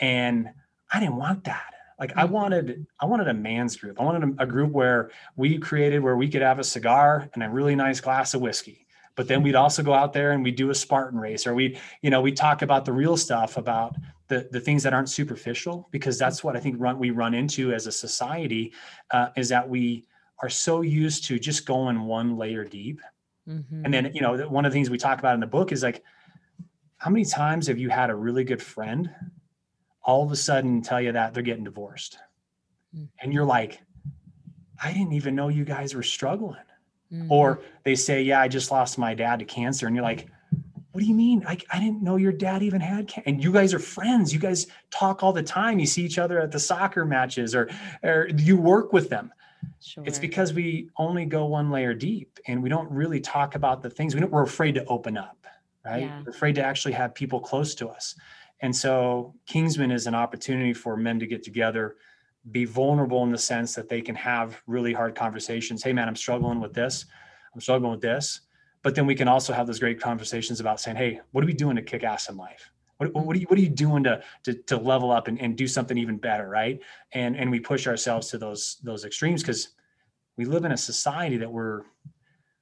and 0.00 0.50
I 0.92 1.00
didn't 1.00 1.16
want 1.16 1.44
that. 1.44 1.73
Like 1.98 2.16
I 2.16 2.24
mm-hmm. 2.24 2.32
wanted, 2.32 2.86
I 3.00 3.06
wanted 3.06 3.28
a 3.28 3.34
man's 3.34 3.76
group. 3.76 4.00
I 4.00 4.04
wanted 4.04 4.36
a, 4.38 4.42
a, 4.42 4.46
group 4.46 4.72
where 4.72 5.10
we 5.36 5.58
created 5.58 6.02
where 6.02 6.16
we 6.16 6.28
could 6.28 6.42
have 6.42 6.58
a 6.58 6.64
cigar 6.64 7.28
and 7.34 7.42
a 7.42 7.48
really 7.48 7.76
nice 7.76 8.00
glass 8.00 8.34
of 8.34 8.40
whiskey. 8.40 8.84
But 9.16 9.28
then 9.28 9.42
we'd 9.42 9.54
also 9.54 9.82
go 9.82 9.94
out 9.94 10.12
there 10.12 10.32
and 10.32 10.42
we'd 10.42 10.56
do 10.56 10.70
a 10.70 10.74
Spartan 10.74 11.20
race, 11.20 11.46
or 11.46 11.54
we, 11.54 11.78
you 12.02 12.10
know, 12.10 12.20
we 12.20 12.32
talk 12.32 12.62
about 12.62 12.84
the 12.84 12.92
real 12.92 13.16
stuff, 13.16 13.56
about 13.56 13.94
the 14.26 14.48
the 14.50 14.58
things 14.58 14.82
that 14.82 14.92
aren't 14.92 15.08
superficial, 15.08 15.88
because 15.92 16.18
that's 16.18 16.42
what 16.42 16.56
I 16.56 16.60
think 16.60 16.76
run 16.80 16.98
we 16.98 17.10
run 17.10 17.32
into 17.32 17.72
as 17.72 17.86
a 17.86 17.92
society, 17.92 18.72
uh, 19.12 19.28
is 19.36 19.48
that 19.50 19.68
we 19.68 20.04
are 20.42 20.48
so 20.48 20.80
used 20.80 21.26
to 21.26 21.38
just 21.38 21.64
going 21.64 22.00
one 22.02 22.36
layer 22.36 22.64
deep. 22.64 23.00
Mm-hmm. 23.48 23.84
And 23.84 23.94
then, 23.94 24.10
you 24.14 24.20
know, 24.20 24.48
one 24.48 24.64
of 24.64 24.72
the 24.72 24.76
things 24.76 24.90
we 24.90 24.98
talk 24.98 25.18
about 25.18 25.34
in 25.34 25.40
the 25.40 25.46
book 25.46 25.70
is 25.70 25.82
like, 25.82 26.02
how 26.96 27.10
many 27.10 27.24
times 27.24 27.66
have 27.66 27.78
you 27.78 27.90
had 27.90 28.10
a 28.10 28.14
really 28.14 28.42
good 28.42 28.62
friend 28.62 29.10
all 30.04 30.22
of 30.22 30.30
a 30.30 30.36
sudden 30.36 30.82
tell 30.82 31.00
you 31.00 31.12
that 31.12 31.34
they're 31.34 31.42
getting 31.42 31.64
divorced. 31.64 32.18
Mm-hmm. 32.94 33.04
And 33.20 33.32
you're 33.32 33.44
like, 33.44 33.80
I 34.82 34.92
didn't 34.92 35.12
even 35.12 35.34
know 35.34 35.48
you 35.48 35.64
guys 35.64 35.94
were 35.94 36.02
struggling. 36.02 36.56
Mm-hmm. 37.12 37.30
Or 37.30 37.60
they 37.84 37.94
say, 37.94 38.22
Yeah, 38.22 38.40
I 38.40 38.48
just 38.48 38.70
lost 38.70 38.98
my 38.98 39.14
dad 39.14 39.38
to 39.38 39.44
cancer. 39.44 39.86
And 39.86 39.94
you're 39.94 40.04
like, 40.04 40.26
What 40.92 41.00
do 41.00 41.06
you 41.06 41.14
mean? 41.14 41.44
I, 41.46 41.58
I 41.72 41.78
didn't 41.80 42.02
know 42.02 42.16
your 42.16 42.32
dad 42.32 42.62
even 42.62 42.80
had 42.80 43.08
cancer. 43.08 43.28
And 43.28 43.42
you 43.42 43.52
guys 43.52 43.72
are 43.72 43.78
friends. 43.78 44.32
You 44.32 44.40
guys 44.40 44.66
talk 44.90 45.22
all 45.22 45.32
the 45.32 45.42
time. 45.42 45.78
You 45.78 45.86
see 45.86 46.02
each 46.02 46.18
other 46.18 46.40
at 46.40 46.50
the 46.50 46.60
soccer 46.60 47.04
matches 47.04 47.54
or, 47.54 47.70
or 48.02 48.28
you 48.36 48.56
work 48.56 48.92
with 48.92 49.08
them. 49.08 49.32
Sure. 49.80 50.04
It's 50.06 50.18
because 50.18 50.52
we 50.52 50.90
only 50.96 51.24
go 51.24 51.46
one 51.46 51.70
layer 51.70 51.94
deep 51.94 52.38
and 52.46 52.62
we 52.62 52.68
don't 52.68 52.90
really 52.90 53.20
talk 53.20 53.54
about 53.54 53.82
the 53.82 53.90
things 53.90 54.14
we 54.14 54.22
we're 54.24 54.42
afraid 54.42 54.74
to 54.74 54.84
open 54.86 55.16
up, 55.16 55.46
right? 55.84 56.02
Yeah. 56.02 56.22
We're 56.24 56.30
afraid 56.30 56.54
to 56.56 56.64
actually 56.64 56.92
have 56.92 57.14
people 57.14 57.40
close 57.40 57.74
to 57.76 57.88
us. 57.88 58.14
And 58.60 58.74
so 58.74 59.34
Kingsman 59.46 59.90
is 59.90 60.06
an 60.06 60.14
opportunity 60.14 60.72
for 60.72 60.96
men 60.96 61.18
to 61.18 61.26
get 61.26 61.42
together, 61.42 61.96
be 62.50 62.64
vulnerable 62.64 63.22
in 63.24 63.30
the 63.30 63.38
sense 63.38 63.74
that 63.74 63.88
they 63.88 64.00
can 64.00 64.14
have 64.14 64.60
really 64.66 64.92
hard 64.92 65.14
conversations. 65.14 65.82
Hey, 65.82 65.92
man, 65.92 66.08
I'm 66.08 66.16
struggling 66.16 66.60
with 66.60 66.72
this. 66.72 67.06
I'm 67.54 67.60
struggling 67.60 67.92
with 67.92 68.00
this. 68.00 68.40
But 68.82 68.94
then 68.94 69.06
we 69.06 69.14
can 69.14 69.28
also 69.28 69.52
have 69.52 69.66
those 69.66 69.78
great 69.78 70.00
conversations 70.00 70.60
about 70.60 70.78
saying, 70.78 70.96
hey, 70.96 71.20
what 71.32 71.42
are 71.42 71.46
we 71.46 71.54
doing 71.54 71.76
to 71.76 71.82
kick 71.82 72.04
ass 72.04 72.28
in 72.28 72.36
life? 72.36 72.70
What, 72.98 73.12
what, 73.14 73.34
are 73.34 73.38
you 73.38 73.46
what 73.46 73.58
are 73.58 73.62
you 73.62 73.68
doing 73.68 74.04
to 74.04 74.22
to, 74.44 74.54
to 74.54 74.76
level 74.76 75.10
up 75.10 75.26
and, 75.26 75.40
and 75.40 75.56
do 75.56 75.66
something 75.66 75.98
even 75.98 76.16
better, 76.16 76.48
right? 76.48 76.80
And 77.12 77.36
and 77.36 77.50
we 77.50 77.58
push 77.58 77.86
ourselves 77.86 78.28
to 78.28 78.38
those 78.38 78.76
those 78.84 79.04
extremes 79.04 79.42
because 79.42 79.70
we 80.36 80.44
live 80.44 80.64
in 80.64 80.72
a 80.72 80.76
society 80.76 81.36
that 81.38 81.50
we're 81.50 81.82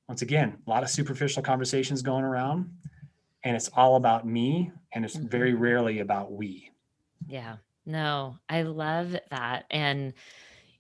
once 0.09 0.23
again 0.23 0.59
a 0.67 0.71
lot 0.71 0.83
of 0.83 0.91
superficial 0.91 1.43
conversations 1.43 2.03
going 2.03 2.25
around, 2.25 2.71
and 3.45 3.57
it's 3.57 3.69
all 3.75 3.97
about 3.97 4.27
me, 4.27 4.73
and 4.93 5.05
it's 5.05 5.17
mm-hmm. 5.17 5.29
very 5.29 5.55
rarely 5.55 6.01
about 6.01 6.33
we. 6.33 6.71
Yeah, 7.27 7.57
no, 7.87 8.39
I 8.49 8.63
love 8.63 9.17
that, 9.31 9.65
and 9.71 10.13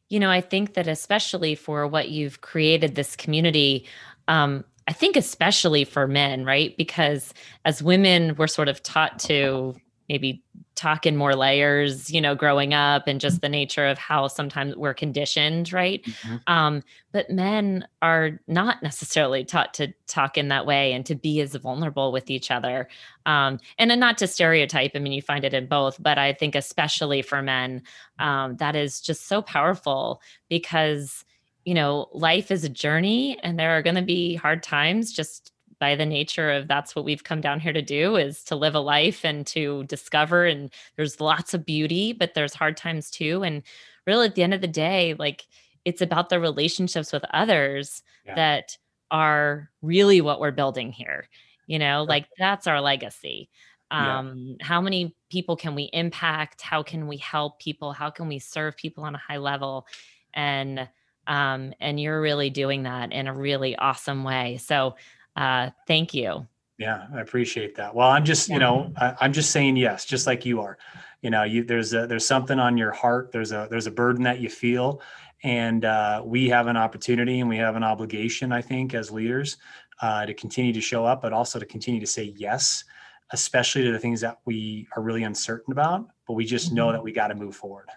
you 0.08 0.20
know, 0.20 0.30
I 0.30 0.42
think 0.42 0.74
that 0.74 0.88
especially 0.88 1.54
for 1.54 1.86
what 1.86 2.10
you've 2.10 2.42
created 2.42 2.94
this 2.94 3.16
community. 3.16 3.86
Um, 4.28 4.64
I 4.86 4.92
think 4.92 5.16
especially 5.16 5.84
for 5.84 6.06
men, 6.06 6.44
right? 6.44 6.76
Because 6.76 7.32
as 7.64 7.82
women, 7.82 8.34
we're 8.36 8.46
sort 8.46 8.68
of 8.68 8.82
taught 8.82 9.18
to 9.20 9.74
maybe 10.08 10.42
talk 10.74 11.06
in 11.06 11.16
more 11.16 11.34
layers, 11.34 12.10
you 12.10 12.20
know, 12.20 12.34
growing 12.34 12.72
up 12.74 13.06
and 13.06 13.20
just 13.20 13.40
the 13.40 13.48
nature 13.48 13.86
of 13.86 13.98
how 13.98 14.26
sometimes 14.26 14.74
we're 14.76 14.94
conditioned, 14.94 15.72
right? 15.72 16.02
Mm-hmm. 16.04 16.36
Um, 16.46 16.82
but 17.12 17.30
men 17.30 17.86
are 18.00 18.40
not 18.46 18.82
necessarily 18.82 19.44
taught 19.44 19.74
to 19.74 19.92
talk 20.06 20.38
in 20.38 20.48
that 20.48 20.66
way 20.66 20.92
and 20.92 21.04
to 21.06 21.14
be 21.14 21.40
as 21.40 21.54
vulnerable 21.54 22.10
with 22.10 22.30
each 22.30 22.50
other. 22.50 22.88
Um, 23.26 23.58
and, 23.78 23.92
and 23.92 24.00
not 24.00 24.18
to 24.18 24.26
stereotype, 24.26 24.92
I 24.94 24.98
mean, 24.98 25.12
you 25.12 25.22
find 25.22 25.44
it 25.44 25.54
in 25.54 25.66
both, 25.66 26.02
but 26.02 26.18
I 26.18 26.32
think 26.32 26.54
especially 26.54 27.22
for 27.22 27.42
men, 27.42 27.82
um, 28.18 28.56
that 28.56 28.74
is 28.74 29.00
just 29.00 29.26
so 29.26 29.42
powerful 29.42 30.20
because 30.48 31.24
you 31.64 31.74
know, 31.74 32.08
life 32.12 32.50
is 32.50 32.64
a 32.64 32.68
journey 32.68 33.38
and 33.42 33.58
there 33.58 33.70
are 33.70 33.82
going 33.82 33.94
to 33.94 34.02
be 34.02 34.34
hard 34.34 34.62
times 34.62 35.12
just 35.12 35.51
by 35.82 35.96
the 35.96 36.06
nature 36.06 36.48
of 36.52 36.68
that's 36.68 36.94
what 36.94 37.04
we've 37.04 37.24
come 37.24 37.40
down 37.40 37.58
here 37.58 37.72
to 37.72 37.82
do 37.82 38.14
is 38.14 38.44
to 38.44 38.54
live 38.54 38.76
a 38.76 38.78
life 38.78 39.24
and 39.24 39.48
to 39.48 39.82
discover 39.88 40.46
and 40.46 40.70
there's 40.94 41.20
lots 41.20 41.54
of 41.54 41.66
beauty 41.66 42.12
but 42.12 42.34
there's 42.34 42.54
hard 42.54 42.76
times 42.76 43.10
too 43.10 43.42
and 43.42 43.64
really 44.06 44.28
at 44.28 44.36
the 44.36 44.44
end 44.44 44.54
of 44.54 44.60
the 44.60 44.68
day 44.68 45.16
like 45.18 45.44
it's 45.84 46.00
about 46.00 46.28
the 46.28 46.38
relationships 46.38 47.12
with 47.12 47.24
others 47.34 48.04
yeah. 48.24 48.36
that 48.36 48.78
are 49.10 49.68
really 49.82 50.20
what 50.20 50.38
we're 50.38 50.52
building 50.52 50.92
here 50.92 51.28
you 51.66 51.80
know 51.80 52.04
like 52.08 52.28
that's 52.38 52.68
our 52.68 52.80
legacy 52.80 53.50
um 53.90 54.54
yeah. 54.60 54.64
how 54.64 54.80
many 54.80 55.16
people 55.32 55.56
can 55.56 55.74
we 55.74 55.90
impact 55.92 56.62
how 56.62 56.80
can 56.80 57.08
we 57.08 57.16
help 57.16 57.58
people 57.58 57.92
how 57.92 58.08
can 58.08 58.28
we 58.28 58.38
serve 58.38 58.76
people 58.76 59.02
on 59.02 59.16
a 59.16 59.18
high 59.18 59.38
level 59.38 59.84
and 60.32 60.88
um, 61.26 61.72
and 61.80 62.00
you're 62.00 62.20
really 62.20 62.50
doing 62.50 62.82
that 62.82 63.12
in 63.12 63.28
a 63.28 63.32
really 63.32 63.76
awesome 63.76 64.24
way. 64.24 64.56
So 64.56 64.96
uh, 65.36 65.70
thank 65.86 66.14
you. 66.14 66.46
Yeah, 66.78 67.06
I 67.14 67.20
appreciate 67.20 67.76
that. 67.76 67.94
Well, 67.94 68.08
I'm 68.08 68.24
just, 68.24 68.48
you 68.48 68.58
know, 68.58 68.92
I, 68.96 69.14
I'm 69.20 69.32
just 69.32 69.50
saying 69.50 69.76
yes, 69.76 70.04
just 70.04 70.26
like 70.26 70.44
you 70.44 70.60
are. 70.60 70.78
You 71.20 71.30
know, 71.30 71.44
you 71.44 71.62
there's 71.62 71.94
a 71.94 72.06
there's 72.06 72.26
something 72.26 72.58
on 72.58 72.76
your 72.76 72.90
heart. 72.90 73.30
There's 73.30 73.52
a 73.52 73.68
there's 73.70 73.86
a 73.86 73.90
burden 73.90 74.24
that 74.24 74.40
you 74.40 74.48
feel, 74.48 75.00
and 75.44 75.84
uh, 75.84 76.22
we 76.24 76.48
have 76.48 76.66
an 76.66 76.76
opportunity 76.76 77.40
and 77.40 77.48
we 77.48 77.56
have 77.58 77.76
an 77.76 77.84
obligation, 77.84 78.50
I 78.52 78.62
think, 78.62 78.94
as 78.94 79.10
leaders, 79.10 79.58
uh, 80.00 80.26
to 80.26 80.34
continue 80.34 80.72
to 80.72 80.80
show 80.80 81.04
up, 81.04 81.22
but 81.22 81.32
also 81.32 81.60
to 81.60 81.66
continue 81.66 82.00
to 82.00 82.06
say 82.06 82.34
yes, 82.36 82.82
especially 83.30 83.84
to 83.84 83.92
the 83.92 83.98
things 83.98 84.20
that 84.20 84.38
we 84.44 84.88
are 84.96 85.02
really 85.02 85.22
uncertain 85.22 85.72
about. 85.72 86.08
But 86.26 86.34
we 86.34 86.44
just 86.44 86.72
know 86.72 86.86
mm-hmm. 86.86 86.94
that 86.94 87.02
we 87.04 87.12
got 87.12 87.28
to 87.28 87.36
move 87.36 87.54
forward. 87.54 87.88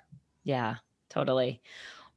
Yeah, 0.44 0.76
totally. 1.10 1.62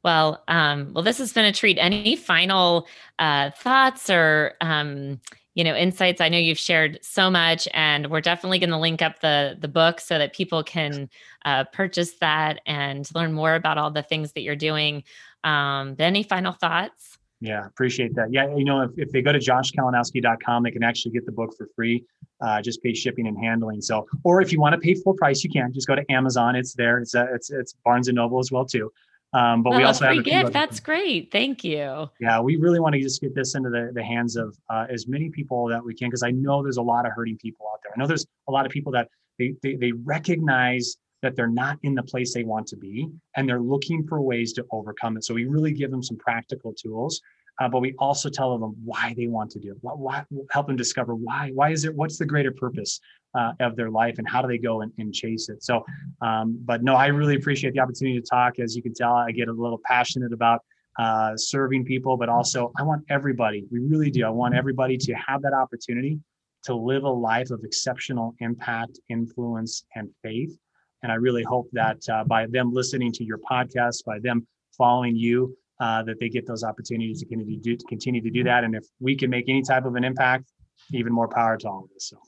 Well, 0.04 0.42
um, 0.48 0.92
well, 0.94 1.02
this 1.02 1.18
has 1.18 1.32
been 1.32 1.44
a 1.44 1.52
treat. 1.52 1.76
Any 1.78 2.16
final 2.16 2.86
uh, 3.18 3.50
thoughts 3.50 4.08
or 4.08 4.54
um, 4.60 5.20
you 5.54 5.64
know 5.64 5.74
insights? 5.74 6.20
I 6.20 6.28
know 6.28 6.38
you've 6.38 6.58
shared 6.58 6.98
so 7.02 7.30
much, 7.30 7.66
and 7.74 8.08
we're 8.08 8.20
definitely 8.20 8.58
going 8.58 8.70
to 8.70 8.78
link 8.78 9.02
up 9.02 9.20
the 9.20 9.56
the 9.60 9.68
book 9.68 10.00
so 10.00 10.18
that 10.18 10.34
people 10.34 10.62
can 10.62 11.10
uh, 11.44 11.64
purchase 11.72 12.12
that 12.20 12.60
and 12.66 13.08
learn 13.14 13.32
more 13.32 13.54
about 13.54 13.76
all 13.76 13.90
the 13.90 14.02
things 14.02 14.32
that 14.32 14.42
you're 14.42 14.56
doing. 14.56 15.02
Um, 15.44 15.96
any 15.98 16.22
final 16.22 16.52
thoughts? 16.52 17.18
Yeah, 17.40 17.66
appreciate 17.66 18.14
that. 18.16 18.32
Yeah, 18.32 18.54
you 18.56 18.64
know, 18.64 18.82
if, 18.82 18.90
if 18.96 19.12
they 19.12 19.22
go 19.22 19.32
to 19.32 19.38
joshkalinowski.com, 19.38 20.64
they 20.64 20.72
can 20.72 20.82
actually 20.82 21.12
get 21.12 21.24
the 21.24 21.32
book 21.32 21.54
for 21.56 21.68
free. 21.76 22.04
Uh, 22.40 22.60
just 22.60 22.82
pay 22.82 22.94
shipping 22.94 23.26
and 23.26 23.38
handling. 23.38 23.80
So, 23.80 24.06
or 24.24 24.40
if 24.40 24.52
you 24.52 24.60
want 24.60 24.74
to 24.74 24.80
pay 24.80 24.94
full 24.94 25.14
price, 25.14 25.42
you 25.44 25.50
can 25.50 25.72
just 25.72 25.86
go 25.86 25.94
to 25.94 26.04
Amazon. 26.10 26.56
It's 26.56 26.74
there. 26.74 26.98
It's 26.98 27.14
uh, 27.14 27.26
it's 27.32 27.50
it's 27.50 27.74
Barnes 27.84 28.08
and 28.08 28.16
Noble 28.16 28.38
as 28.38 28.50
well 28.52 28.64
too. 28.64 28.92
Um, 29.32 29.62
but 29.62 29.74
oh, 29.74 29.76
we 29.76 29.82
also 29.84 30.06
have 30.06 30.16
a 30.16 30.22
gift. 30.22 30.52
That's 30.52 30.80
great. 30.80 31.30
Thank 31.30 31.62
you. 31.62 32.08
Yeah, 32.18 32.40
we 32.40 32.56
really 32.56 32.80
want 32.80 32.94
to 32.94 33.00
just 33.00 33.20
get 33.20 33.34
this 33.34 33.54
into 33.54 33.68
the, 33.68 33.90
the 33.92 34.02
hands 34.02 34.36
of 34.36 34.56
uh, 34.70 34.86
as 34.88 35.06
many 35.06 35.28
people 35.28 35.66
that 35.68 35.84
we 35.84 35.94
can 35.94 36.08
because 36.08 36.22
I 36.22 36.30
know 36.30 36.62
there's 36.62 36.78
a 36.78 36.82
lot 36.82 37.06
of 37.06 37.12
hurting 37.12 37.36
people 37.36 37.66
out 37.72 37.80
there. 37.82 37.92
I 37.94 37.98
know 37.98 38.06
there's 38.06 38.26
a 38.48 38.52
lot 38.52 38.64
of 38.64 38.72
people 38.72 38.92
that 38.92 39.08
they, 39.38 39.54
they 39.62 39.74
they 39.74 39.92
recognize 39.92 40.96
that 41.20 41.36
they're 41.36 41.48
not 41.48 41.78
in 41.82 41.94
the 41.94 42.02
place 42.02 42.32
they 42.32 42.44
want 42.44 42.66
to 42.68 42.76
be 42.76 43.08
and 43.36 43.48
they're 43.48 43.60
looking 43.60 44.06
for 44.06 44.20
ways 44.20 44.52
to 44.54 44.64
overcome 44.70 45.16
it. 45.16 45.24
So 45.24 45.34
we 45.34 45.44
really 45.44 45.72
give 45.72 45.90
them 45.90 46.02
some 46.02 46.16
practical 46.16 46.72
tools 46.72 47.20
uh, 47.58 47.68
but 47.68 47.80
we 47.80 47.94
also 47.98 48.30
tell 48.30 48.56
them 48.56 48.74
why 48.84 49.14
they 49.16 49.26
want 49.26 49.50
to 49.50 49.58
do 49.58 49.72
it. 49.72 49.78
Why, 49.80 49.92
why, 49.92 50.24
help 50.50 50.68
them 50.68 50.76
discover 50.76 51.14
why. 51.14 51.50
Why 51.54 51.70
is 51.70 51.84
it? 51.84 51.94
What's 51.94 52.18
the 52.18 52.26
greater 52.26 52.52
purpose 52.52 53.00
uh, 53.34 53.52
of 53.60 53.76
their 53.76 53.90
life, 53.90 54.16
and 54.18 54.28
how 54.28 54.42
do 54.42 54.48
they 54.48 54.58
go 54.58 54.82
and, 54.82 54.92
and 54.98 55.14
chase 55.14 55.48
it? 55.48 55.62
So, 55.62 55.84
um, 56.20 56.58
but 56.64 56.82
no, 56.82 56.94
I 56.94 57.06
really 57.06 57.36
appreciate 57.36 57.74
the 57.74 57.80
opportunity 57.80 58.20
to 58.20 58.26
talk. 58.26 58.58
As 58.58 58.74
you 58.76 58.82
can 58.82 58.94
tell, 58.94 59.12
I 59.12 59.32
get 59.32 59.48
a 59.48 59.52
little 59.52 59.80
passionate 59.84 60.32
about 60.32 60.60
uh, 60.98 61.36
serving 61.36 61.84
people, 61.84 62.16
but 62.16 62.28
also 62.28 62.72
I 62.78 62.82
want 62.82 63.04
everybody. 63.08 63.64
We 63.70 63.80
really 63.80 64.10
do. 64.10 64.26
I 64.26 64.30
want 64.30 64.54
everybody 64.54 64.96
to 64.98 65.14
have 65.14 65.42
that 65.42 65.52
opportunity 65.52 66.18
to 66.64 66.74
live 66.74 67.04
a 67.04 67.10
life 67.10 67.50
of 67.50 67.62
exceptional 67.64 68.34
impact, 68.40 68.98
influence, 69.08 69.84
and 69.94 70.10
faith. 70.22 70.58
And 71.02 71.12
I 71.12 71.14
really 71.14 71.44
hope 71.44 71.68
that 71.72 71.98
uh, 72.12 72.24
by 72.24 72.46
them 72.46 72.72
listening 72.72 73.12
to 73.12 73.24
your 73.24 73.38
podcast, 73.38 74.04
by 74.04 74.18
them 74.18 74.46
following 74.76 75.14
you, 75.14 75.56
uh, 75.80 76.02
that 76.02 76.18
they 76.18 76.28
get 76.28 76.46
those 76.46 76.64
opportunities 76.64 77.20
to 77.20 77.26
continue 77.26 77.56
to 77.56 77.62
do 77.62 77.76
to 77.76 77.86
continue 77.86 78.20
to 78.20 78.30
do 78.30 78.42
that. 78.42 78.64
And 78.64 78.74
if 78.74 78.84
we 78.98 79.16
can 79.16 79.30
make 79.30 79.48
any 79.48 79.62
type 79.62 79.84
of 79.84 79.94
an 79.94 80.02
impact, 80.02 80.50
even 80.92 81.12
more 81.12 81.28
power 81.28 81.56
to 81.56 81.68
all 81.68 81.84
of 81.84 81.90
us. 81.94 82.08
So. 82.08 82.18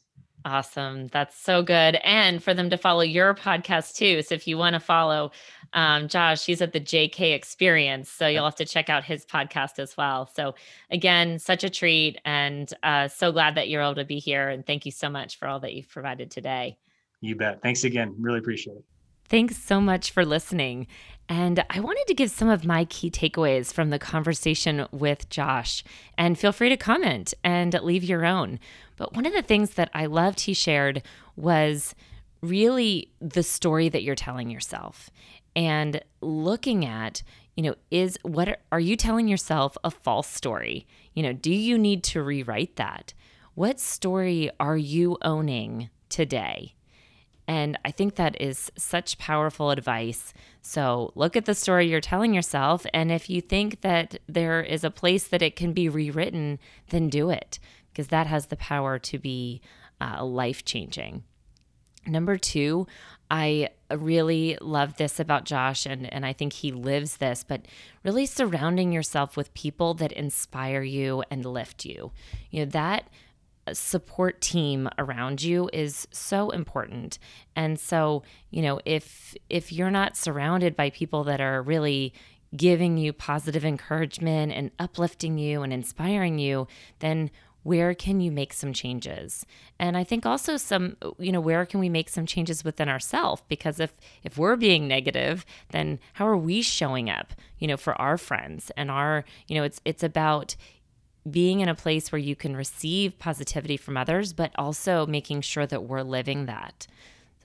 Awesome. 0.44 1.08
That's 1.08 1.36
so 1.38 1.62
good. 1.62 1.96
And 1.96 2.42
for 2.42 2.54
them 2.54 2.70
to 2.70 2.78
follow 2.78 3.02
your 3.02 3.34
podcast 3.34 3.96
too. 3.96 4.22
So 4.22 4.34
if 4.34 4.46
you 4.46 4.56
want 4.56 4.74
to 4.74 4.80
follow 4.80 5.32
um, 5.74 6.08
Josh, 6.08 6.44
he's 6.46 6.62
at 6.62 6.72
the 6.72 6.80
JK 6.80 7.34
Experience. 7.34 8.08
So 8.08 8.26
you'll 8.26 8.44
have 8.44 8.56
to 8.56 8.64
check 8.64 8.88
out 8.88 9.04
his 9.04 9.26
podcast 9.26 9.78
as 9.78 9.96
well. 9.96 10.26
So 10.34 10.54
again, 10.90 11.38
such 11.38 11.62
a 11.62 11.70
treat 11.70 12.18
and 12.24 12.72
uh, 12.82 13.08
so 13.08 13.32
glad 13.32 13.54
that 13.56 13.68
you're 13.68 13.82
able 13.82 13.96
to 13.96 14.04
be 14.04 14.18
here. 14.18 14.48
And 14.48 14.66
thank 14.66 14.86
you 14.86 14.92
so 14.92 15.10
much 15.10 15.38
for 15.38 15.46
all 15.46 15.60
that 15.60 15.74
you've 15.74 15.88
provided 15.88 16.30
today. 16.30 16.78
You 17.20 17.36
bet. 17.36 17.60
Thanks 17.60 17.84
again. 17.84 18.14
Really 18.18 18.38
appreciate 18.38 18.78
it. 18.78 18.84
Thanks 19.30 19.58
so 19.58 19.80
much 19.80 20.10
for 20.10 20.24
listening. 20.24 20.88
And 21.28 21.64
I 21.70 21.78
wanted 21.78 22.04
to 22.08 22.14
give 22.14 22.32
some 22.32 22.48
of 22.48 22.64
my 22.64 22.84
key 22.86 23.12
takeaways 23.12 23.72
from 23.72 23.90
the 23.90 23.98
conversation 24.00 24.88
with 24.90 25.30
Josh. 25.30 25.84
And 26.18 26.36
feel 26.36 26.50
free 26.50 26.68
to 26.68 26.76
comment 26.76 27.32
and 27.44 27.72
leave 27.80 28.02
your 28.02 28.26
own. 28.26 28.58
But 28.96 29.14
one 29.14 29.26
of 29.26 29.32
the 29.32 29.40
things 29.40 29.74
that 29.74 29.88
I 29.94 30.06
loved 30.06 30.40
he 30.40 30.52
shared 30.52 31.04
was 31.36 31.94
really 32.42 33.12
the 33.20 33.44
story 33.44 33.88
that 33.88 34.02
you're 34.02 34.16
telling 34.16 34.50
yourself 34.50 35.10
and 35.54 36.02
looking 36.20 36.84
at 36.84 37.22
you 37.54 37.62
know 37.62 37.74
is 37.92 38.18
what 38.22 38.48
are, 38.48 38.56
are 38.72 38.80
you 38.80 38.96
telling 38.96 39.28
yourself 39.28 39.76
a 39.84 39.90
false 39.90 40.28
story 40.28 40.86
you 41.12 41.22
know 41.22 41.34
do 41.34 41.52
you 41.52 41.76
need 41.76 42.02
to 42.02 42.22
rewrite 42.22 42.76
that 42.76 43.12
what 43.54 43.78
story 43.78 44.50
are 44.58 44.78
you 44.78 45.18
owning 45.20 45.90
today 46.08 46.74
and 47.50 47.76
I 47.84 47.90
think 47.90 48.14
that 48.14 48.40
is 48.40 48.70
such 48.78 49.18
powerful 49.18 49.72
advice. 49.72 50.32
So 50.62 51.10
look 51.16 51.36
at 51.36 51.46
the 51.46 51.54
story 51.56 51.88
you're 51.88 52.00
telling 52.00 52.32
yourself. 52.32 52.86
And 52.94 53.10
if 53.10 53.28
you 53.28 53.40
think 53.40 53.80
that 53.80 54.20
there 54.28 54.62
is 54.62 54.84
a 54.84 54.90
place 54.90 55.26
that 55.26 55.42
it 55.42 55.56
can 55.56 55.72
be 55.72 55.88
rewritten, 55.88 56.60
then 56.90 57.08
do 57.08 57.28
it, 57.28 57.58
because 57.90 58.06
that 58.06 58.28
has 58.28 58.46
the 58.46 58.56
power 58.56 59.00
to 59.00 59.18
be 59.18 59.60
uh, 60.00 60.24
life 60.24 60.64
changing. 60.64 61.24
Number 62.06 62.38
two, 62.38 62.86
I 63.32 63.70
really 63.90 64.56
love 64.60 64.96
this 64.96 65.18
about 65.18 65.44
Josh, 65.44 65.86
and, 65.86 66.12
and 66.12 66.24
I 66.24 66.32
think 66.32 66.52
he 66.52 66.70
lives 66.70 67.16
this, 67.16 67.42
but 67.42 67.62
really 68.04 68.26
surrounding 68.26 68.92
yourself 68.92 69.36
with 69.36 69.52
people 69.54 69.94
that 69.94 70.12
inspire 70.12 70.82
you 70.82 71.24
and 71.32 71.44
lift 71.44 71.84
you. 71.84 72.12
You 72.52 72.60
know, 72.60 72.70
that 72.70 73.08
support 73.74 74.40
team 74.40 74.88
around 74.98 75.42
you 75.42 75.68
is 75.72 76.06
so 76.10 76.50
important. 76.50 77.18
And 77.56 77.78
so, 77.78 78.22
you 78.50 78.62
know, 78.62 78.80
if 78.84 79.34
if 79.48 79.72
you're 79.72 79.90
not 79.90 80.16
surrounded 80.16 80.76
by 80.76 80.90
people 80.90 81.24
that 81.24 81.40
are 81.40 81.62
really 81.62 82.12
giving 82.56 82.98
you 82.98 83.12
positive 83.12 83.64
encouragement 83.64 84.52
and 84.52 84.70
uplifting 84.78 85.38
you 85.38 85.62
and 85.62 85.72
inspiring 85.72 86.38
you, 86.38 86.66
then 86.98 87.30
where 87.62 87.94
can 87.94 88.20
you 88.20 88.30
make 88.32 88.52
some 88.52 88.72
changes 88.72 89.44
and 89.78 89.96
i 89.96 90.02
think 90.02 90.24
also 90.24 90.56
some 90.56 90.96
you 91.18 91.30
know 91.30 91.40
where 91.40 91.66
can 91.66 91.78
we 91.78 91.88
make 91.88 92.08
some 92.08 92.24
changes 92.24 92.64
within 92.64 92.88
ourselves 92.88 93.42
because 93.48 93.78
if 93.78 93.92
if 94.24 94.38
we're 94.38 94.56
being 94.56 94.88
negative 94.88 95.44
then 95.70 95.98
how 96.14 96.26
are 96.26 96.36
we 96.36 96.62
showing 96.62 97.10
up 97.10 97.34
you 97.58 97.68
know 97.68 97.76
for 97.76 97.94
our 98.00 98.16
friends 98.16 98.70
and 98.76 98.90
our 98.90 99.24
you 99.46 99.54
know 99.54 99.62
it's 99.62 99.80
it's 99.84 100.02
about 100.02 100.56
being 101.30 101.60
in 101.60 101.68
a 101.68 101.74
place 101.74 102.10
where 102.12 102.18
you 102.18 102.36
can 102.36 102.56
receive 102.56 103.18
positivity 103.18 103.76
from 103.76 103.96
others, 103.96 104.32
but 104.32 104.52
also 104.56 105.06
making 105.06 105.42
sure 105.42 105.66
that 105.66 105.84
we're 105.84 106.02
living 106.02 106.46
that. 106.46 106.86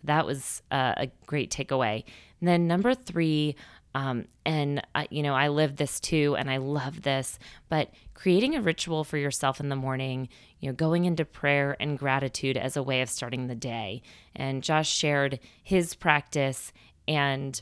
That 0.04 0.26
was 0.26 0.62
uh, 0.72 0.94
a 0.98 1.12
great 1.26 1.52
takeaway. 1.52 2.04
And 2.40 2.48
then 2.48 2.68
number 2.68 2.94
three, 2.94 3.56
um, 3.96 4.26
and 4.46 4.86
I, 4.94 5.08
you 5.10 5.24
know, 5.24 5.34
I 5.34 5.48
live 5.48 5.78
this 5.78 6.00
too, 6.00 6.36
and 6.38 6.50
I 6.50 6.58
love 6.58 7.04
this. 7.04 7.40
But 7.70 7.92
creating 8.14 8.56
a 8.56 8.62
ritual 8.62 9.04
for 9.04 9.18
yourself 9.18 9.60
in 9.60 9.70
the 9.70 9.76
morning, 9.76 10.28
you 10.60 10.70
know, 10.70 10.76
going 10.76 11.06
into 11.06 11.24
prayer 11.24 11.78
and 11.80 11.98
gratitude 11.98 12.58
as 12.58 12.76
a 12.76 12.84
way 12.84 13.02
of 13.02 13.10
starting 13.10 13.48
the 13.48 13.56
day. 13.56 14.02
And 14.36 14.64
Josh 14.64 14.90
shared 14.90 15.40
his 15.64 15.96
practice, 15.96 16.74
and 17.08 17.62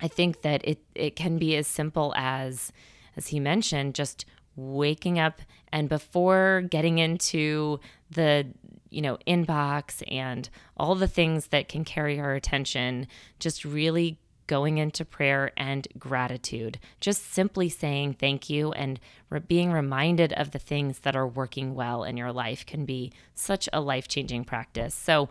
I 0.00 0.08
think 0.08 0.42
that 0.42 0.62
it 0.64 0.80
it 0.94 1.16
can 1.16 1.38
be 1.38 1.56
as 1.56 1.66
simple 1.66 2.12
as, 2.16 2.72
as 3.16 3.28
he 3.28 3.40
mentioned, 3.40 3.94
just 3.94 4.26
waking 4.56 5.18
up 5.18 5.40
and 5.72 5.88
before 5.88 6.64
getting 6.70 6.98
into 6.98 7.78
the 8.10 8.46
you 8.90 9.02
know 9.02 9.18
inbox 9.26 10.02
and 10.10 10.48
all 10.76 10.94
the 10.94 11.08
things 11.08 11.48
that 11.48 11.68
can 11.68 11.84
carry 11.84 12.18
our 12.18 12.34
attention 12.34 13.06
just 13.38 13.64
really 13.64 14.18
going 14.46 14.78
into 14.78 15.04
prayer 15.04 15.52
and 15.56 15.88
gratitude, 15.98 16.78
just 17.00 17.32
simply 17.32 17.68
saying 17.68 18.14
thank 18.14 18.48
you 18.48 18.72
and 18.72 19.00
re- 19.30 19.40
being 19.40 19.72
reminded 19.72 20.32
of 20.34 20.52
the 20.52 20.58
things 20.58 21.00
that 21.00 21.16
are 21.16 21.26
working 21.26 21.74
well 21.74 22.04
in 22.04 22.16
your 22.16 22.32
life 22.32 22.64
can 22.64 22.84
be 22.84 23.12
such 23.34 23.68
a 23.72 23.80
life 23.80 24.08
changing 24.08 24.44
practice. 24.44 24.94
So, 24.94 25.28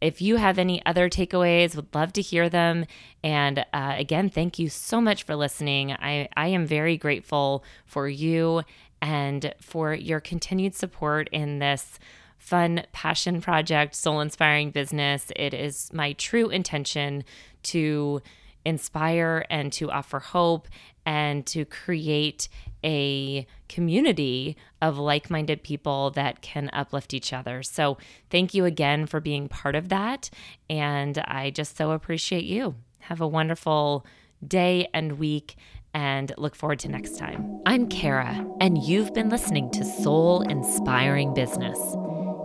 if 0.00 0.22
you 0.22 0.36
have 0.36 0.58
any 0.58 0.84
other 0.86 1.08
takeaways, 1.08 1.74
would 1.74 1.94
love 1.94 2.12
to 2.14 2.22
hear 2.22 2.48
them. 2.48 2.86
And 3.22 3.60
uh, 3.72 3.94
again, 3.96 4.30
thank 4.30 4.58
you 4.58 4.68
so 4.68 5.00
much 5.00 5.24
for 5.24 5.34
listening. 5.34 5.92
I, 5.92 6.28
I 6.36 6.48
am 6.48 6.66
very 6.66 6.96
grateful 6.96 7.64
for 7.84 8.08
you 8.08 8.62
and 9.00 9.54
for 9.60 9.94
your 9.94 10.20
continued 10.20 10.74
support 10.74 11.28
in 11.32 11.58
this 11.58 11.98
fun 12.36 12.84
passion 12.92 13.40
project, 13.40 13.94
soul 13.94 14.20
inspiring 14.20 14.70
business. 14.70 15.32
It 15.36 15.52
is 15.54 15.92
my 15.92 16.12
true 16.14 16.48
intention 16.48 17.24
to 17.64 18.22
inspire 18.64 19.44
and 19.50 19.72
to 19.72 19.90
offer 19.90 20.18
hope 20.18 20.68
and 21.08 21.46
to 21.46 21.64
create 21.64 22.50
a 22.84 23.46
community 23.66 24.58
of 24.82 24.98
like 24.98 25.30
minded 25.30 25.62
people 25.62 26.10
that 26.10 26.42
can 26.42 26.68
uplift 26.74 27.14
each 27.14 27.32
other. 27.32 27.62
So, 27.62 27.96
thank 28.28 28.52
you 28.52 28.66
again 28.66 29.06
for 29.06 29.18
being 29.18 29.48
part 29.48 29.74
of 29.74 29.88
that. 29.88 30.28
And 30.68 31.16
I 31.26 31.48
just 31.48 31.78
so 31.78 31.92
appreciate 31.92 32.44
you. 32.44 32.74
Have 33.00 33.22
a 33.22 33.26
wonderful 33.26 34.04
day 34.46 34.86
and 34.92 35.18
week 35.18 35.56
and 35.94 36.30
look 36.36 36.54
forward 36.54 36.80
to 36.80 36.88
next 36.88 37.16
time. 37.16 37.62
I'm 37.64 37.88
Kara, 37.88 38.46
and 38.60 38.76
you've 38.76 39.14
been 39.14 39.30
listening 39.30 39.70
to 39.70 39.84
Soul 39.86 40.42
Inspiring 40.42 41.32
Business. 41.32 41.78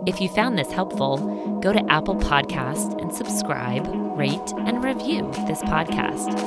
If 0.06 0.20
you 0.20 0.28
found 0.28 0.58
this 0.58 0.70
helpful, 0.70 1.16
go 1.60 1.72
to 1.72 1.82
Apple 1.90 2.16
Podcast 2.16 3.00
and 3.00 3.10
subscribe, 3.10 3.86
rate, 4.18 4.52
and 4.58 4.84
review 4.84 5.30
this 5.46 5.62
podcast. 5.62 6.38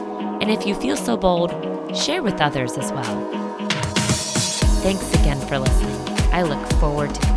And 0.42 0.52
if 0.52 0.68
you 0.68 0.76
feel 0.76 0.96
so 0.96 1.18
bold, 1.18 1.50
share 1.98 2.22
with 2.22 2.40
others 2.40 2.78
as 2.78 2.92
well. 2.92 3.32
Thanks 4.84 5.12
again 5.16 5.40
for 5.48 5.58
listening. 5.58 5.98
I 6.32 6.44
look 6.44 6.64
forward 6.74 7.16
to 7.16 7.28